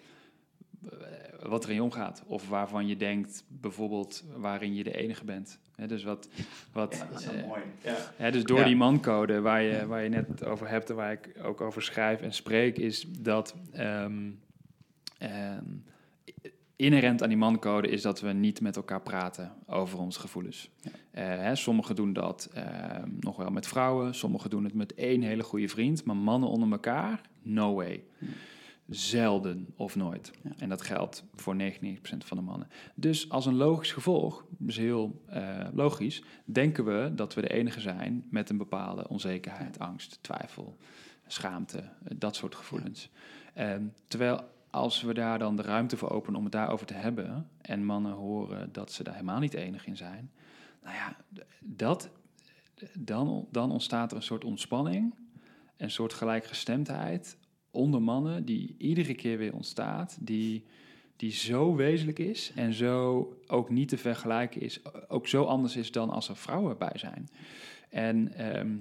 [1.42, 2.24] wat er in je omgaat.
[2.28, 5.60] Of waarvan je denkt, bijvoorbeeld, waarin je de enige bent.
[5.76, 6.30] Hè, dus wat,
[6.72, 7.62] wat Dat is wel eh, mooi.
[8.18, 8.32] Ja.
[8.32, 8.66] Dus door Ja.
[8.66, 12.22] die mancode waar je, waar je net over hebt en waar ik ook over schrijf
[12.22, 14.30] en spreek, is dat ehm,
[15.18, 15.64] ehm,
[16.76, 20.70] inherent aan die mancode is dat we niet met elkaar praten over onze gevoelens.
[20.82, 20.92] Ja.
[21.12, 25.22] Eh, hè, sommigen doen dat ehm, nog wel met vrouwen, sommigen doen het met één
[25.22, 28.04] hele goede vriend, maar mannen onder elkaar, no way.
[28.90, 30.32] Zelden of nooit.
[30.44, 30.52] Ja.
[30.58, 31.60] En dat geldt voor 99%
[32.18, 32.68] van de mannen.
[32.96, 37.80] Dus als een logisch gevolg, dus heel eh, logisch, denken we dat we de enige
[37.80, 40.78] zijn met een bepaalde onzekerheid, angst, twijfel,
[41.28, 43.10] schaamte, eh, dat soort gevoelens.
[43.54, 47.50] Ehm, terwijl als we daar dan de ruimte voor openen om het daarover te hebben
[47.62, 50.32] en mannen horen dat ze daar helemaal niet enig in zijn,
[50.84, 51.16] nou ja,
[51.60, 52.10] dat,
[52.94, 55.16] dan, dan ontstaat er een soort ontspanning,
[55.78, 57.38] een soort gelijkgestemdheid
[57.78, 60.64] onder mannen die iedere keer weer ontstaat, die,
[61.16, 65.92] die zo wezenlijk is en zo ook niet te vergelijken is, ook zo anders is
[65.92, 67.30] dan als er vrouwen bij zijn.
[67.90, 68.76] En ehm,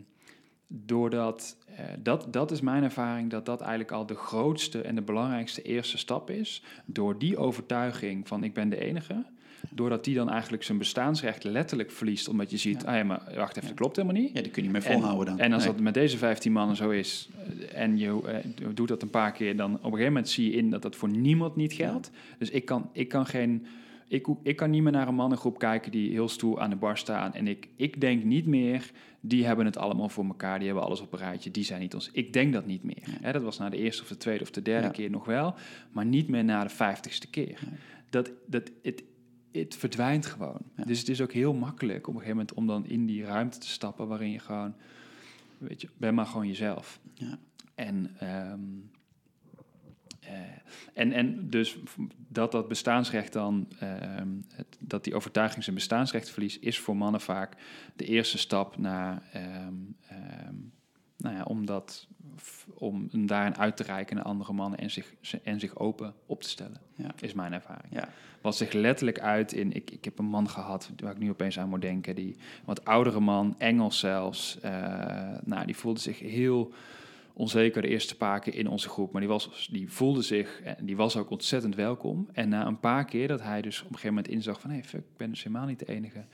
[0.67, 5.03] doordat, eh, dat, dat is mijn ervaring, dat dat eigenlijk al de grootste en de
[5.03, 6.63] belangrijkste eerste stap is.
[6.85, 9.25] Door die overtuiging van ik ben de enige,
[9.71, 12.89] doordat die dan eigenlijk zijn bestaansrecht letterlijk verliest, omdat je ziet, Ja.
[12.89, 13.69] ah ja, maar wacht even, Ja.
[13.69, 14.31] dat klopt helemaal niet.
[14.35, 15.39] Ja, die kun je niet meer En- volhouden dan.
[15.39, 15.73] En als Nee.
[15.73, 17.29] dat met deze 15 mannen zo is
[17.71, 20.51] eh, en je eh, doet dat een paar keer, dan op een gegeven moment zie
[20.51, 22.11] je in dat dat voor niemand niet geldt.
[22.39, 23.67] Dus ik kan, ik kan geen.
[24.09, 26.99] Ik, ik kan niet meer naar een mannengroep kijken die heel stoer aan de bar
[26.99, 27.35] staan.
[27.35, 28.91] En ik, ik denk niet meer,
[29.21, 31.95] die hebben het allemaal voor elkaar, die hebben alles op een rijtje, die zijn niet
[31.95, 32.11] ons.
[32.13, 33.03] Ik denk dat niet meer.
[33.21, 34.93] Hè, dat was na de eerste of de tweede of de derde Ja.
[34.93, 35.55] keer nog wel,
[35.91, 37.59] maar niet meer na de vijftigste keer.
[38.11, 39.03] Dat, dat, het,
[39.53, 40.61] het verdwijnt gewoon.
[40.77, 40.85] Ja.
[40.85, 43.59] Dus het is ook heel makkelijk op een gegeven moment om dan in die ruimte
[43.59, 44.75] te stappen waarin je gewoon,
[45.59, 47.01] weet je, ben maar gewoon jezelf.
[47.15, 47.39] Ja.
[47.75, 48.61] En, ehm,
[50.21, 50.33] eh,
[50.95, 51.77] en, en dus
[52.29, 57.21] dat dat bestaansrecht dan, ehm, het- dat die overtuiging zijn bestaansrecht verliest, is voor mannen
[57.21, 57.57] vaak
[57.97, 59.75] de eerste stap naar, ehm,
[61.17, 62.07] nou ja, om, dat,
[62.75, 66.43] om hem daarin uit te reiken naar andere mannen en zich, en zich open op
[66.43, 67.15] te stellen, Ja.
[67.21, 67.93] is mijn ervaring.
[67.93, 68.09] Ja.
[68.41, 71.59] Wat zich letterlijk uit in, ik, ik heb een man gehad, waar ik nu opeens
[71.59, 74.73] aan moet denken, die wat oudere man, Engels zelfs, eh,
[75.45, 76.73] nou, die voelde zich heel
[77.33, 79.13] onzeker de eerste paar keer in onze groep.
[79.13, 82.29] Maar die, was, die voelde zich, en die was ook ontzettend welkom.
[82.33, 84.71] En na een paar keer dat hij dus op een gegeven moment inzag van...
[84.71, 86.25] hé, hey, fuck, ik ben dus helemaal niet de enige.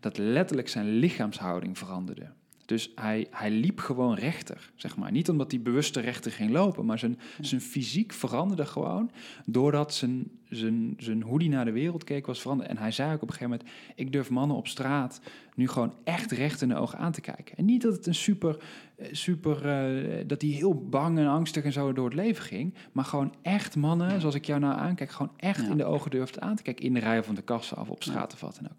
[0.00, 2.30] Dat letterlijk zijn lichaamshouding veranderde.
[2.66, 5.10] Dus hij, hij liep gewoon rechter, zeg maar.
[5.12, 9.10] Niet omdat hij bewuster rechter ging lopen, maar zijn, zijn fysiek veranderde gewoon...
[9.46, 12.70] doordat zijn, zijn, zijn hoe hij naar de wereld keek was veranderd.
[12.70, 13.70] En hij zei ook op een gegeven moment...
[13.94, 15.20] ik durf mannen op straat
[15.54, 17.56] nu gewoon echt recht in de ogen aan te kijken.
[17.56, 18.56] En niet dat het een super,
[18.96, 22.74] eh, super eh, dat hij heel bang en angstig en zo door het leven ging,
[22.92, 25.70] maar gewoon echt mannen, zoals ik jou nou aankijk, gewoon echt Ja.
[25.70, 28.02] in de ogen durfde aan te kijken, in de rij van de kassa of op
[28.02, 28.78] straat of wat dan ook.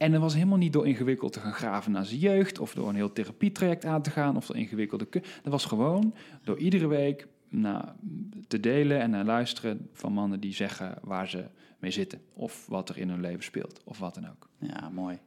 [0.00, 2.88] En dat was helemaal niet door ingewikkeld te gaan graven naar zijn jeugd, of door
[2.88, 5.06] een heel therapietraject aan te gaan, of door ingewikkelde...
[5.10, 7.84] Dat was gewoon door iedere week nou,
[8.48, 11.44] te delen en naar luisteren van mannen die zeggen waar ze
[11.78, 14.48] mee zitten, of wat er in hun leven speelt, of wat dan ook.
[14.58, 15.18] Ja, mooi.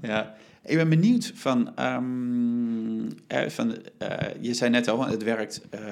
[0.00, 5.68] Ja, ik ben benieuwd van, ehm, eh, van eh, je zei net al, het werkt
[5.68, 5.82] eh,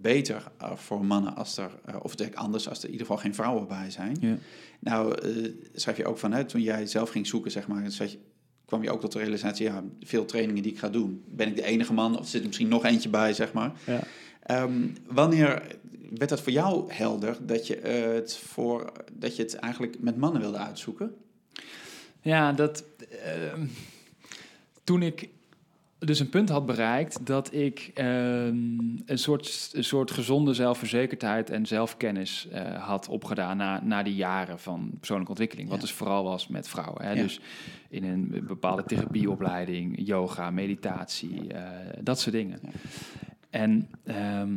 [0.00, 3.22] beter eh, voor mannen als er, eh, of werkt anders als er in ieder geval
[3.22, 4.16] geen vrouwen bij zijn.
[4.20, 4.36] Ja.
[4.78, 8.18] Nou, eh, schrijf je ook van, hè, toen jij zelf ging zoeken, zeg maar, je,
[8.64, 11.56] kwam je ook tot de realisatie, ja, veel trainingen die ik ga doen, ben ik
[11.56, 13.72] de enige man of zit er misschien nog eentje bij, zeg maar.
[13.86, 14.02] Ja.
[14.42, 15.76] Ehm, wanneer
[16.10, 20.40] werd dat voor jou helder dat je, het voor, dat je het eigenlijk met mannen
[20.40, 21.14] wilde uitzoeken?
[22.20, 22.84] Ja, dat.
[23.24, 23.66] ehm,
[24.84, 25.28] toen ik
[26.04, 28.06] dus een punt had bereikt dat ik ehm,
[29.06, 34.58] een, soort, een soort gezonde zelfverzekerdheid en zelfkennis eh, had opgedaan na, na die jaren
[34.58, 35.68] van persoonlijke ontwikkeling.
[35.68, 35.82] Wat Ja.
[35.84, 37.04] dus vooral was met vrouwen.
[37.04, 37.12] Hè?
[37.12, 37.22] Ja.
[37.22, 37.40] Dus
[37.88, 41.62] in een bepaalde therapieopleiding, yoga, meditatie, eh,
[42.00, 42.58] dat soort dingen.
[42.62, 42.68] Ja.
[43.50, 44.50] En ehm,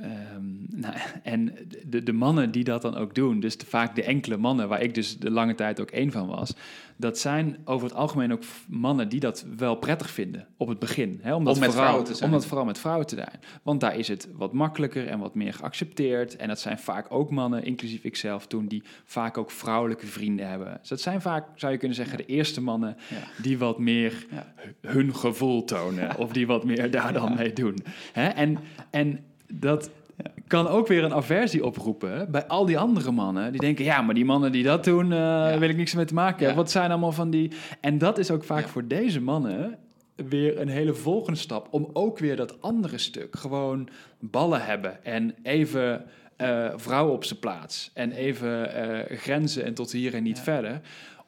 [0.00, 1.52] Ehm, nou, en
[1.86, 4.82] de, de mannen die dat dan ook doen, dus de, vaak de enkele mannen, waar
[4.82, 6.54] ik dus de lange tijd ook één van was,
[6.96, 11.18] dat zijn over het algemeen ook mannen die dat wel prettig vinden op het begin.
[11.22, 11.34] Hè?
[11.34, 12.30] Omdat Om met vooral, vrouwen te zijn.
[12.30, 13.40] Omdat vooral met vrouwen te zijn.
[13.62, 16.36] Want daar is het wat makkelijker en wat meer geaccepteerd.
[16.36, 20.76] En dat zijn vaak ook mannen, inclusief ikzelf toen, die vaak ook vrouwelijke vrienden hebben.
[20.80, 23.42] Dus dat zijn vaak, zou je kunnen zeggen, de eerste mannen Ja.
[23.42, 24.52] die wat meer Ja.
[24.80, 26.16] hun gevoel tonen.
[26.18, 27.78] Of die wat meer daar dan mee doen.
[28.12, 28.26] Hè?
[28.28, 28.58] En,
[28.90, 29.90] en dat
[30.46, 33.50] kan ook weer een aversie oproepen bij al die andere mannen.
[33.52, 36.14] Die denken, ja, maar die mannen die dat doen, eh, wil ik niks mee te
[36.14, 36.54] maken hebben.
[36.54, 36.62] Ja.
[36.62, 37.52] Wat zijn allemaal van die...
[37.80, 38.68] En dat is ook vaak Ja.
[38.68, 39.78] voor deze mannen
[40.16, 41.68] weer een hele volgende stap...
[41.70, 43.88] om ook weer dat andere stuk, gewoon
[44.18, 45.04] ballen hebben...
[45.04, 46.04] en even
[46.36, 50.80] eh vrouwen op zijn plaats en even eh, grenzen en tot hier en niet verder...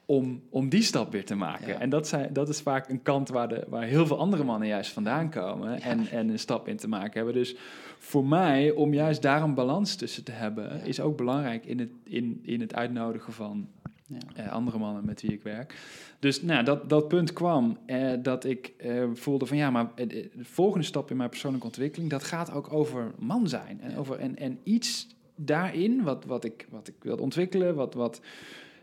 [0.05, 1.67] Om, om die stap weer te maken.
[1.67, 1.79] Ja.
[1.79, 4.67] En dat, zijn, dat is vaak een kant waar, de, waar heel veel andere mannen
[4.67, 7.33] juist vandaan komen en, en een stap in te maken hebben.
[7.33, 7.55] Dus
[7.97, 10.83] voor mij, om juist daar een balans tussen te hebben, Ja.
[10.83, 13.67] is ook belangrijk in het, in, in het uitnodigen van
[14.07, 14.17] Ja.
[14.35, 15.75] eh, andere mannen met wie ik werk.
[16.19, 20.29] Dus nou, dat, dat punt kwam eh, dat ik eh, voelde van ja, maar de
[20.39, 23.81] volgende stap in mijn persoonlijke ontwikkeling, dat gaat ook over man zijn.
[23.81, 28.21] En, over, en, en iets daarin, wat, wat, ik, wat ik wilde ontwikkelen, wat, wat,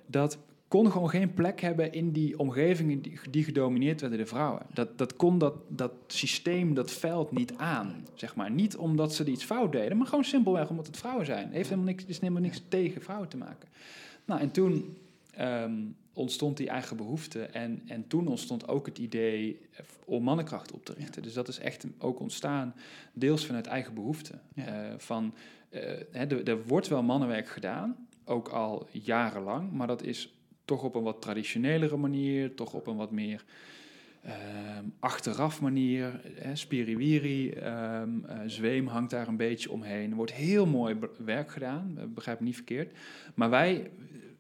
[0.06, 0.38] dat
[0.70, 4.62] kon gewoon geen plek hebben in die omgevingen die, die gedomineerd werden door vrouwen.
[4.72, 8.50] Dat, dat kon dat, dat systeem, dat veld niet aan, zeg maar.
[8.50, 11.44] Niet omdat ze iets fout deden, maar gewoon simpelweg omdat het vrouwen zijn.
[11.44, 13.68] Het heeft helemaal niks, is helemaal niks tegen vrouwen te maken.
[14.24, 14.96] Nou, en toen
[15.30, 15.72] ehm,
[16.12, 17.42] ontstond die eigen behoefte.
[17.42, 19.60] En, en toen ontstond ook het idee
[20.04, 21.22] om mannenkracht op te richten.
[21.22, 22.74] Dus dat is echt ook ontstaan,
[23.12, 24.32] deels vanuit eigen behoefte.
[24.54, 24.64] Ja.
[24.64, 25.34] Eh, van,
[25.68, 30.34] eh, hè, er, er wordt wel mannenwerk gedaan, ook al jarenlang, maar dat is
[30.70, 33.44] toch op een wat traditionelere manier, toch op een wat meer
[34.22, 36.20] ehm, achteraf manier.
[36.34, 40.10] Hè, spiriwiri, ehm, eh, zweem hangt daar een beetje omheen.
[40.10, 42.96] Er wordt heel mooi werk gedaan, eh, begrijp niet verkeerd.
[43.34, 43.90] Maar wij,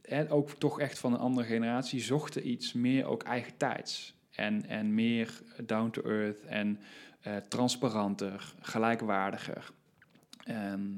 [0.02, 4.14] eh, ook toch echt van een andere generatie, zochten iets meer ook eigen tijds.
[4.30, 6.78] En, en meer down to earth en
[7.48, 9.70] transparanter, gelijkwaardiger.
[10.44, 10.88] Ehm,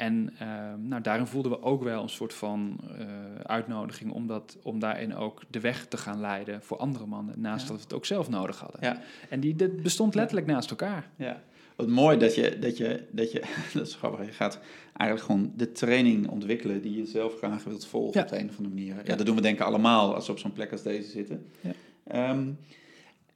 [0.00, 3.06] en ehm, nou, daarin voelden we ook wel een soort van eh,
[3.42, 7.62] uitnodiging om, dat, om daarin ook de weg te gaan leiden voor andere mannen, naast
[7.62, 7.68] Ja.
[7.68, 8.80] dat we het ook zelf nodig hadden.
[8.82, 9.00] Ja.
[9.28, 11.10] En die dit bestond letterlijk naast elkaar.
[11.16, 11.42] Ja.
[11.76, 13.40] Wat mooi dat je, dat je, dat je,
[13.74, 14.60] dat is grappig, je gaat
[14.96, 18.22] eigenlijk gewoon de training ontwikkelen die je zelf graag wilt volgen Ja.
[18.26, 18.96] op de een of andere manier.
[19.04, 21.46] Ja, dat doen we denken allemaal als we op zo'n plek als deze zitten.
[21.60, 21.70] Ja.
[22.06, 22.48] Ehm,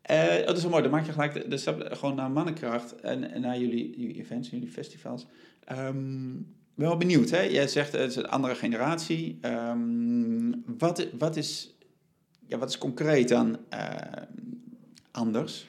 [0.03, 2.31] eh, oh, dat is wel mooi, dan maak je gelijk de, de stap gewoon naar
[2.31, 5.27] mannenkracht en, en naar jullie, jullie events, jullie festivals.
[5.65, 6.33] Ehm,
[6.75, 7.41] wel benieuwd, hè?
[7.41, 9.39] Jij zegt het is een andere generatie.
[9.41, 11.75] Ehm, wat, wat, is,
[12.47, 14.23] ja, wat is concreet dan eh,
[15.11, 15.67] anders?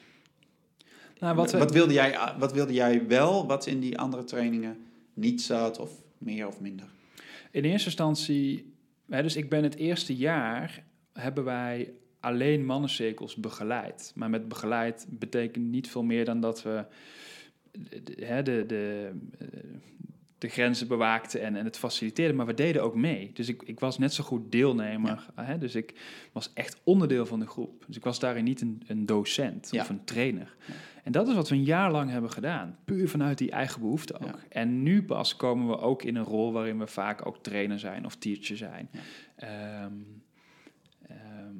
[1.18, 4.76] Nou, wat we, wat, wilde jij, wat wilde jij wel, wat in die andere trainingen
[5.14, 6.86] niet zat, of meer of minder?
[7.50, 8.72] In eerste instantie,
[9.08, 14.12] hè, dus ik ben het eerste jaar, hebben wij alleen mannencirkels begeleid.
[14.14, 16.84] Maar met begeleid betekent niet veel meer dan dat we
[17.90, 19.46] de, de, de, de, eh,
[20.38, 22.36] de grenzen bewaakten en, en het faciliteerden.
[22.36, 23.30] Maar we deden ook mee.
[23.34, 25.26] Dus ik, ik was net zo goed deelnemer.
[25.34, 25.94] Hè, dus ik
[26.32, 27.84] was echt onderdeel van de groep.
[27.86, 29.80] Dus ik was daarin niet een, een docent Ja.
[29.82, 30.56] of een trainer.
[30.66, 30.74] Ja.
[31.04, 32.78] En dat is wat we een jaar lang hebben gedaan.
[32.84, 34.38] Puur vanuit die eigen behoefte ook.
[34.48, 38.04] En nu pas komen we ook in een rol waarin we vaak ook trainer zijn
[38.04, 38.90] of teacher zijn.
[39.36, 39.92] Ehm,
[41.08, 41.54] ehm,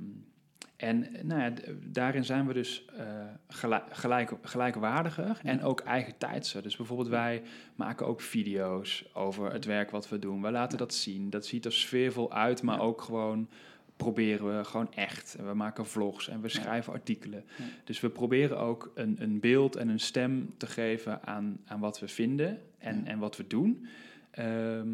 [0.77, 1.53] en nou ja,
[1.85, 3.05] daarin zijn we dus eh,
[3.49, 6.62] gelijk, gelijk, gelijkwaardiger en ook eigen tijdser.
[6.62, 7.43] Dus bijvoorbeeld wij
[7.74, 10.43] maken ook video's over het werk wat we doen.
[10.43, 11.31] Wij laten dat zien.
[11.31, 13.49] Dat ziet er sfeervol uit, maar ook gewoon
[13.97, 15.35] proberen we gewoon echt.
[15.39, 16.61] En we maken vlogs en we Ja.
[16.61, 17.45] schrijven artikelen.
[17.59, 17.64] Ja.
[17.85, 22.01] Dus we proberen ook een, een beeld en een stem te geven aan, aan wat
[22.01, 23.11] we vinden en, Ja.
[23.11, 23.87] en wat we doen.
[24.31, 24.89] Ehm,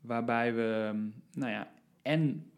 [0.00, 0.92] waarbij we,
[1.34, 1.70] nou ja,
[2.02, 2.50] en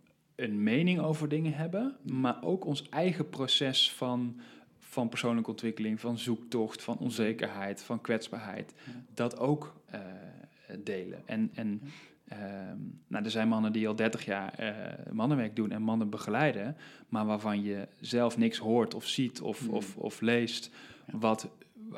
[0.42, 4.40] een mening over dingen hebben, maar ook ons eigen proces van,
[4.78, 8.92] van persoonlijke ontwikkeling, van zoektocht, van onzekerheid, van kwetsbaarheid, Ja.
[9.14, 10.00] dat ook eh,
[10.78, 11.22] delen.
[11.28, 11.82] En, en
[12.28, 16.76] ehm, nou, er zijn mannen die al 30 jaar eh, mannenwerk doen en mannen begeleiden,
[17.08, 19.70] maar waarvan je zelf niks hoort of ziet of, Hmm.
[19.70, 20.70] of, of leest,
[21.12, 21.48] wat,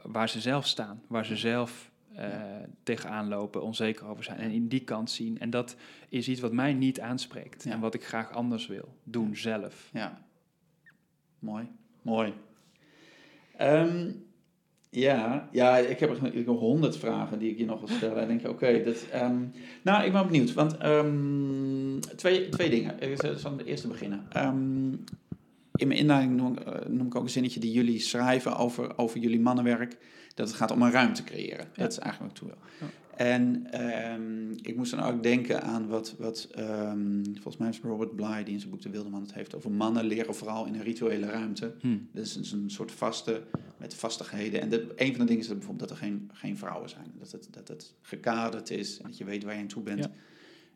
[0.03, 2.61] waar ze zelf staan, waar ze zelf eh, Ja.
[2.83, 5.39] tegenaan lopen, onzeker over zijn en in die kant zien.
[5.39, 5.77] En dat
[6.09, 7.73] is iets wat mij niet aanspreekt Ja.
[7.73, 9.91] en wat ik graag anders wil doen zelf.
[9.93, 10.25] Ja,
[11.39, 11.69] mooi.
[12.03, 12.33] Mooi.
[13.57, 14.11] Ehm,
[14.91, 18.23] ja, ja, ik heb er honderd vragen die ik je nog wil stellen.
[18.23, 19.07] En denk je, oké, dat...
[19.11, 19.45] ehm,
[19.83, 23.01] nou, ik ben benieuwd, want ehm, twee, twee dingen.
[23.01, 24.27] Ik zal van de eerste beginnen.
[25.83, 29.19] In mijn inleiding noem, eh, noem ik ook een zinnetje die jullie schrijven over, over
[29.19, 29.97] jullie mannenwerk.
[30.35, 31.69] Dat het gaat om een ruimte creëren.
[31.75, 32.89] Dat is eigenlijk wat ik toe wil.
[33.17, 38.17] En ehm, ik moest dan ook denken aan wat, wat ehm, volgens mij is Robert
[38.17, 40.75] Bly, die in zijn boek De Wilde Man het heeft over mannen leren vooral in
[40.75, 41.75] een rituele ruimte.
[41.81, 42.09] Hmm.
[42.13, 43.43] Dat is dus een soort vaste,
[43.77, 44.61] met vastigheden.
[44.61, 47.13] En de, een van de dingen is dat bijvoorbeeld dat er geen, geen vrouwen zijn.
[47.19, 50.05] Dat het, dat het gekaderd is en dat je weet waar je aan toe bent.
[50.05, 50.11] Ja.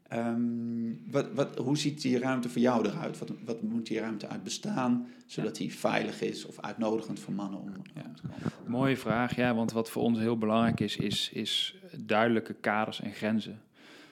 [0.08, 3.18] Ehm, wat, wat, hoe ziet die ruimte voor jou eruit?
[3.18, 7.60] Wat, wat moet die ruimte uit bestaan, zodat die veilig is of uitnodigend voor mannen
[7.60, 8.02] om, om Ja.
[8.14, 8.70] te komen?
[8.70, 13.12] Mooie vraag, ja, want wat voor ons heel belangrijk is, is, is duidelijke kaders en
[13.12, 13.60] grenzen.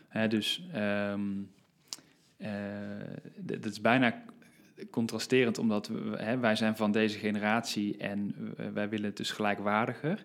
[0.09, 1.23] Hè, dus ehm,
[2.37, 2.51] eh,
[3.37, 4.23] dat is bijna
[4.91, 8.35] contrasterend, omdat we, wij zijn van deze generatie en
[8.73, 10.25] wij willen het dus gelijkwaardiger.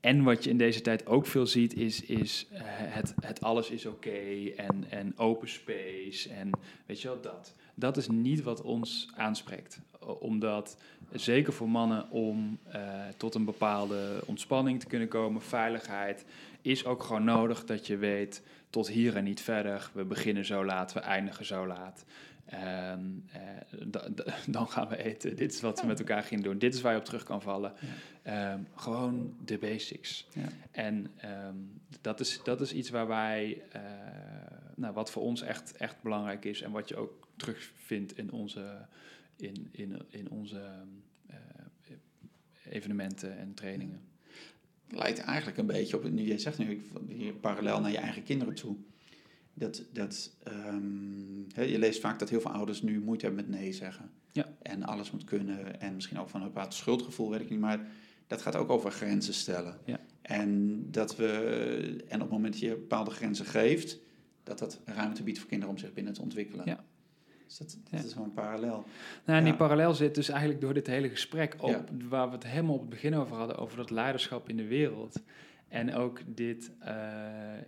[0.00, 3.70] En wat je in deze tijd ook veel ziet, is, is eh, het, het alles
[3.70, 6.50] is oké en, en open space en
[6.86, 7.54] weet je wel, dat.
[7.74, 9.80] Dat is niet wat ons aanspreekt.
[10.18, 10.76] Omdat,
[11.12, 12.80] zeker voor mannen, om eh,
[13.16, 16.24] tot een bepaalde ontspanning te kunnen komen, veiligheid,
[16.62, 19.90] is ook gewoon nodig dat je weet, tot hier en niet verder.
[19.92, 22.04] We beginnen zo laat, we eindigen zo laat.
[22.44, 23.00] Ehm,
[23.32, 23.40] eh,
[23.86, 25.36] da- da- dan gaan we eten.
[25.36, 26.58] Dit is wat we met elkaar gaan doen.
[26.58, 27.72] Dit is waar je op terug kan vallen.
[28.22, 30.26] Ehm, gewoon de basics.
[30.34, 30.48] Ja.
[30.70, 31.56] En ehm,
[32.00, 33.82] dat, is, dat is iets waar wij, eh,
[34.76, 38.86] nou, wat voor ons echt, echt belangrijk is en wat je ook terugvindt in onze,
[39.36, 40.60] in, in, in onze
[41.26, 41.36] eh,
[42.70, 44.00] evenementen en trainingen.
[44.88, 46.82] lijkt eigenlijk een beetje op, nu jij zegt nu,
[47.40, 48.76] parallel naar je eigen kinderen toe.
[49.54, 53.72] Dat, dat, ehm, je leest vaak dat heel veel ouders nu moeite hebben met nee
[53.72, 54.10] zeggen.
[54.32, 54.48] Ja.
[54.62, 55.80] En alles moet kunnen.
[55.80, 57.60] En misschien ook van een bepaald schuldgevoel, weet ik niet.
[57.60, 57.86] Maar
[58.26, 59.78] dat gaat ook over grenzen stellen.
[59.84, 60.00] Ja.
[60.22, 63.98] En, dat we, en op het moment dat je bepaalde grenzen geeft,
[64.42, 66.66] dat dat ruimte biedt voor kinderen om zich binnen te ontwikkelen.
[66.66, 66.84] Ja.
[67.46, 68.06] Dus dat, dat Ja.
[68.06, 68.84] is wel een parallel.
[69.24, 72.46] Nou, en die parallel zit dus eigenlijk door dit hele gesprek op, waar we het
[72.46, 75.20] helemaal op het begin over hadden, over dat leiderschap in de wereld.
[75.68, 76.94] En ook dit eh,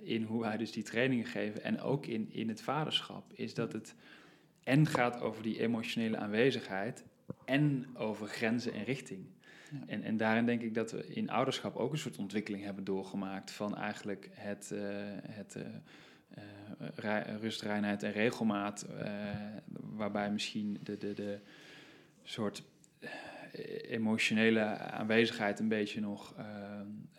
[0.03, 3.73] in hoe wij dus die trainingen geven en ook in, in het vaderschap, is dat
[3.73, 3.95] het
[4.67, 7.05] en gaat over die emotionele aanwezigheid
[7.45, 9.27] en over grenzen en richting.
[9.71, 9.79] Ja.
[9.87, 13.51] En, en daarin denk ik dat we in ouderschap ook een soort ontwikkeling hebben doorgemaakt
[13.51, 14.81] van eigenlijk het, eh,
[15.31, 18.87] het eh, eh, rust, reinheid en regelmaat,
[19.97, 21.39] waarbij misschien de, de, de
[22.23, 22.63] soort
[23.89, 26.45] emotionele aanwezigheid een beetje nog eh,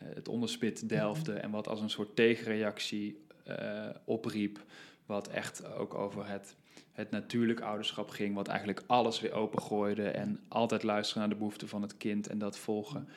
[0.03, 4.63] het onderspit delfde en wat als een soort tegenreactie eh, opriep,
[5.05, 6.55] wat echt ook over het,
[6.91, 11.67] het natuurlijk ouderschap ging, wat eigenlijk alles weer opengooide en altijd luisteren naar de behoeften
[11.67, 13.07] van het kind en dat volgen.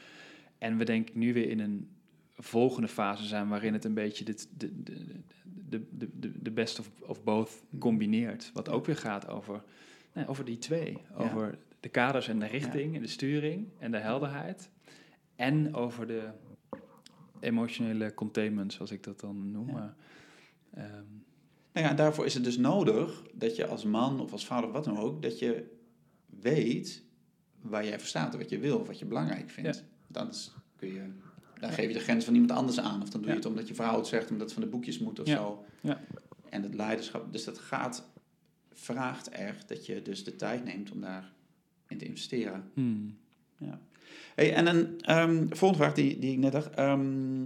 [0.59, 1.89] En we denk ik nu weer in een
[2.37, 5.21] volgende fase zijn waarin het een beetje dit, de, de,
[5.69, 8.51] de, de, de, de best of, of both combineert.
[8.55, 9.63] Wat ook weer gaat over,
[10.13, 10.99] nou, over die twee.
[11.17, 14.70] Over de kaders en de richting en de sturing en de helderheid.
[15.37, 16.28] En over de
[17.41, 19.68] emotionele containment, zoals ik dat dan noem.
[19.68, 19.95] Ja.
[20.74, 21.05] Ehm,
[21.72, 24.72] Nou ja, daarvoor is het dus nodig dat je als man of als vader of
[24.74, 25.76] wat dan ook, dat je
[26.41, 27.03] weet
[27.61, 29.85] waar jij voor staat, wat je wil, of wat je belangrijk vindt.
[30.07, 31.03] Dan is, kun je,
[31.61, 33.03] dan geef je de grens van iemand anders aan.
[33.03, 33.41] Of dan doe je Ja.
[33.43, 35.37] het omdat je vrouw het zegt, omdat het van de boekjes moet of Ja.
[35.37, 35.64] zo.
[35.81, 36.01] Ja.
[36.49, 38.09] En het leiderschap, dus dat gaat,
[38.72, 41.01] vraagt echt dat je dus de tijd neemt om
[41.91, 42.70] daarin te investeren.
[42.74, 43.18] hmm.
[44.34, 46.74] Hey, en een ehm, volgende vraag die, die ik net dacht.
[46.74, 47.43] ehm,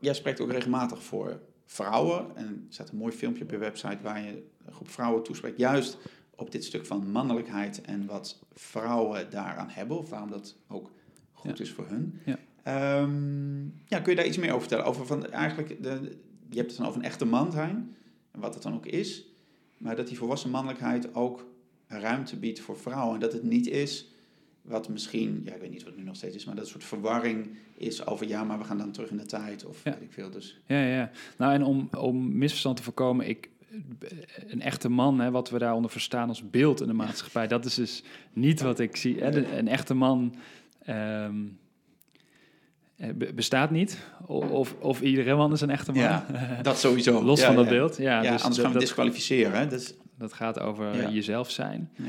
[0.00, 2.36] jij spreekt ook regelmatig voor vrouwen.
[2.36, 5.58] En er staat een mooi filmpje op je website waar je een groep vrouwen toespreekt.
[5.58, 5.98] Juist
[6.34, 9.98] op dit stuk van mannelijkheid en wat vrouwen daaraan hebben.
[9.98, 10.90] Of waarom dat ook
[11.32, 11.64] goed Ja.
[11.64, 12.20] is voor hun.
[12.24, 12.38] Ja.
[12.62, 14.84] Ehm, ja, kun je daar iets meer over vertellen?
[14.84, 16.18] Over van eigenlijk, de,
[16.50, 17.96] je hebt het dan over een echte man zijn.
[18.30, 19.26] En wat het dan ook is.
[19.78, 21.46] Maar dat die volwassen mannelijkheid ook
[21.88, 23.14] ruimte biedt voor vrouwen.
[23.14, 24.10] En dat het niet is
[24.62, 26.70] wat misschien, ja, ik weet niet wat het nu nog steeds is, maar dat een
[26.70, 29.90] soort verwarring is over ja, maar we gaan dan terug in de tijd of Ja.
[29.92, 30.30] weet ik veel.
[30.30, 31.10] Dus Ja, ja.
[31.38, 33.48] Nou, en om, om misverstand te voorkomen, ik,
[34.46, 37.74] een echte man, hè, wat we daaronder verstaan als beeld in de maatschappij, dat is
[37.74, 39.18] dus niet wat ik zie.
[39.20, 39.30] Hè.
[39.30, 40.34] De- een echte man
[40.82, 41.34] ehm,
[42.96, 43.98] eh, be- bestaat niet.
[44.26, 46.02] Of, of iedere man is een echte man.
[46.02, 46.26] Ja,
[46.62, 47.22] dat sowieso.
[47.24, 47.70] Los Ja, van dat ja.
[47.70, 47.96] beeld.
[47.96, 49.58] Ja, Ja, dus anders gaan we dat, disqualificeren.
[49.58, 49.66] Hè?
[49.66, 51.10] Dus, dat gaat over Ja.
[51.10, 51.90] jezelf zijn.
[51.96, 52.04] ja.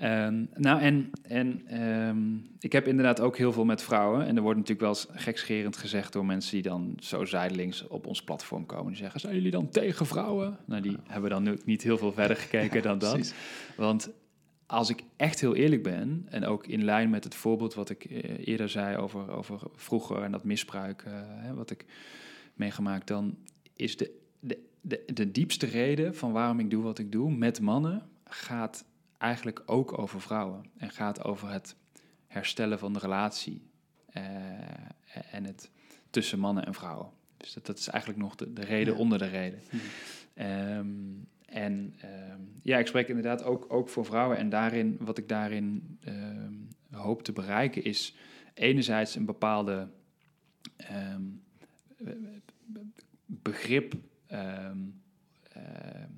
[0.00, 2.18] Ehm, nou, en, en ehm,
[2.60, 4.26] ik heb inderdaad ook heel veel met vrouwen.
[4.26, 8.06] En er wordt natuurlijk wel eens gekscherend gezegd door mensen die dan zo zijdelings op
[8.06, 8.86] ons platform komen.
[8.86, 10.58] Die zeggen, zijn jullie dan tegen vrouwen?
[10.64, 13.12] Nou, die hebben dan nu niet heel veel verder gekeken dan dat.
[13.12, 13.34] Precies.
[13.76, 14.10] Want
[14.66, 18.04] als ik echt heel eerlijk ben, en ook in lijn met het voorbeeld wat ik
[18.04, 21.84] eh, eerder zei over, over vroeger en dat misbruik eh, wat ik
[22.54, 23.36] meegemaakt, dan
[23.76, 27.60] is de, de, de, de diepste reden van waarom ik doe wat ik doe met
[27.60, 28.84] mannen, gaat
[29.18, 30.64] eigenlijk ook over vrouwen.
[30.76, 31.76] En gaat over het
[32.26, 33.62] herstellen van de relatie
[34.06, 34.22] eh,
[35.30, 35.70] en het
[36.10, 37.10] tussen mannen en vrouwen.
[37.36, 39.00] dus dat, dat is eigenlijk nog de, de reden Ja.
[39.00, 39.58] onder de reden.
[39.70, 39.76] Hm.
[40.34, 40.88] Ehm,
[41.46, 44.36] en ehm, ja, ik spreek inderdaad ook, ook voor vrouwen.
[44.36, 46.52] En daarin, wat ik daarin ehm,
[46.90, 48.16] hoop te bereiken, is
[48.54, 49.88] enerzijds een bepaalde
[50.76, 51.22] ehm,
[53.26, 53.94] begrip,
[54.30, 54.78] ehm,
[55.52, 56.08] ehm,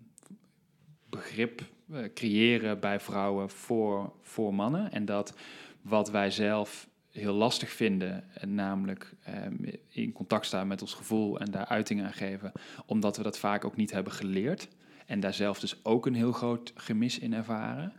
[1.08, 4.92] begrip eh, creëren bij vrouwen voor, voor mannen.
[4.92, 5.34] En dat
[5.82, 9.54] wat wij zelf heel lastig vinden, en namelijk ehm,
[9.88, 12.52] in contact staan met ons gevoel en daar uiting aan geven,
[12.86, 14.68] omdat we dat vaak ook niet hebben geleerd.
[15.06, 17.92] En daar zelf dus ook een heel groot gemis in ervaren.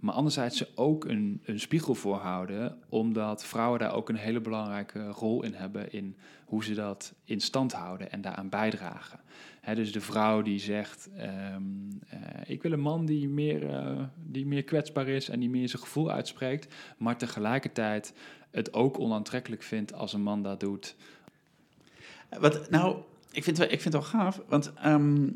[0.00, 5.08] Maar anderzijds ze ook een, een spiegel voorhouden, omdat vrouwen daar ook een hele belangrijke
[5.08, 6.16] rol in hebben in
[6.46, 9.20] hoe ze dat in stand houden en daaraan bijdragen.
[9.74, 11.62] Dus de vrouw die zegt: ehm,
[12.08, 15.68] eh, Ik wil een man die meer, eh, die meer kwetsbaar is en die meer
[15.68, 18.12] zijn gevoel uitspreekt, maar tegelijkertijd
[18.50, 20.96] het ook onaantrekkelijk vindt als een man dat doet.
[22.40, 22.96] Wat, nou,
[23.32, 25.28] ik vind, het wel- ik vind het wel gaaf, want ehm,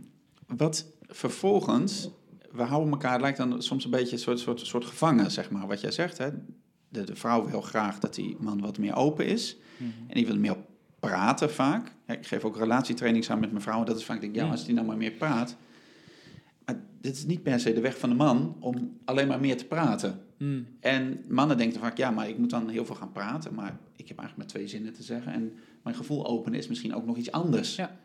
[0.47, 2.09] wat vervolgens,
[2.51, 5.51] we houden elkaar, het lijkt dan soms een beetje een soort, soort, soort gevangen, zeg
[5.51, 6.19] maar, wat jij zegt.
[6.19, 6.29] Hè?
[6.89, 9.57] De, de vrouw wil graag dat die man wat meer open is
[10.09, 10.57] en die wil meer
[11.01, 11.93] praten vaak.
[12.07, 14.45] Ja, ik geef ook relatietraining aan met mijn vrouwen, dat is vaak, ik denk, ja,
[14.45, 14.51] Ja.
[14.51, 15.57] als die nou maar meer praat.
[16.65, 19.57] Maar dit is niet per se de weg van de man om alleen maar meer
[19.57, 20.21] te praten.
[20.39, 20.67] Mm.
[20.81, 24.09] En mannen denken vaak, ja, maar ik moet dan heel veel gaan praten, maar ik
[24.09, 25.33] heb eigenlijk maar twee zinnen te zeggen.
[25.33, 27.97] En mijn gevoel openen is misschien ook nog iets anders Ja.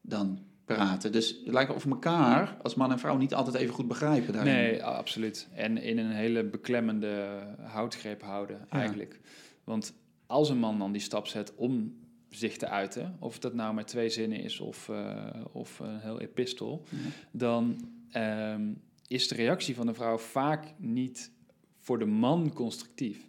[0.00, 1.12] dan praten.
[1.12, 4.32] Dus het lijkt of we elkaar als man en vrouw niet altijd even goed begrijpen
[4.32, 4.52] daarin.
[4.54, 5.48] Nee, absoluut.
[5.54, 9.20] En in een hele beklemmende houtgreep houden, eigenlijk.
[9.64, 9.94] Want
[10.26, 11.94] als een man dan die stap zet om
[12.34, 16.20] zich te uiten, of dat nou met twee zinnen is of, eh, of een heel
[16.20, 16.84] epistel,
[17.30, 18.62] dan ehm,
[19.08, 21.30] is de reactie van de vrouw vaak niet
[21.78, 23.28] voor de man constructief.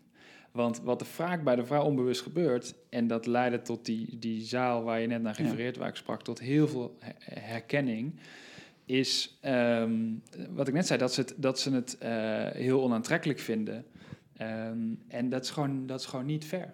[0.52, 4.42] Want wat er vaak bij de vrouw onbewust gebeurt, en dat leidde tot die, die
[4.44, 5.44] zaal waar je net naar Ja.
[5.44, 8.14] refereert, waar ik sprak, tot heel veel her- herkenning,
[8.86, 10.02] is ehm,
[10.50, 12.12] wat ik net zei, dat ze het, dat ze het eh,
[12.52, 13.86] heel onaantrekkelijk vinden.
[14.38, 16.74] Ehm, en dat is, gewoon, dat is gewoon niet fair.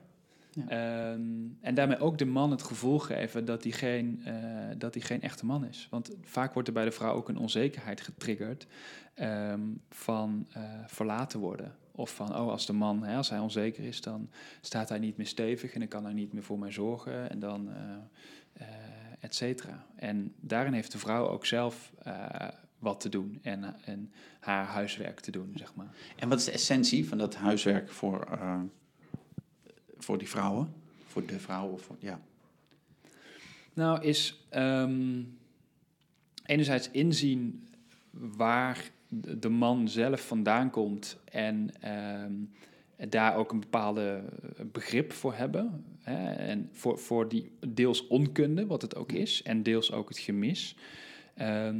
[0.52, 0.68] Ja.
[0.68, 1.22] Ehm,
[1.62, 4.34] en daarmee ook de man het gevoel geven dat hij geen, eh,
[4.78, 5.88] dat hij geen echte man is.
[5.90, 8.68] Want vaak wordt er bij de vrouw ook een onzekerheid getriggerd
[9.14, 11.76] ehm, van eh, verlaten worden.
[11.92, 14.30] Of van, oh, als de man, hè, als hij onzeker is, dan
[14.62, 17.40] staat hij niet meer stevig en dan kan hij niet meer voor mij zorgen en
[17.40, 17.78] dan, eh
[18.54, 18.68] eh,
[19.20, 19.86] et cetera.
[19.96, 22.48] En daarin heeft de vrouw ook zelf eh,
[22.80, 25.96] wat te doen en, en haar huiswerk te doen, zeg maar.
[26.16, 28.40] En wat is de essentie van dat huiswerk voor,
[30.04, 30.74] voor die vrouwen?
[31.06, 31.80] Voor de vrouwen?
[31.80, 32.22] Voor, ja.
[33.74, 35.24] Nou, is ehm,
[36.46, 37.68] enerzijds inzien
[38.12, 38.92] waar
[39.38, 42.34] de man zelf vandaan komt en ehm,
[43.10, 44.24] daar ook een bepaalde
[44.72, 45.86] begrip voor hebben.
[46.02, 50.18] Hè, en voor, voor die deels onkunde, wat het ook is, en deels ook het
[50.18, 50.76] gemis.
[51.34, 51.80] Ehm,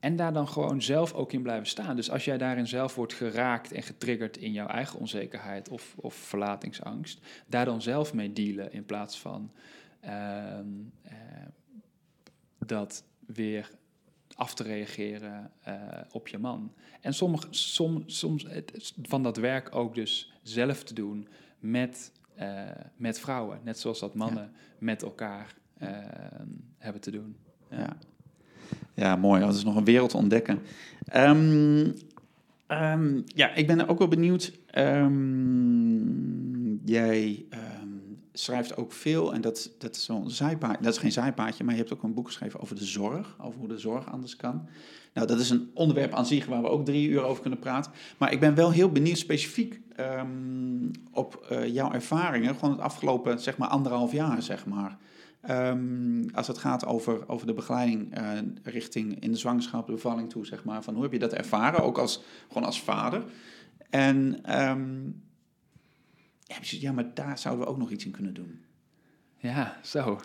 [0.00, 1.96] en daar dan gewoon zelf ook in blijven staan.
[1.96, 6.14] Dus als jij daarin zelf wordt geraakt en getriggerd in jouw eigen onzekerheid of, of
[6.14, 9.52] verlatingsangst, daar dan zelf mee dealen in plaats van
[10.00, 10.66] ehm,
[11.02, 11.14] eh,
[12.58, 13.70] dat weer
[14.34, 15.74] af te reageren eh,
[16.10, 16.72] op je man.
[17.00, 21.28] En sommige, som, soms het, van dat werk ook dus zelf te doen
[21.58, 23.60] met, eh, met vrouwen.
[23.64, 25.88] Net zoals dat mannen met elkaar eh,
[26.78, 27.36] hebben te doen.
[27.70, 27.78] Ja.
[27.78, 27.96] ja,
[29.20, 29.40] mooi.
[29.40, 30.58] Dat is nog een wereld ontdekken.
[31.04, 31.90] Ehm,
[32.66, 34.52] ehm, ja, ik ben ook wel benieuwd.
[34.70, 36.06] Ehm,
[36.84, 37.46] jij
[38.32, 40.82] schrijft ook veel, en dat, dat is zo'n zijpaadje.
[40.82, 43.36] Dat is geen zijpaadje, maar je hebt ook een boek geschreven over de zorg.
[43.40, 44.68] Over hoe de zorg anders kan.
[45.14, 47.92] Nou, dat is een onderwerp aan zich waar we ook drie uur over kunnen praten.
[48.18, 49.80] Maar ik ben wel heel benieuwd specifiek
[51.12, 52.54] op eh, jouw ervaringen.
[52.54, 54.96] Gewoon het afgelopen, zeg maar, anderhalf jaar, zeg maar.
[55.40, 58.32] Ehm, als het gaat over, over de begeleiding eh,
[58.62, 60.82] richting in de zwangerschap, de bevalling toe, zeg maar.
[60.82, 63.24] Van hoe heb je dat ervaren, ook als, gewoon als vader?
[63.90, 64.40] En
[66.46, 68.60] precies, ja, maar daar zouden we ook nog iets in kunnen doen.
[69.40, 70.20] Ja, zo.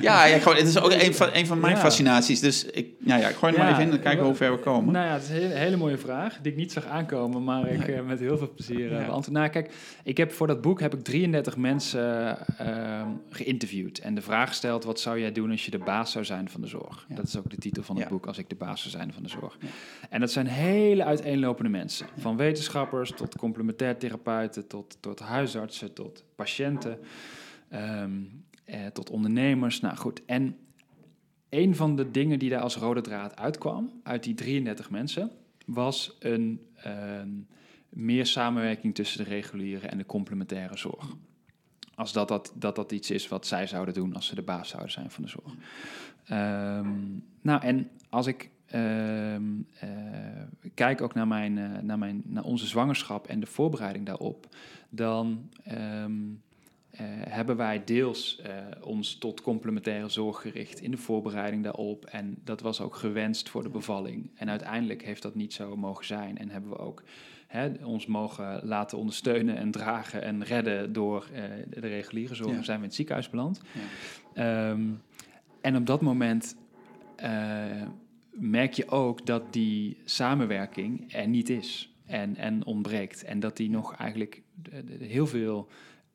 [0.00, 1.80] Ja, ja gewoon, het is ook een van, een van mijn Ja.
[1.80, 2.40] fascinaties.
[2.40, 4.58] Dus ik, nou ja, ik gooi er maar even in en kijken hoe ver we
[4.58, 4.92] komen.
[4.92, 7.68] Nou ja, het is een hele, hele mooie vraag die ik niet zag aankomen, maar
[7.68, 9.06] ik eh, met heel veel plezier eh, Ja.
[9.06, 9.36] beantwoord.
[9.36, 9.72] Nou, kijk,
[10.04, 14.84] ik heb voor dat boek heb ik 33 mensen eh, geïnterviewd en de vraag gesteld:
[14.84, 17.06] wat zou jij doen als je de baas zou zijn van de zorg?
[17.08, 19.22] Dat is ook de titel van het boek, als ik de baas zou zijn van
[19.22, 19.58] de zorg.
[20.10, 26.24] En dat zijn hele uiteenlopende mensen, van wetenschappers tot complementair therapeuten, tot, tot huisartsen, tot
[26.36, 26.98] patiënten.
[27.68, 28.10] ehm,
[28.64, 29.80] eh, tot ondernemers.
[29.80, 30.56] Nou goed, en
[31.48, 35.30] een van de dingen die daar als rode draad uitkwam, uit die 33 mensen,
[35.66, 37.28] was een ehm,
[37.88, 41.16] meer samenwerking tussen de reguliere en de complementaire zorg.
[41.94, 44.68] als dat dat, dat dat iets is wat zij zouden doen als ze de baas
[44.68, 45.54] zouden zijn van de zorg.
[46.24, 46.88] Ehm,
[47.40, 49.42] nou, en als ik ehm,
[49.78, 49.88] eh,
[50.74, 54.48] kijk ook naar, mijn, eh, naar, mijn, naar onze zwangerschap en de voorbereiding daarop,
[54.88, 55.50] dan
[57.28, 62.04] hebben wij deels eh, ons tot complementaire zorg gericht in de voorbereiding daarop.
[62.04, 64.30] En dat was ook gewenst voor de bevalling.
[64.34, 66.38] En uiteindelijk heeft dat niet zo mogen zijn.
[66.38, 67.02] En hebben we ook
[67.46, 72.48] hè, ons mogen laten ondersteunen en dragen en redden door eh, de reguliere zorg.
[72.48, 72.54] Ja.
[72.54, 73.60] Dan zijn we in het ziekenhuis beland.
[74.34, 74.70] Ja.
[74.70, 74.82] Ehm,
[75.60, 76.56] en op dat moment
[77.16, 77.82] eh,
[78.30, 83.24] merk je ook dat die samenwerking er niet is en, en ontbreekt.
[83.24, 84.42] En dat die nog eigenlijk
[84.72, 85.68] eh, heel veel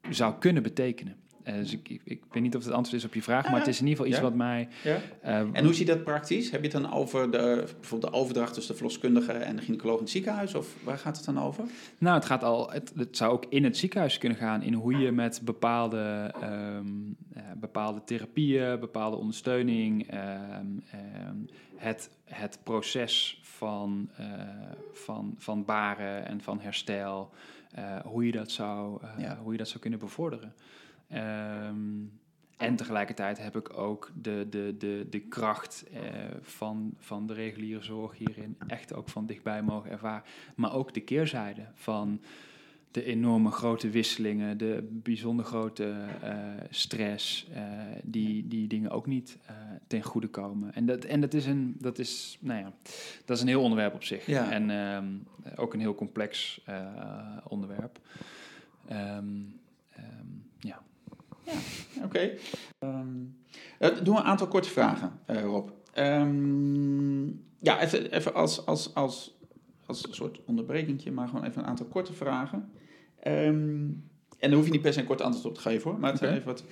[0.09, 1.15] zou kunnen betekenen.
[1.49, 3.59] Eh, dus ik, ik, ik weet niet of het antwoord is op je vraag, maar
[3.59, 4.23] het is in ieder geval iets ja.
[4.23, 4.67] wat mij...
[4.83, 4.97] Ja.
[5.21, 6.51] eh, En hoe zie je dat praktisch?
[6.51, 9.95] Heb je het dan over de, bijvoorbeeld de overdracht tussen de verloskundige en de gynaecoloog
[9.95, 10.55] in het ziekenhuis?
[10.55, 11.63] Of waar gaat het dan over?
[11.97, 12.71] Nou, het gaat al.
[12.71, 16.85] Het, het zou ook in het ziekenhuis kunnen gaan in hoe je met bepaalde, ehm,
[17.33, 21.37] eh, bepaalde therapieën, bepaalde ondersteuning, ehm, ehm,
[21.75, 24.25] het, het proces van, eh,
[24.93, 27.29] van, van baren en van herstel,
[28.03, 29.37] hoe, je dat zou, eh, Ja.
[29.37, 30.53] hoe je dat zou kunnen bevorderen.
[31.07, 31.77] Ehm,
[32.57, 36.01] en tegelijkertijd heb ik ook de, de, de, de kracht eh,
[36.41, 40.23] van, van de reguliere zorg hierin echt ook van dichtbij mogen ervaren.
[40.55, 42.21] Maar ook de keerzijde van
[42.91, 46.37] de enorme grote wisselingen, de bijzonder grote eh,
[46.69, 47.63] stress, eh,
[48.03, 49.55] die, die dingen ook niet eh,
[49.87, 50.73] ten goede komen.
[50.73, 52.73] En dat, en dat is een, dat is, nou ja,
[53.25, 54.25] dat is een heel onderwerp op zich.
[54.25, 54.51] Ja.
[54.51, 55.07] En ehm,
[55.55, 56.61] ook een heel complex
[57.47, 57.99] onderwerp.
[58.87, 59.25] Ehm,
[59.89, 60.27] ehm,
[60.59, 60.81] ja.
[62.03, 62.31] Oké.
[62.79, 65.69] Eh, doen we een aantal korte vragen, Rob.
[67.61, 69.37] Ja, even, even als, als, als,
[69.85, 72.71] als een soort onderbrekingje, maar gewoon even een aantal korte vragen.
[73.21, 73.87] Ehm,
[74.39, 76.11] en daar hoef je niet per se een kort antwoord op te geven hoor, maar
[76.11, 76.31] het Oké.
[76.31, 76.63] even wat.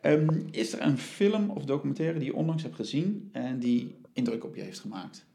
[0.00, 4.44] Ehm, is er een film of documentaire die je onlangs hebt gezien en die indruk
[4.44, 5.26] op je heeft gemaakt?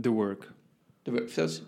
[0.00, 0.52] The Work.
[1.02, 1.62] Vertel eens,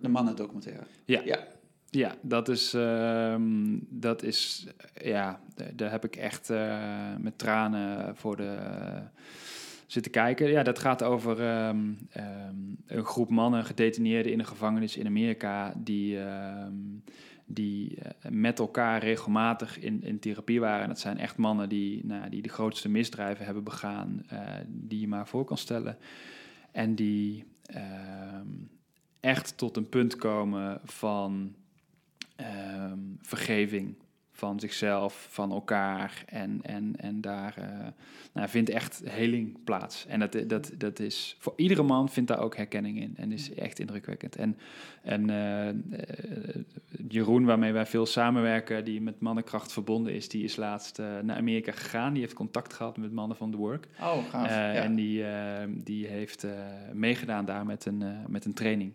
[0.00, 0.82] de mannen documentaire.
[1.04, 1.22] Ja.
[1.24, 1.46] Ja.
[1.90, 4.66] Ja, dat is, ehm, dat is
[5.02, 5.40] ja,
[5.74, 8.56] daar heb ik echt eh, met tranen voor de
[9.86, 10.50] zitten kijken.
[10.50, 16.18] Ja, dat gaat over een groep mannen gedetineerden in een gevangenis in Amerika die,
[17.46, 20.82] die eh, met elkaar regelmatig in, in therapie waren.
[20.82, 25.00] En dat zijn echt mannen die, nou, die de grootste misdrijven hebben begaan eh, die
[25.00, 25.98] je maar voor kan stellen.
[26.72, 28.48] En die ehm,
[29.20, 31.54] echt tot een punt komen van
[32.36, 33.94] ehm, vergeving
[34.36, 36.24] van zichzelf, van elkaar.
[36.26, 37.86] En, en, en daar eh,
[38.32, 40.06] nou, vindt echt heling plaats.
[40.06, 43.14] En dat, dat, dat is voor iedere man vindt daar ook herkenning in.
[43.16, 44.36] En is echt indrukwekkend.
[44.36, 44.56] En,
[45.02, 45.74] en eh, eh,
[47.08, 51.72] Jeroen, waarmee wij veel samenwerken, die met mannenkracht verbonden is, die is laatst naar Amerika
[51.72, 52.12] gegaan.
[52.12, 53.88] Die heeft contact gehad met mannen van The Work.
[54.00, 54.48] Oh, gaaf.
[54.48, 54.72] Ja.
[54.72, 55.24] En die,
[55.68, 56.46] die heeft
[56.92, 58.92] meegedaan daar met een, met een training.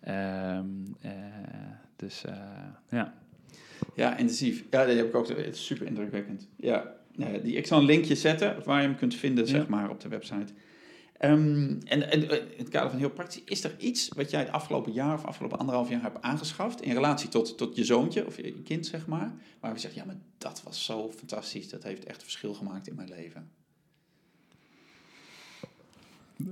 [0.00, 0.66] Ehm,
[1.00, 1.10] eh,
[1.96, 2.24] dus
[2.88, 3.12] ja.
[3.94, 4.64] Ja, intensief.
[4.70, 5.28] Ja, die heb ik ook.
[5.28, 6.48] Het is super indrukwekkend.
[6.56, 9.66] Ja, ja, die, ik zal een linkje zetten waar je hem kunt vinden, zeg Ja.
[9.68, 10.52] maar, op de website.
[11.18, 14.40] Ehm, en, en eh, in het kader van heel praktisch, is er iets wat jij
[14.40, 18.26] het afgelopen jaar of afgelopen anderhalf jaar hebt aangeschaft in relatie tot, tot je zoontje
[18.26, 21.82] of je, kind, zeg maar, waar je zegt, ja, maar dat was zo fantastisch, dat
[21.82, 23.50] heeft echt verschil gemaakt in mijn leven.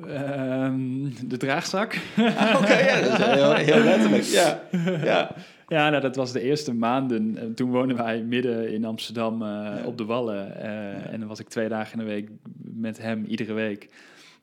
[0.07, 1.99] Ehm, de draagzak.
[2.17, 4.23] Ah, Oké, ja, dat is heel, heel letterlijk.
[4.25, 4.63] Ja,
[5.05, 5.35] ja.
[5.75, 7.37] Ja, nou, dat was de eerste maanden.
[7.39, 9.83] En toen woonden wij midden in Amsterdam eh, Ja.
[9.85, 10.57] op de Wallen.
[10.63, 12.31] eh, En dan was ik twee dagen in de week
[12.75, 13.89] met hem, iedere week.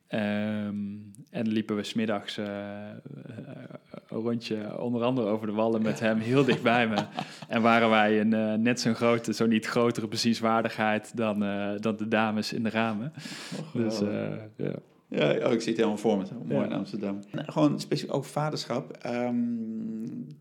[0.08, 0.74] Ehm,
[1.30, 2.90] en liepen we smiddags eh eh,
[4.08, 6.94] een rondje, onder andere over de Wallen met hem, heel dicht bij me.
[7.48, 11.96] En waren wij een eh, net zo'n grote, zo niet grotere bezienswaardigheid dan, eh, dan
[11.96, 13.12] de dames in de ramen.
[13.72, 14.08] Dus eh,
[14.56, 14.72] ja.
[15.12, 16.24] Ja, oh, ik zie het helemaal voor me.
[16.44, 16.64] Mooi Ja.
[16.64, 17.18] in Amsterdam.
[17.32, 18.90] Nou, Gewoon specifiek over vaderschap.
[18.90, 19.34] Ehm,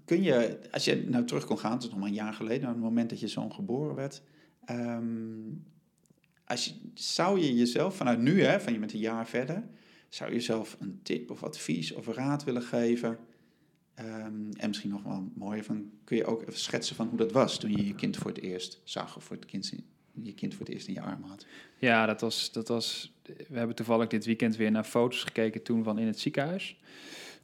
[0.06, 2.68] kun je, als je nou terug kon gaan, het is nog maar een jaar geleden,
[2.68, 4.22] aan het moment dat je zoon geboren werd.
[4.66, 5.06] ehm,
[6.46, 9.64] als je, zou je jezelf vanuit nu, hè, van je bent een jaar verder,
[10.10, 13.18] zou je jezelf een tip of advies of raad willen geven?
[13.94, 17.32] Ehm, en misschien nog wel mooier, van, kun je ook even schetsen van hoe dat
[17.32, 19.74] was toen je je kind voor het eerst zag of voor het kind,
[20.22, 21.46] je kind voor het eerst in je armen had?
[21.78, 23.14] Ja, dat was, dat was.
[23.48, 26.80] We hebben toevallig dit weekend weer naar foto's gekeken toen van in het ziekenhuis.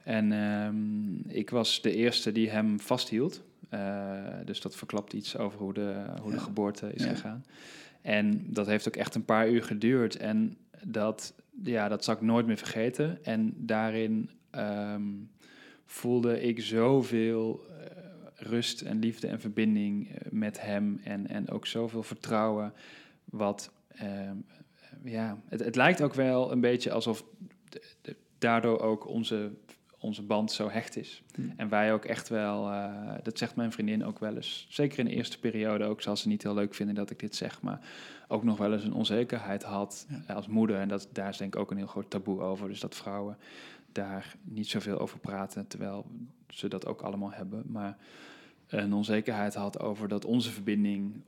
[0.04, 3.42] En ehm, ik was de eerste die hem vasthield.
[3.70, 7.10] Eh, dus dat verklapt iets over hoe de, hoe de geboorte is Ja.
[7.10, 7.46] gegaan.
[8.02, 10.16] En dat heeft ook echt een paar uur geduurd.
[10.18, 13.24] En dat, ja, dat zal ik nooit meer vergeten.
[13.26, 15.04] En daarin ehm,
[15.86, 17.66] voelde ik zoveel
[18.38, 22.74] rust en liefde en verbinding eh, met hem en, en ook zoveel vertrouwen.
[23.26, 24.36] Wat, ehm,
[25.04, 27.24] ja, het, het lijkt ook wel een beetje alsof
[27.70, 29.52] de- de- daardoor ook onze,
[30.00, 31.24] onze band zo hecht is.
[31.36, 31.42] Hm.
[31.56, 35.06] En wij ook echt wel, eh, dat zegt mijn vriendin ook wel eens, zeker in
[35.06, 37.80] de eerste periode ook, zal ze niet heel leuk vinden dat ik dit zeg, maar
[38.28, 40.34] ook nog wel eens een onzekerheid had Ja.
[40.34, 40.80] als moeder.
[40.80, 42.68] En dat, daar is denk ik ook een heel groot taboe over.
[42.68, 43.38] Dus dat vrouwen
[43.92, 46.06] daar niet zoveel over praten, terwijl
[46.48, 47.64] ze dat ook allemaal hebben.
[47.68, 47.98] Maar
[48.68, 51.24] een onzekerheid had over dat onze verbinding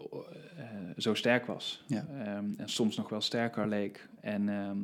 [0.58, 0.66] eh,
[0.98, 1.84] zo sterk was.
[1.88, 2.06] Ja.
[2.08, 4.10] Ehm, en soms nog wel sterker leek.
[4.22, 4.78] En ehm,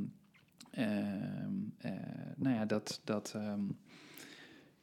[0.71, 1.91] ehm, eh,
[2.35, 3.35] nou ja, dat, dat,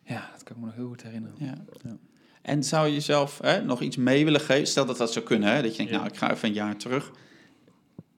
[0.03, 1.37] ja, dat kan ik me nog heel goed herinneren.
[1.39, 1.55] Ja.
[1.85, 1.97] Ja.
[2.43, 4.67] En zou je jezelf hè, nog iets mee willen geven?
[4.67, 5.63] Stel dat dat zou kunnen, hè?
[5.63, 5.99] dat je denkt, Ja.
[5.99, 7.13] nou, ik ga even een jaar terug.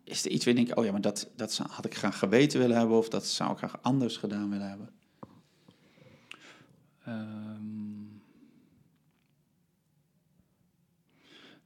[0.05, 2.61] Is er iets waar je denkt, oh ja, maar dat, dat had ik graag geweten
[2.61, 2.97] willen hebben...
[2.97, 4.89] of dat zou ik graag anders gedaan willen hebben?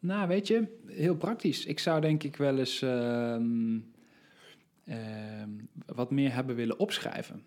[0.00, 1.66] Nou, weet je, heel praktisch.
[1.66, 3.78] Ik zou denk ik wel eens ehm,
[4.84, 5.50] ehm,
[5.86, 7.42] wat meer hebben willen opschrijven.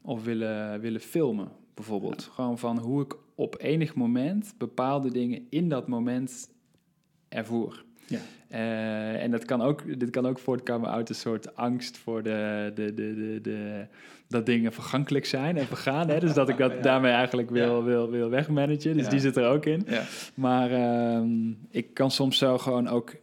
[0.00, 2.22] Of willen, willen filmen, bijvoorbeeld.
[2.22, 6.50] Gewoon van hoe ik op enig moment bepaalde dingen in dat moment
[7.28, 7.84] ervoer.
[8.06, 8.18] Ja.
[8.48, 12.72] Eh, en dat kan ook, dit kan ook voortkomen uit een soort angst voor de,
[12.74, 13.86] de, de, de, de,
[14.28, 16.08] dat dingen vergankelijk zijn en vergaan.
[16.08, 16.20] Hè?
[16.20, 16.80] Dus dat ik dat Ja.
[16.80, 17.82] daarmee eigenlijk wil, Ja.
[17.84, 18.94] wil, wil wegmanagen.
[18.96, 19.10] Dus Ja.
[19.10, 19.82] die zit er ook in.
[19.86, 20.02] Ja.
[20.34, 23.14] Maar ehm, ik kan soms zo gewoon ook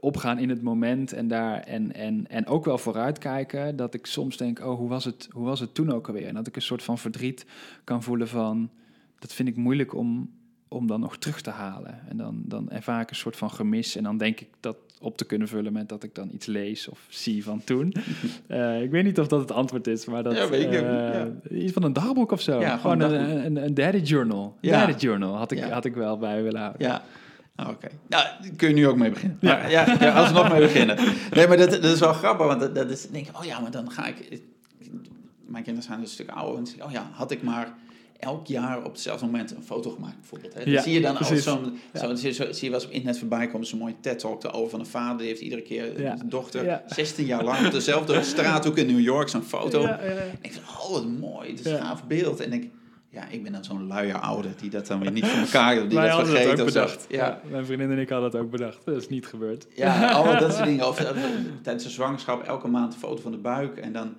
[0.00, 3.76] opgaan in het moment en daar en, en, en ook wel vooruitkijken.
[3.76, 6.26] Dat ik soms denk, oh, hoe was, het, hoe was het toen ook alweer?
[6.26, 7.46] En dat ik een soort van verdriet
[7.84, 8.70] kan voelen van,
[9.18, 10.30] dat vind ik moeilijk om,
[10.72, 12.00] om dan nog terug te halen.
[12.08, 13.96] En dan, dan ervaar ik een soort van gemis.
[13.96, 16.88] En dan denk ik dat op te kunnen vullen met dat ik dan iets lees
[16.88, 17.92] of zie van toen.
[18.46, 20.36] Eh, ik weet niet of dat het antwoord is, maar dat...
[20.36, 21.28] Ja, weet ik eh, ja.
[21.50, 22.60] Iets van een dagboek of zo.
[22.60, 24.56] Ja, gewoon een een, daddy journal.
[24.60, 24.86] Ja.
[24.86, 26.86] Daddy journal had ik, had ik wel bij willen houden.
[26.86, 27.02] Ja.
[27.54, 27.88] Ah, Oké.
[28.08, 29.38] Nou, daar kun je nu ook mee beginnen.
[29.40, 30.96] Ja, ja, ja als we nog mee beginnen.
[31.30, 33.60] Nee, maar dat, dat is wel grappig, want dat, dat is, denk ik, oh ja,
[33.60, 34.42] maar dan ga ik...
[35.46, 37.74] Mijn kinderen zijn dus een stuk ouder en dan ik, oh ja, had ik maar
[38.20, 40.54] elk jaar op hetzelfde moment een foto gemaakt, bijvoorbeeld.
[40.54, 40.64] Hè?
[40.64, 41.44] Dan Ja, zie je dan als precies.
[41.44, 41.78] zo'n...
[41.92, 42.00] Ja.
[42.00, 44.54] Zo, zie, je- zo, zie je wel eens op internet voorbij komen, zo'n mooie TED-talk
[44.54, 46.16] over van een vader, die heeft iedere keer Ja.
[46.16, 46.82] zijn dochter Ja.
[46.86, 49.84] 16 jaar lang op dezelfde straathoek in New York, zo'n foto.
[49.84, 52.40] En ik van, oh, wat mooi, het is een gaaf beeld.
[52.40, 52.70] En ik,
[53.08, 55.88] ja, ik ben dan zo'n luie ouder die dat dan weer niet voor elkaar heeft,
[55.88, 57.06] die Wij dat hadden vergeet dat ook bedacht.
[57.08, 57.26] Ja.
[57.26, 57.40] Ja.
[57.50, 58.84] mijn vriendin en ik hadden dat ook bedacht.
[58.84, 59.66] Dat is niet gebeurd.
[59.74, 60.88] Ja, allemaal dat soort dingen.
[60.88, 61.16] Of, of,
[61.62, 63.76] tijdens de zwangerschap elke maand een foto van de buik.
[63.76, 64.14] En dan,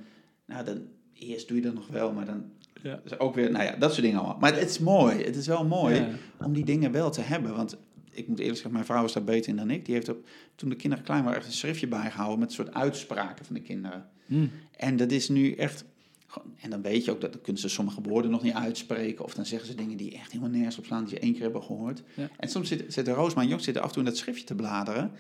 [0.46, 0.82] nou, dan
[1.14, 2.44] eerst doe je dat nog wel, maar dan
[2.84, 3.00] Ja.
[3.04, 4.38] is ook weer, nou ja, dat soort dingen allemaal.
[4.40, 6.10] Maar het is mooi, het is wel mooi Ja.
[6.46, 7.56] om die dingen wel te hebben.
[7.56, 7.78] Want
[8.12, 9.86] ik moet eerlijk zeggen, mijn vrouw is daar beter in dan ik.
[9.86, 10.26] Die heeft op,
[10.56, 13.62] toen de kinderen klein waren, echt een schriftje bijgehouden met een soort uitspraken van de
[13.62, 14.10] kinderen.
[14.26, 14.46] Hm.
[14.76, 15.86] En dat is nu echt.
[16.28, 19.26] gewoon- En dan weet je ook dat dan kunnen ze sommige woorden nog niet uitspreken.
[19.26, 21.42] Of dan zeggen ze dingen die echt helemaal nergens op slaan, die je één keer
[21.42, 22.04] hebben gehoord.
[22.14, 22.30] Ja.
[22.38, 24.56] En soms zit, zitten Roos, mijn jong, zitten af en toe in dat schriftje te
[24.56, 25.12] bladeren.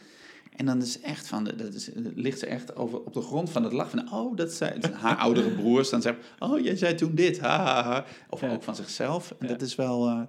[0.55, 3.63] En dan is echt van, dat is, ligt ze echt over, op de grond van
[3.63, 4.07] het lachen.
[4.07, 5.89] Van, oh, dat zei haar oudere broers.
[5.89, 7.39] Dan zeggen, oh, jij zei toen dit.
[7.39, 8.05] Ha, ha, ha.
[8.29, 8.51] Of Ja.
[8.53, 9.31] ook van zichzelf.
[9.39, 9.53] En Ja.
[9.53, 10.21] dat is wel, eh,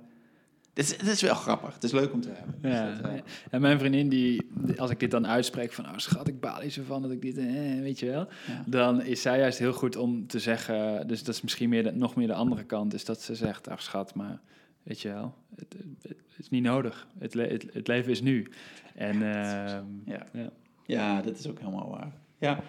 [0.74, 1.74] dat is, wel grappig.
[1.74, 2.70] Het is leuk om te hebben.
[2.70, 2.88] Ja.
[2.90, 3.18] Dus dat, eh,
[3.50, 4.46] En mijn vriendin, die,
[4.76, 7.38] als ik dit dan uitspreek van, oh schat, ik baal iets ervan dat ik dit,
[7.38, 7.44] eh,
[7.80, 8.28] weet je wel.
[8.46, 8.64] ja.
[8.66, 11.92] Dan is zij juist heel goed om te zeggen, dus dat is misschien meer de,
[11.92, 14.40] nog meer de andere kant, is dat ze zegt, ach schat, maar
[14.82, 17.06] weet je wel, het, het is niet nodig.
[17.18, 18.48] Het, le- het, het leven is nu.
[18.94, 20.26] En ehm, Ja.
[20.32, 20.50] ja.
[20.86, 22.12] Ja, dat is ook helemaal waar.
[22.38, 22.62] Ja,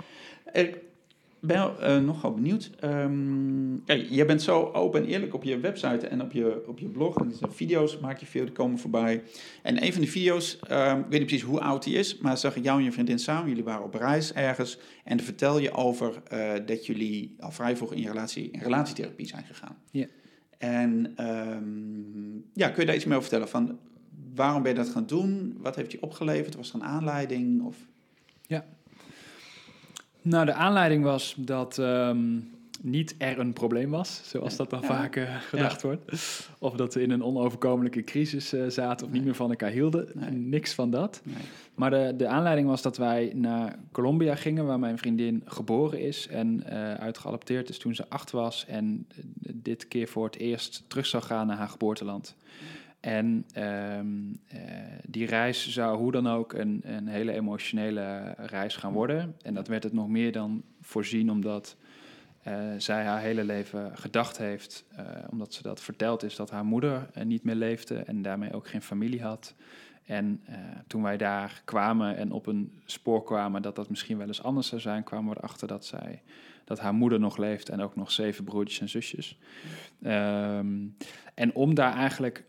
[0.54, 0.78] ik
[1.40, 2.70] ben eh, nogal benieuwd.
[2.80, 6.80] Ehm kijk, je bent zo open en eerlijk op je website en op je, op
[6.80, 7.18] je blog.
[7.18, 9.24] En de video's maak je veel, die komen voorbij.
[9.62, 12.38] En een van die video's, ehm, ik weet niet precies hoe oud die is, maar
[12.38, 13.50] zag ik jou en je vriendin samen.
[13.50, 14.78] Jullie waren op reis ergens.
[15.04, 18.60] En dan vertel je over eh, dat jullie al vrij vroeg in je relatie in
[18.60, 19.78] relatietherapie zijn gegaan.
[19.92, 20.06] Ja.
[20.64, 23.50] En ehm, ja, kun je daar iets meer over vertellen?
[23.50, 23.80] Van,
[24.36, 25.58] waarom ben je dat gaan doen?
[25.62, 26.56] Wat heeft je opgeleverd?
[26.56, 27.64] Was er een aanleiding?
[27.64, 27.78] Of...
[30.22, 32.40] Nou, de aanleiding was dat ehm,
[32.84, 34.88] niet er een probleem was, zoals dat dan Ja.
[34.88, 36.12] vaak eh, gedacht wordt.
[36.60, 40.08] Of dat we in een onoverkomelijke crisis eh, zaten of niet meer van elkaar hielden.
[40.14, 40.30] Nee.
[40.32, 41.22] Niks van dat.
[41.24, 41.36] Nee.
[41.76, 46.28] Maar de, de aanleiding was dat wij naar Colombia gingen, waar mijn vriendin geboren is
[46.28, 48.66] en eh uitgeadopteerd is toen ze acht was.
[48.68, 49.08] En
[49.54, 52.36] dit keer voor het eerst terug zou gaan naar haar geboorteland.
[53.00, 54.08] En ehm,
[54.48, 54.60] eh,
[55.08, 59.36] die reis zou hoe dan ook een, een hele emotionele reis gaan worden.
[59.42, 61.76] En dat werd het nog meer dan voorzien, omdat
[62.44, 66.66] eh, zij haar hele leven gedacht heeft, eh, omdat ze dat verteld is, dat haar
[66.66, 69.56] moeder eh, niet meer leefde en daarmee ook geen familie had.
[70.06, 70.44] En
[70.88, 74.68] toen wij daar kwamen en op een spoor kwamen dat dat misschien wel eens anders
[74.68, 76.22] zou zijn, kwamen we erachter dat zij
[76.64, 79.38] dat haar moeder nog leeft en ook nog zeven broertjes en zusjes.
[80.02, 80.88] Ehm,
[81.34, 82.46] en om daar eigenlijk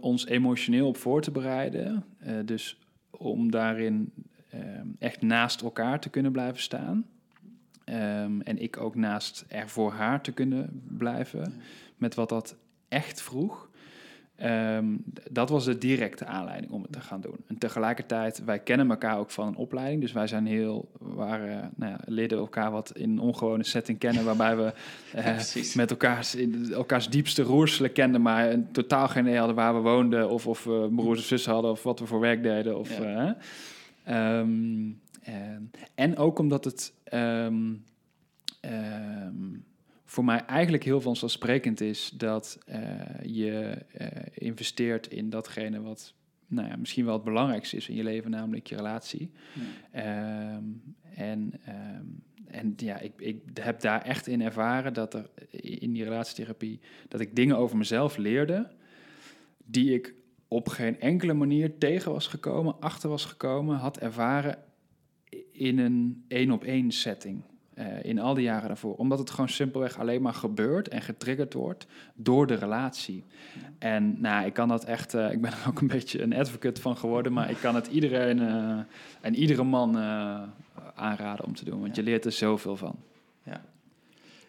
[0.00, 2.04] ons emotioneel op voor te bereiden.
[2.26, 2.78] Uh, dus
[3.10, 4.12] om daarin
[4.54, 7.06] um, echt naast elkaar te kunnen blijven staan.
[7.92, 11.54] Um, en ik ook naast er voor haar te kunnen blijven.
[11.96, 12.56] Met wat dat
[12.88, 13.68] echt vroeg.
[14.44, 17.36] Um, dat was de directe aanleiding om het te gaan doen.
[17.46, 20.00] En tegelijkertijd, wij kennen elkaar ook van een opleiding.
[20.00, 24.24] Dus wij zijn heel, waren, nou ja, elkaar wat in een ongewone setting kennen.
[24.24, 24.72] Waarbij we
[25.16, 26.36] uh, met elkaars,
[26.72, 28.22] elkaars diepste roerselen kenden.
[28.22, 30.30] Maar totaal geen idee hadden waar we woonden.
[30.30, 31.70] Of, of we broers of zussen hadden.
[31.70, 32.78] Of wat we voor werk deden.
[32.78, 33.36] Of, ja.
[34.08, 35.00] uh, um,
[35.30, 36.94] en, en ook omdat het...
[37.12, 37.84] Um,
[40.04, 42.76] voor mij eigenlijk heel vanzelfsprekend is dat uh,
[43.22, 46.14] je uh, investeert in datgene wat
[46.46, 49.30] nou ja, misschien wel het belangrijkste is in je leven, namelijk je relatie.
[49.92, 50.54] Ja.
[50.56, 50.82] Um,
[51.14, 51.60] en,
[52.46, 55.30] en ja, ik, ik heb daar echt in ervaren dat er
[55.60, 58.70] in die relatietherapie dat ik dingen over mezelf leerde
[59.64, 60.14] die ik
[60.48, 64.58] op geen enkele manier tegen was gekomen, achter was gekomen, had ervaren
[65.60, 67.42] in een één op één setting.
[67.74, 68.94] Uh, in al die jaren daarvoor.
[68.94, 73.24] Omdat het gewoon simpelweg alleen maar gebeurt en getriggerd wordt door de relatie.
[73.78, 76.80] En nou, ik kan dat echt, uh, ik ben er ook een beetje een advocate
[76.80, 78.78] van geworden, maar ik kan het iedereen uh,
[79.20, 79.96] en iedere man
[80.94, 82.02] aanraden om te doen, want ja.
[82.02, 82.96] je leert er zoveel van.
[83.42, 83.64] Ja.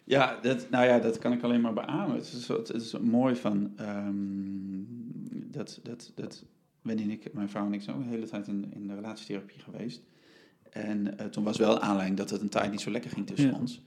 [0.03, 2.15] Ja, dat, nou ja, dat kan ik alleen maar beamen.
[2.15, 4.87] Het is, het is mooi van um,
[5.51, 6.45] dat, dat, dat
[6.81, 8.95] Wendy en ik, mijn vrouw en ik, zijn ook de hele tijd in, in de
[8.95, 10.01] relatietherapie geweest.
[10.71, 13.51] En uh, toen was wel aanleiding dat het een tijd niet zo lekker ging tussen
[13.51, 13.57] ja.
[13.57, 13.81] ons.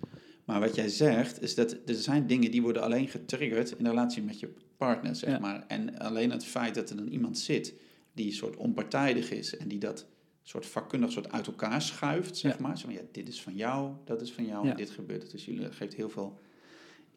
[0.44, 4.23] Maar wat jij zegt, is dat er zijn dingen die worden alleen getriggerd in relatie
[4.23, 5.39] met je partner, zeg ja.
[5.39, 5.65] maar.
[5.66, 7.74] En alleen het feit dat er dan iemand zit
[8.12, 10.06] die soort onpartijdig is en die dat
[10.43, 12.62] soort vakkundig soort uit elkaar schuift, zeg ja.
[12.62, 12.78] maar.
[12.78, 15.31] Zo van, ja, dit is van jou, dat is van jou en dit gebeurt.
[15.31, 16.39] Dus jullie geeft heel veel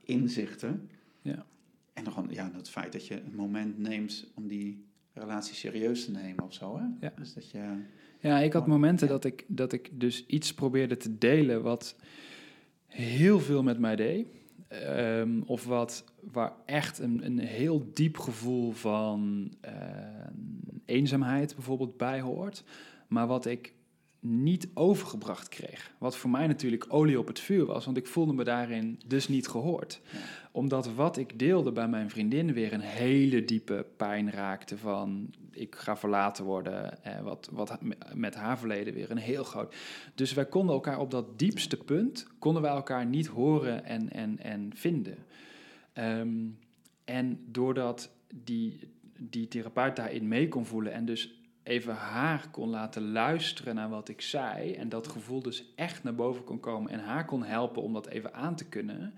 [0.03, 0.89] inzichten.
[1.21, 1.45] Ja.
[1.93, 4.85] En dan gewoon, ja, het feit dat je een moment neemt om die
[5.19, 6.85] relatie serieus te nemen of zo, hè?
[6.99, 7.13] Ja.
[7.15, 7.83] Dus dat je...
[8.19, 11.95] Ja, ik had momenten dat ik, dat ik dus iets probeerde te delen wat
[12.87, 14.27] heel veel met mij deed.
[14.95, 19.71] Um, of wat, waar echt een, een heel diep gevoel van uh,
[20.85, 22.63] eenzaamheid bijvoorbeeld bij hoort.
[23.07, 23.73] Maar wat ik
[24.29, 25.91] niet overgebracht kreeg.
[25.97, 29.27] Wat voor mij natuurlijk olie op het vuur was, want ik voelde me daarin dus
[29.27, 30.01] niet gehoord.
[30.11, 30.19] Ja.
[30.51, 35.75] Omdat wat ik deelde bij mijn vriendin weer een hele diepe pijn raakte van ik
[35.75, 37.03] ga verlaten worden.
[37.03, 37.77] Eh, wat, wat
[38.13, 39.75] met haar verleden weer een heel groot.
[40.15, 44.39] Dus wij konden elkaar op dat diepste punt, konden wij elkaar niet horen en, en,
[44.39, 45.17] en vinden.
[45.93, 46.57] Um,
[47.05, 48.11] en doordat
[48.43, 48.79] die,
[49.17, 51.36] die therapeut daarin mee kon voelen en dus
[51.67, 54.73] even haar kon laten luisteren naar wat ik zei.
[54.73, 58.07] En dat gevoel dus echt naar boven kon komen en haar kon helpen om dat
[58.07, 59.13] even aan te kunnen.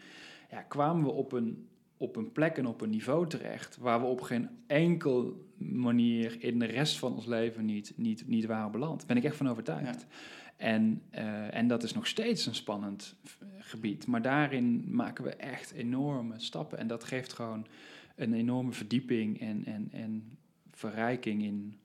[0.52, 1.68] Ja, kwamen we op een,
[1.98, 6.60] op een plek en op een niveau terecht waar we op geen enkel manier in
[6.60, 8.98] de rest van ons leven niet, niet, niet waren beland.
[8.98, 10.06] Daar ben ik echt van overtuigd.
[10.10, 10.16] Ja.
[10.58, 13.16] En, uh, en dat is nog steeds een spannend
[13.60, 14.08] gebied.
[14.08, 16.78] Maar daarin maken we echt enorme stappen.
[16.78, 17.68] En dat geeft gewoon
[18.16, 20.38] een enorme verdieping en, en, en
[20.72, 21.80] verrijking in,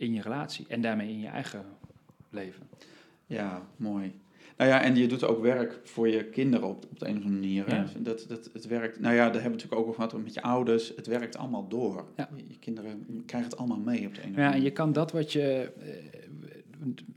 [0.00, 1.64] in je relatie en daarmee in je eigen
[2.30, 2.68] leven.
[3.26, 4.12] Ja, mooi.
[4.56, 7.22] Nou ja, en je doet ook werk voor je kinderen op, op de een of
[7.22, 7.68] andere manier.
[7.68, 7.86] Ja.
[7.98, 10.42] Dat, dat, het werkt, nou ja, daar hebben we natuurlijk ook over gehad met je
[10.42, 10.92] ouders.
[10.96, 12.04] Het werkt allemaal door.
[12.16, 12.28] Ja.
[12.36, 14.64] Je, je, kinderen krijgen het allemaal mee op de een of andere ja, manier.
[14.64, 15.72] je kan dat wat je,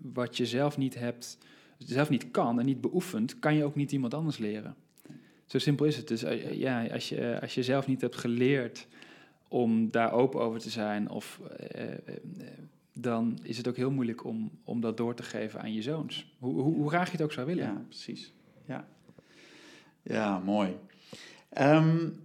[0.02, 1.38] wat je zelf niet hebt,
[1.78, 4.76] zelf niet kan en niet beoefent, kan je ook niet iemand anders leren.
[5.46, 6.08] Zo simpel is het.
[6.08, 8.88] Dus ja, als je, als je zelf niet hebt geleerd
[9.48, 11.42] om daar open over te zijn of
[11.76, 11.84] uh,
[12.94, 16.36] dan is het ook heel moeilijk om, om dat door te geven aan je zoons.
[16.40, 17.64] Hoe, hoe, hoe graag je het ook zou willen.
[17.64, 18.34] Ja, precies.
[18.66, 18.88] Ja,
[20.02, 20.78] ja mooi.
[21.58, 22.22] Um,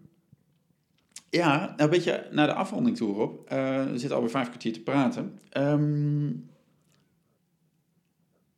[1.31, 3.53] ja, nou een beetje naar de afronding toe, Rob.
[3.53, 5.39] Uh, we zitten alweer vijf kwartier te praten.
[5.57, 6.49] Um,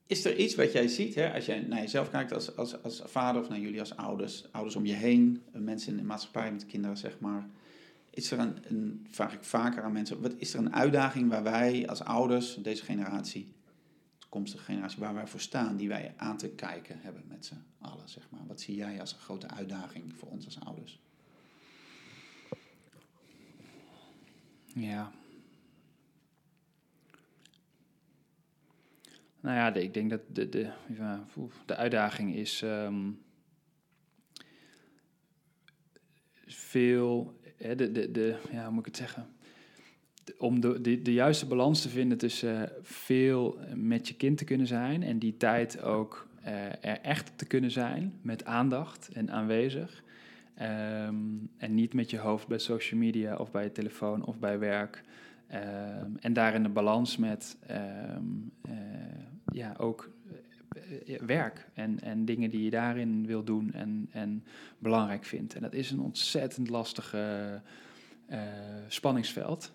[0.07, 3.03] is er iets wat jij ziet, hè, als jij naar jezelf kijkt als, als, als
[3.05, 6.67] vader of naar jullie als ouders, ouders om je heen, mensen in de maatschappij met
[6.67, 7.49] kinderen, zeg maar.
[8.11, 11.89] Is er een, vraag ik vaker aan mensen, wat is er een uitdaging waar wij
[11.89, 13.55] als ouders, deze generatie,
[14.19, 18.09] toekomstige generatie, waar wij voor staan, die wij aan te kijken hebben met z'n allen,
[18.09, 18.47] zeg maar?
[18.47, 21.01] Wat zie jij als een grote uitdaging voor ons als ouders?
[24.65, 25.13] Ja.
[29.41, 30.73] Nou ja, ik denk dat de, de,
[31.67, 33.23] de uitdaging is um,
[36.47, 37.40] veel
[37.77, 39.27] de, de, ja, hoe moet ik het zeggen?
[40.39, 44.67] om de, de, de, juiste balans te vinden tussen veel met je kind te kunnen
[44.67, 50.03] zijn en die tijd ook uh, er echt te kunnen zijn met aandacht en aanwezig.
[50.55, 51.15] Ehm,
[51.57, 55.03] en niet met je hoofd bij social media of bij je telefoon of bij werk.
[55.47, 58.25] Ehm, en daarin de balans met ehm,
[58.63, 58.75] eh,
[59.53, 60.20] ja, ook eh, eh,
[61.27, 64.45] werk en, en dingen die je daarin wil doen en, en
[64.79, 65.55] belangrijk vindt.
[65.55, 67.61] En dat is een ontzettend lastige
[68.89, 69.73] spanningsveld.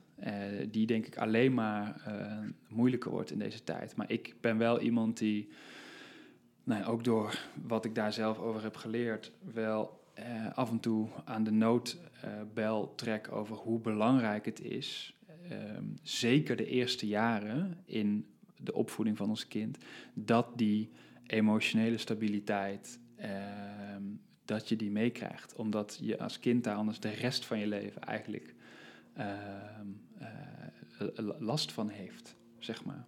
[0.71, 2.01] die denk ik alleen maar
[2.67, 3.95] moeilijker wordt in deze tijd.
[3.95, 5.49] Maar ik ben wel iemand die,
[6.63, 10.03] nou ook door wat ik daar zelf over heb geleerd, wel
[10.53, 15.15] af en toe aan de noodbel trek over hoe belangrijk het is
[15.49, 18.25] Ehm, zeker de eerste jaren in
[18.65, 19.77] de opvoeding van ons kind,
[20.13, 20.89] dat die
[21.27, 24.03] emotionele stabiliteit, ehm,
[24.45, 25.55] dat je die meekrijgt.
[25.55, 28.53] Omdat je als kind daar anders de rest van je leven eigenlijk
[29.13, 29.87] ehm,
[30.17, 33.05] eh, last van heeft, zeg maar.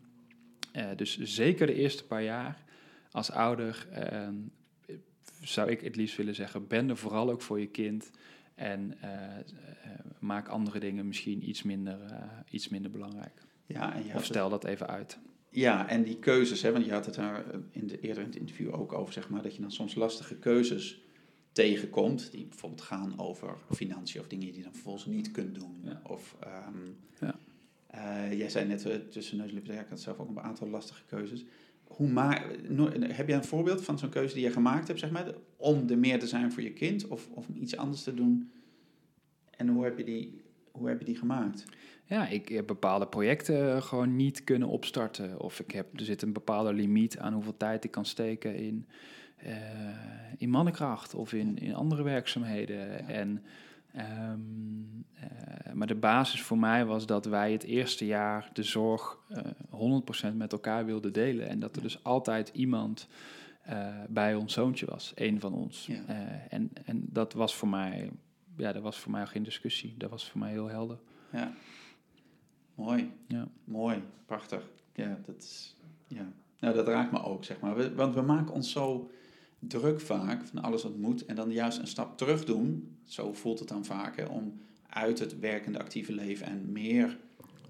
[0.73, 2.63] Uh, dus zeker de eerste paar jaar
[3.11, 3.87] als ouder
[5.41, 8.11] zou ik het liefst willen zeggen, ben er vooral ook voor je kind.
[8.55, 9.11] En uh,
[10.19, 13.41] maak andere dingen misschien iets minder, uh, iets minder belangrijk.
[13.65, 15.19] Ja, en of stel dat even uit.
[15.49, 18.37] Ja, en die keuzes, hè, want je had het daar in de, eerder in het
[18.37, 21.01] interview ook over, zeg maar, dat je dan soms lastige keuzes
[21.51, 25.81] tegenkomt, die bijvoorbeeld gaan over financiën of dingen die je dan vervolgens niet kunt doen.
[25.83, 26.01] Ja.
[26.03, 26.35] Of,
[26.67, 27.39] um, ja.
[27.95, 30.69] uh, jij zei net uh, tussen neus en lippen, ik had zelf ook een aantal
[30.69, 31.45] lastige keuzes.
[31.83, 32.41] Hoe ma
[32.99, 35.97] heb je een voorbeeld van zo'n keuze die je gemaakt hebt, zeg maar, om er
[35.97, 38.51] meer te zijn voor je kind of, of iets anders te doen?
[39.49, 40.41] En hoe heb je die,
[40.77, 41.65] hoe heb je die gemaakt?
[42.07, 45.39] Ja, ik heb bepaalde projecten gewoon niet kunnen opstarten.
[45.39, 48.87] Of ik heb, er zit een bepaalde limiet aan hoeveel tijd ik kan steken in,
[49.45, 49.53] uh,
[50.37, 53.07] in mannenkracht of in, in andere werkzaamheden.
[53.07, 53.43] En,
[54.31, 59.19] um, uh, maar de basis voor mij was dat wij het eerste jaar de zorg
[59.29, 61.47] uh, eh, 100% met elkaar wilden delen.
[61.47, 63.07] En dat er dus altijd iemand
[64.09, 65.89] bij ons zoontje was, één van ons.
[66.49, 68.09] en, en dat was voor mij
[68.57, 69.93] ja, dat was voor mij geen discussie.
[69.97, 70.97] Dat was voor mij heel helder.
[71.31, 71.53] Ja.
[72.75, 73.11] Mooi.
[73.27, 73.47] Ja.
[73.63, 74.03] Mooi.
[74.25, 74.69] Prachtig.
[74.93, 75.75] Ja, dat is...
[76.07, 76.31] Ja.
[76.59, 77.75] Nou, dat raakt me ook, zeg maar.
[77.75, 79.11] We, want we maken ons zo
[79.59, 81.25] druk vaak van alles wat moet.
[81.25, 82.97] En dan juist een stap terug doen.
[83.03, 87.17] Zo voelt het dan vaak, hè, om uit het werkende actieve leven en meer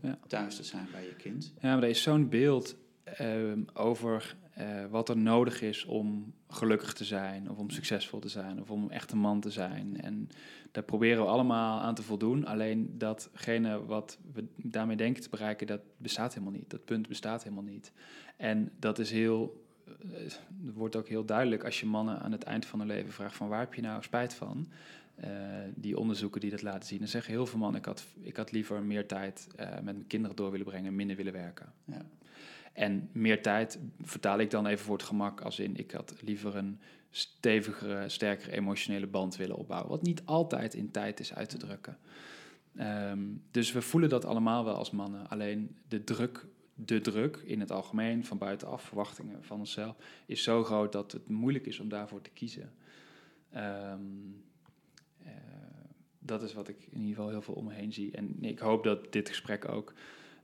[0.01, 0.19] ja.
[0.27, 1.53] thuis te zijn bij je kind.
[1.61, 2.75] Ja, maar er is zo'n beeld
[3.21, 8.29] uh, over uh, wat er nodig is om gelukkig te zijn, of om succesvol te
[8.29, 10.01] zijn, of om echt een man te zijn.
[10.01, 10.29] En
[10.71, 12.45] daar proberen we allemaal aan te voldoen.
[12.45, 16.69] Alleen datgene wat we daarmee denken te bereiken, dat bestaat helemaal niet.
[16.69, 17.91] Dat punt bestaat helemaal niet.
[18.37, 19.93] En dat is heel, eh,
[20.73, 23.47] wordt ook heel duidelijk als je mannen aan het eind van hun leven vraagt van
[23.47, 24.67] waar heb je nou spijt van?
[25.23, 25.29] Uh,
[25.75, 26.99] die onderzoeken die dat laten zien.
[26.99, 30.35] Dan zeggen heel veel mannen, ik had, ik had liever meer tijd met mijn kinderen
[30.35, 31.73] door willen brengen, minder willen werken.
[31.85, 32.05] Ja.
[32.77, 36.55] En meer tijd vertaal ik dan even voor het gemak als in ik had liever
[36.55, 36.79] een
[37.09, 39.89] stevigere, sterkere emotionele band willen opbouwen.
[39.89, 41.97] Wat niet altijd in tijd is uit te drukken.
[42.75, 43.19] Ehm,
[43.51, 45.29] dus we voelen dat allemaal wel als mannen.
[45.29, 49.95] Alleen de druk, de druk in het algemeen, van buitenaf, verwachtingen van onszelf,
[50.25, 52.73] is zo groot dat het moeilijk is om daarvoor te kiezen.
[53.55, 54.45] Um,
[56.19, 58.11] dat is wat ik in ieder geval heel veel om me heen zie.
[58.11, 59.93] En ik hoop dat dit gesprek ook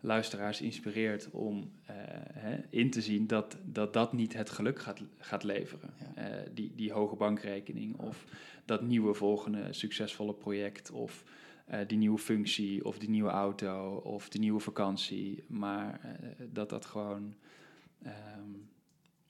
[0.03, 1.95] luisteraars inspireert om uh,
[2.33, 5.93] hè, in te zien dat, dat dat niet het geluk gaat, gaat leveren.
[6.17, 8.25] Uh, die, die hoge bankrekening of
[8.65, 11.23] dat nieuwe volgende succesvolle project of
[11.71, 15.43] uh, die nieuwe functie of die nieuwe auto of die nieuwe vakantie.
[15.47, 16.17] Maar
[16.51, 17.35] dat dat gewoon
[18.05, 18.69] um,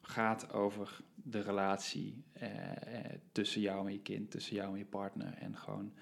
[0.02, 2.24] gaat over de relatie
[3.32, 5.94] tussen jou en je kind, tussen jou en je partner en gewoon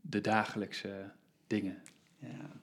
[0.00, 1.10] de dagelijkse
[1.46, 1.82] dingen.
[2.18, 2.60] Ja.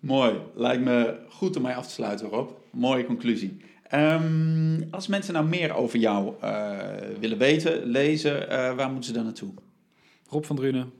[0.00, 0.40] Mooi.
[0.54, 2.50] Lijkt me goed om mij af te sluiten, Rob.
[2.70, 3.56] Mooie conclusie.
[3.94, 6.78] Um, als mensen nou meer over jou uh,
[7.20, 9.50] willen weten, lezen, uh, waar moeten ze dan naartoe?
[10.28, 10.92] Rob van Drunen.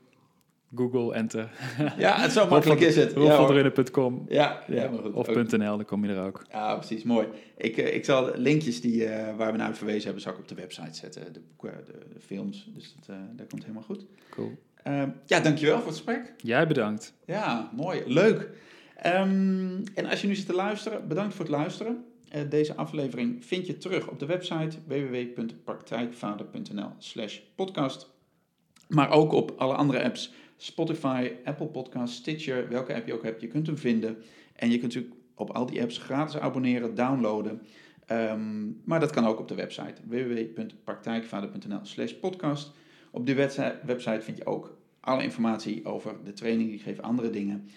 [0.74, 1.50] Google, enter.
[1.98, 3.12] Ja, het zo makkelijk is het.
[3.12, 5.12] robvandrunen.com ja, ja, goed.
[5.12, 6.46] Of .nl, dan kom je er ook.
[6.50, 7.02] Ja, precies.
[7.02, 7.26] Mooi.
[7.56, 10.54] Ik, uh, ik zal linkjes die, waar we naar verwezen hebben, zal ik op de
[10.54, 11.32] website zetten.
[11.32, 12.70] De boeken, de, de films.
[12.74, 14.06] Dus dat, dat komt helemaal goed.
[14.30, 14.58] Cool.
[14.82, 16.34] Ehm, ja, dankjewel voor het gesprek.
[16.42, 17.14] Jij bedankt.
[17.24, 18.02] Ja, mooi.
[18.06, 18.48] Leuk.
[19.06, 22.04] Um, en als je nu zit te luisteren, bedankt voor het luisteren.
[22.34, 28.10] Uh, deze aflevering vind je terug op de website www.praktijkvader.nl slash podcast.
[28.88, 33.40] Maar ook op alle andere apps, Spotify, Apple Podcasts, Stitcher, welke app je ook hebt,
[33.40, 34.16] je kunt hem vinden.
[34.54, 37.62] En je kunt natuurlijk op al die apps gratis abonneren, downloaden.
[38.12, 42.72] Um, maar dat kan ook op de website www.praktijkvader.nl slash podcast.
[43.10, 43.34] Op die
[43.84, 47.68] website vind je ook alle informatie over de training, die geven andere dingen.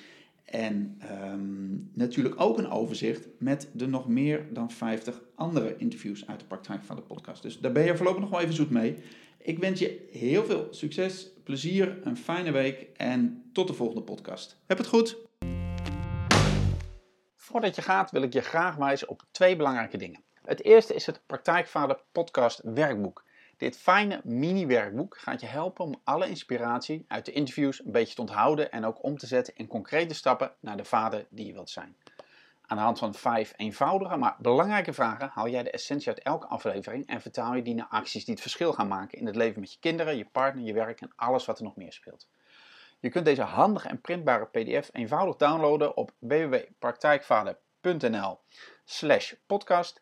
[0.46, 6.40] En um, natuurlijk ook een overzicht met de nog meer dan 50 andere interviews uit
[6.40, 7.42] de praktijk van de podcast.
[7.42, 8.98] Dus daar ben je voorlopig nog wel even zoet mee.
[9.38, 14.58] Ik wens je heel veel succes, plezier, een fijne week en tot de volgende podcast.
[14.66, 15.18] Heb het goed!
[17.36, 20.24] Voordat je gaat wil ik je graag wijzen op twee belangrijke dingen.
[20.42, 23.24] Het eerste is het Praktijkvader Podcast Werkboek.
[23.62, 28.22] Dit fijne mini-werkboek gaat je helpen om alle inspiratie uit de interviews een beetje te
[28.22, 31.70] onthouden en ook om te zetten in concrete stappen naar de vader die je wilt
[31.70, 31.96] zijn.
[32.62, 36.48] Aan de hand van vijf eenvoudige, maar belangrijke vragen haal jij de essentie uit elke
[36.48, 39.60] aflevering en vertaal je die naar acties die het verschil gaan maken in het leven
[39.60, 42.28] met je kinderen, je partner, je werk en alles wat er nog meer speelt.
[43.00, 48.40] Je kunt deze handige en printbare PDF eenvoudig downloaden op www.praktijkvader.nl
[48.86, 50.02] slash podcast.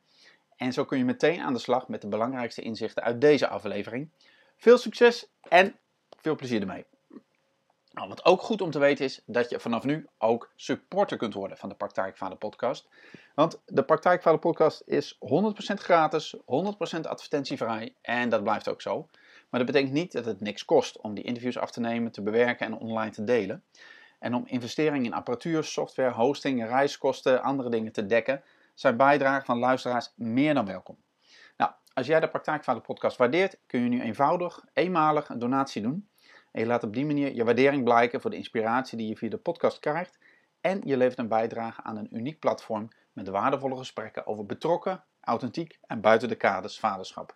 [0.60, 4.10] En zo kun je meteen aan de slag met de belangrijkste inzichten uit deze aflevering.
[4.58, 5.76] Veel succes en
[6.22, 6.86] veel plezier ermee.
[7.92, 11.34] Nou, wat ook goed om te weten is dat je vanaf nu ook supporter kunt
[11.34, 12.88] worden van de Praktijkvader podcast.
[13.36, 15.18] Want de Praktijkvader podcast is 100%
[15.74, 16.42] gratis, 100%
[17.02, 19.08] advertentievrij en dat blijft ook zo.
[19.50, 22.22] Maar dat betekent niet dat het niks kost om die interviews af te nemen, te
[22.22, 23.64] bewerken en online te delen.
[24.20, 28.44] En om investeringen in apparatuur, software, hosting, reiskosten, andere dingen te dekken,
[28.80, 30.98] zijn bijdragen van luisteraars meer dan welkom.
[31.58, 36.10] Nou, als jij de Praktijkvader podcast waardeert, kun je nu eenvoudig, eenmalig een donatie doen.
[36.52, 39.30] En je laat op die manier je waardering blijken voor de inspiratie die je via
[39.30, 40.20] de podcast krijgt.
[40.62, 45.80] En je levert een bijdrage aan een uniek platform met waardevolle gesprekken over betrokken, authentiek
[45.88, 47.36] en buiten de kaders vaderschap.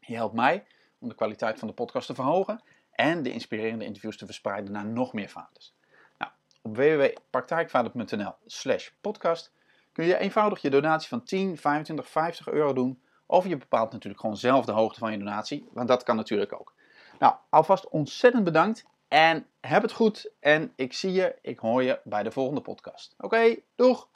[0.00, 0.66] Je helpt mij
[0.98, 4.86] om de kwaliteit van de podcast te verhogen en de inspirerende interviews te verspreiden naar
[4.86, 5.74] nog meer vaders.
[6.18, 6.32] Nou,
[6.62, 9.54] op www.praktijkvader.nl slash podcast
[9.96, 13.02] kun je eenvoudig je donatie van 10, 25, 50 euro doen.
[13.26, 16.52] Of je bepaalt natuurlijk gewoon zelf de hoogte van je donatie, want dat kan natuurlijk
[16.52, 16.74] ook.
[17.18, 20.32] Nou, alvast ontzettend bedankt en heb het goed.
[20.40, 23.14] En ik zie je, ik hoor je bij de volgende podcast.
[23.18, 24.08] Oké, doeg!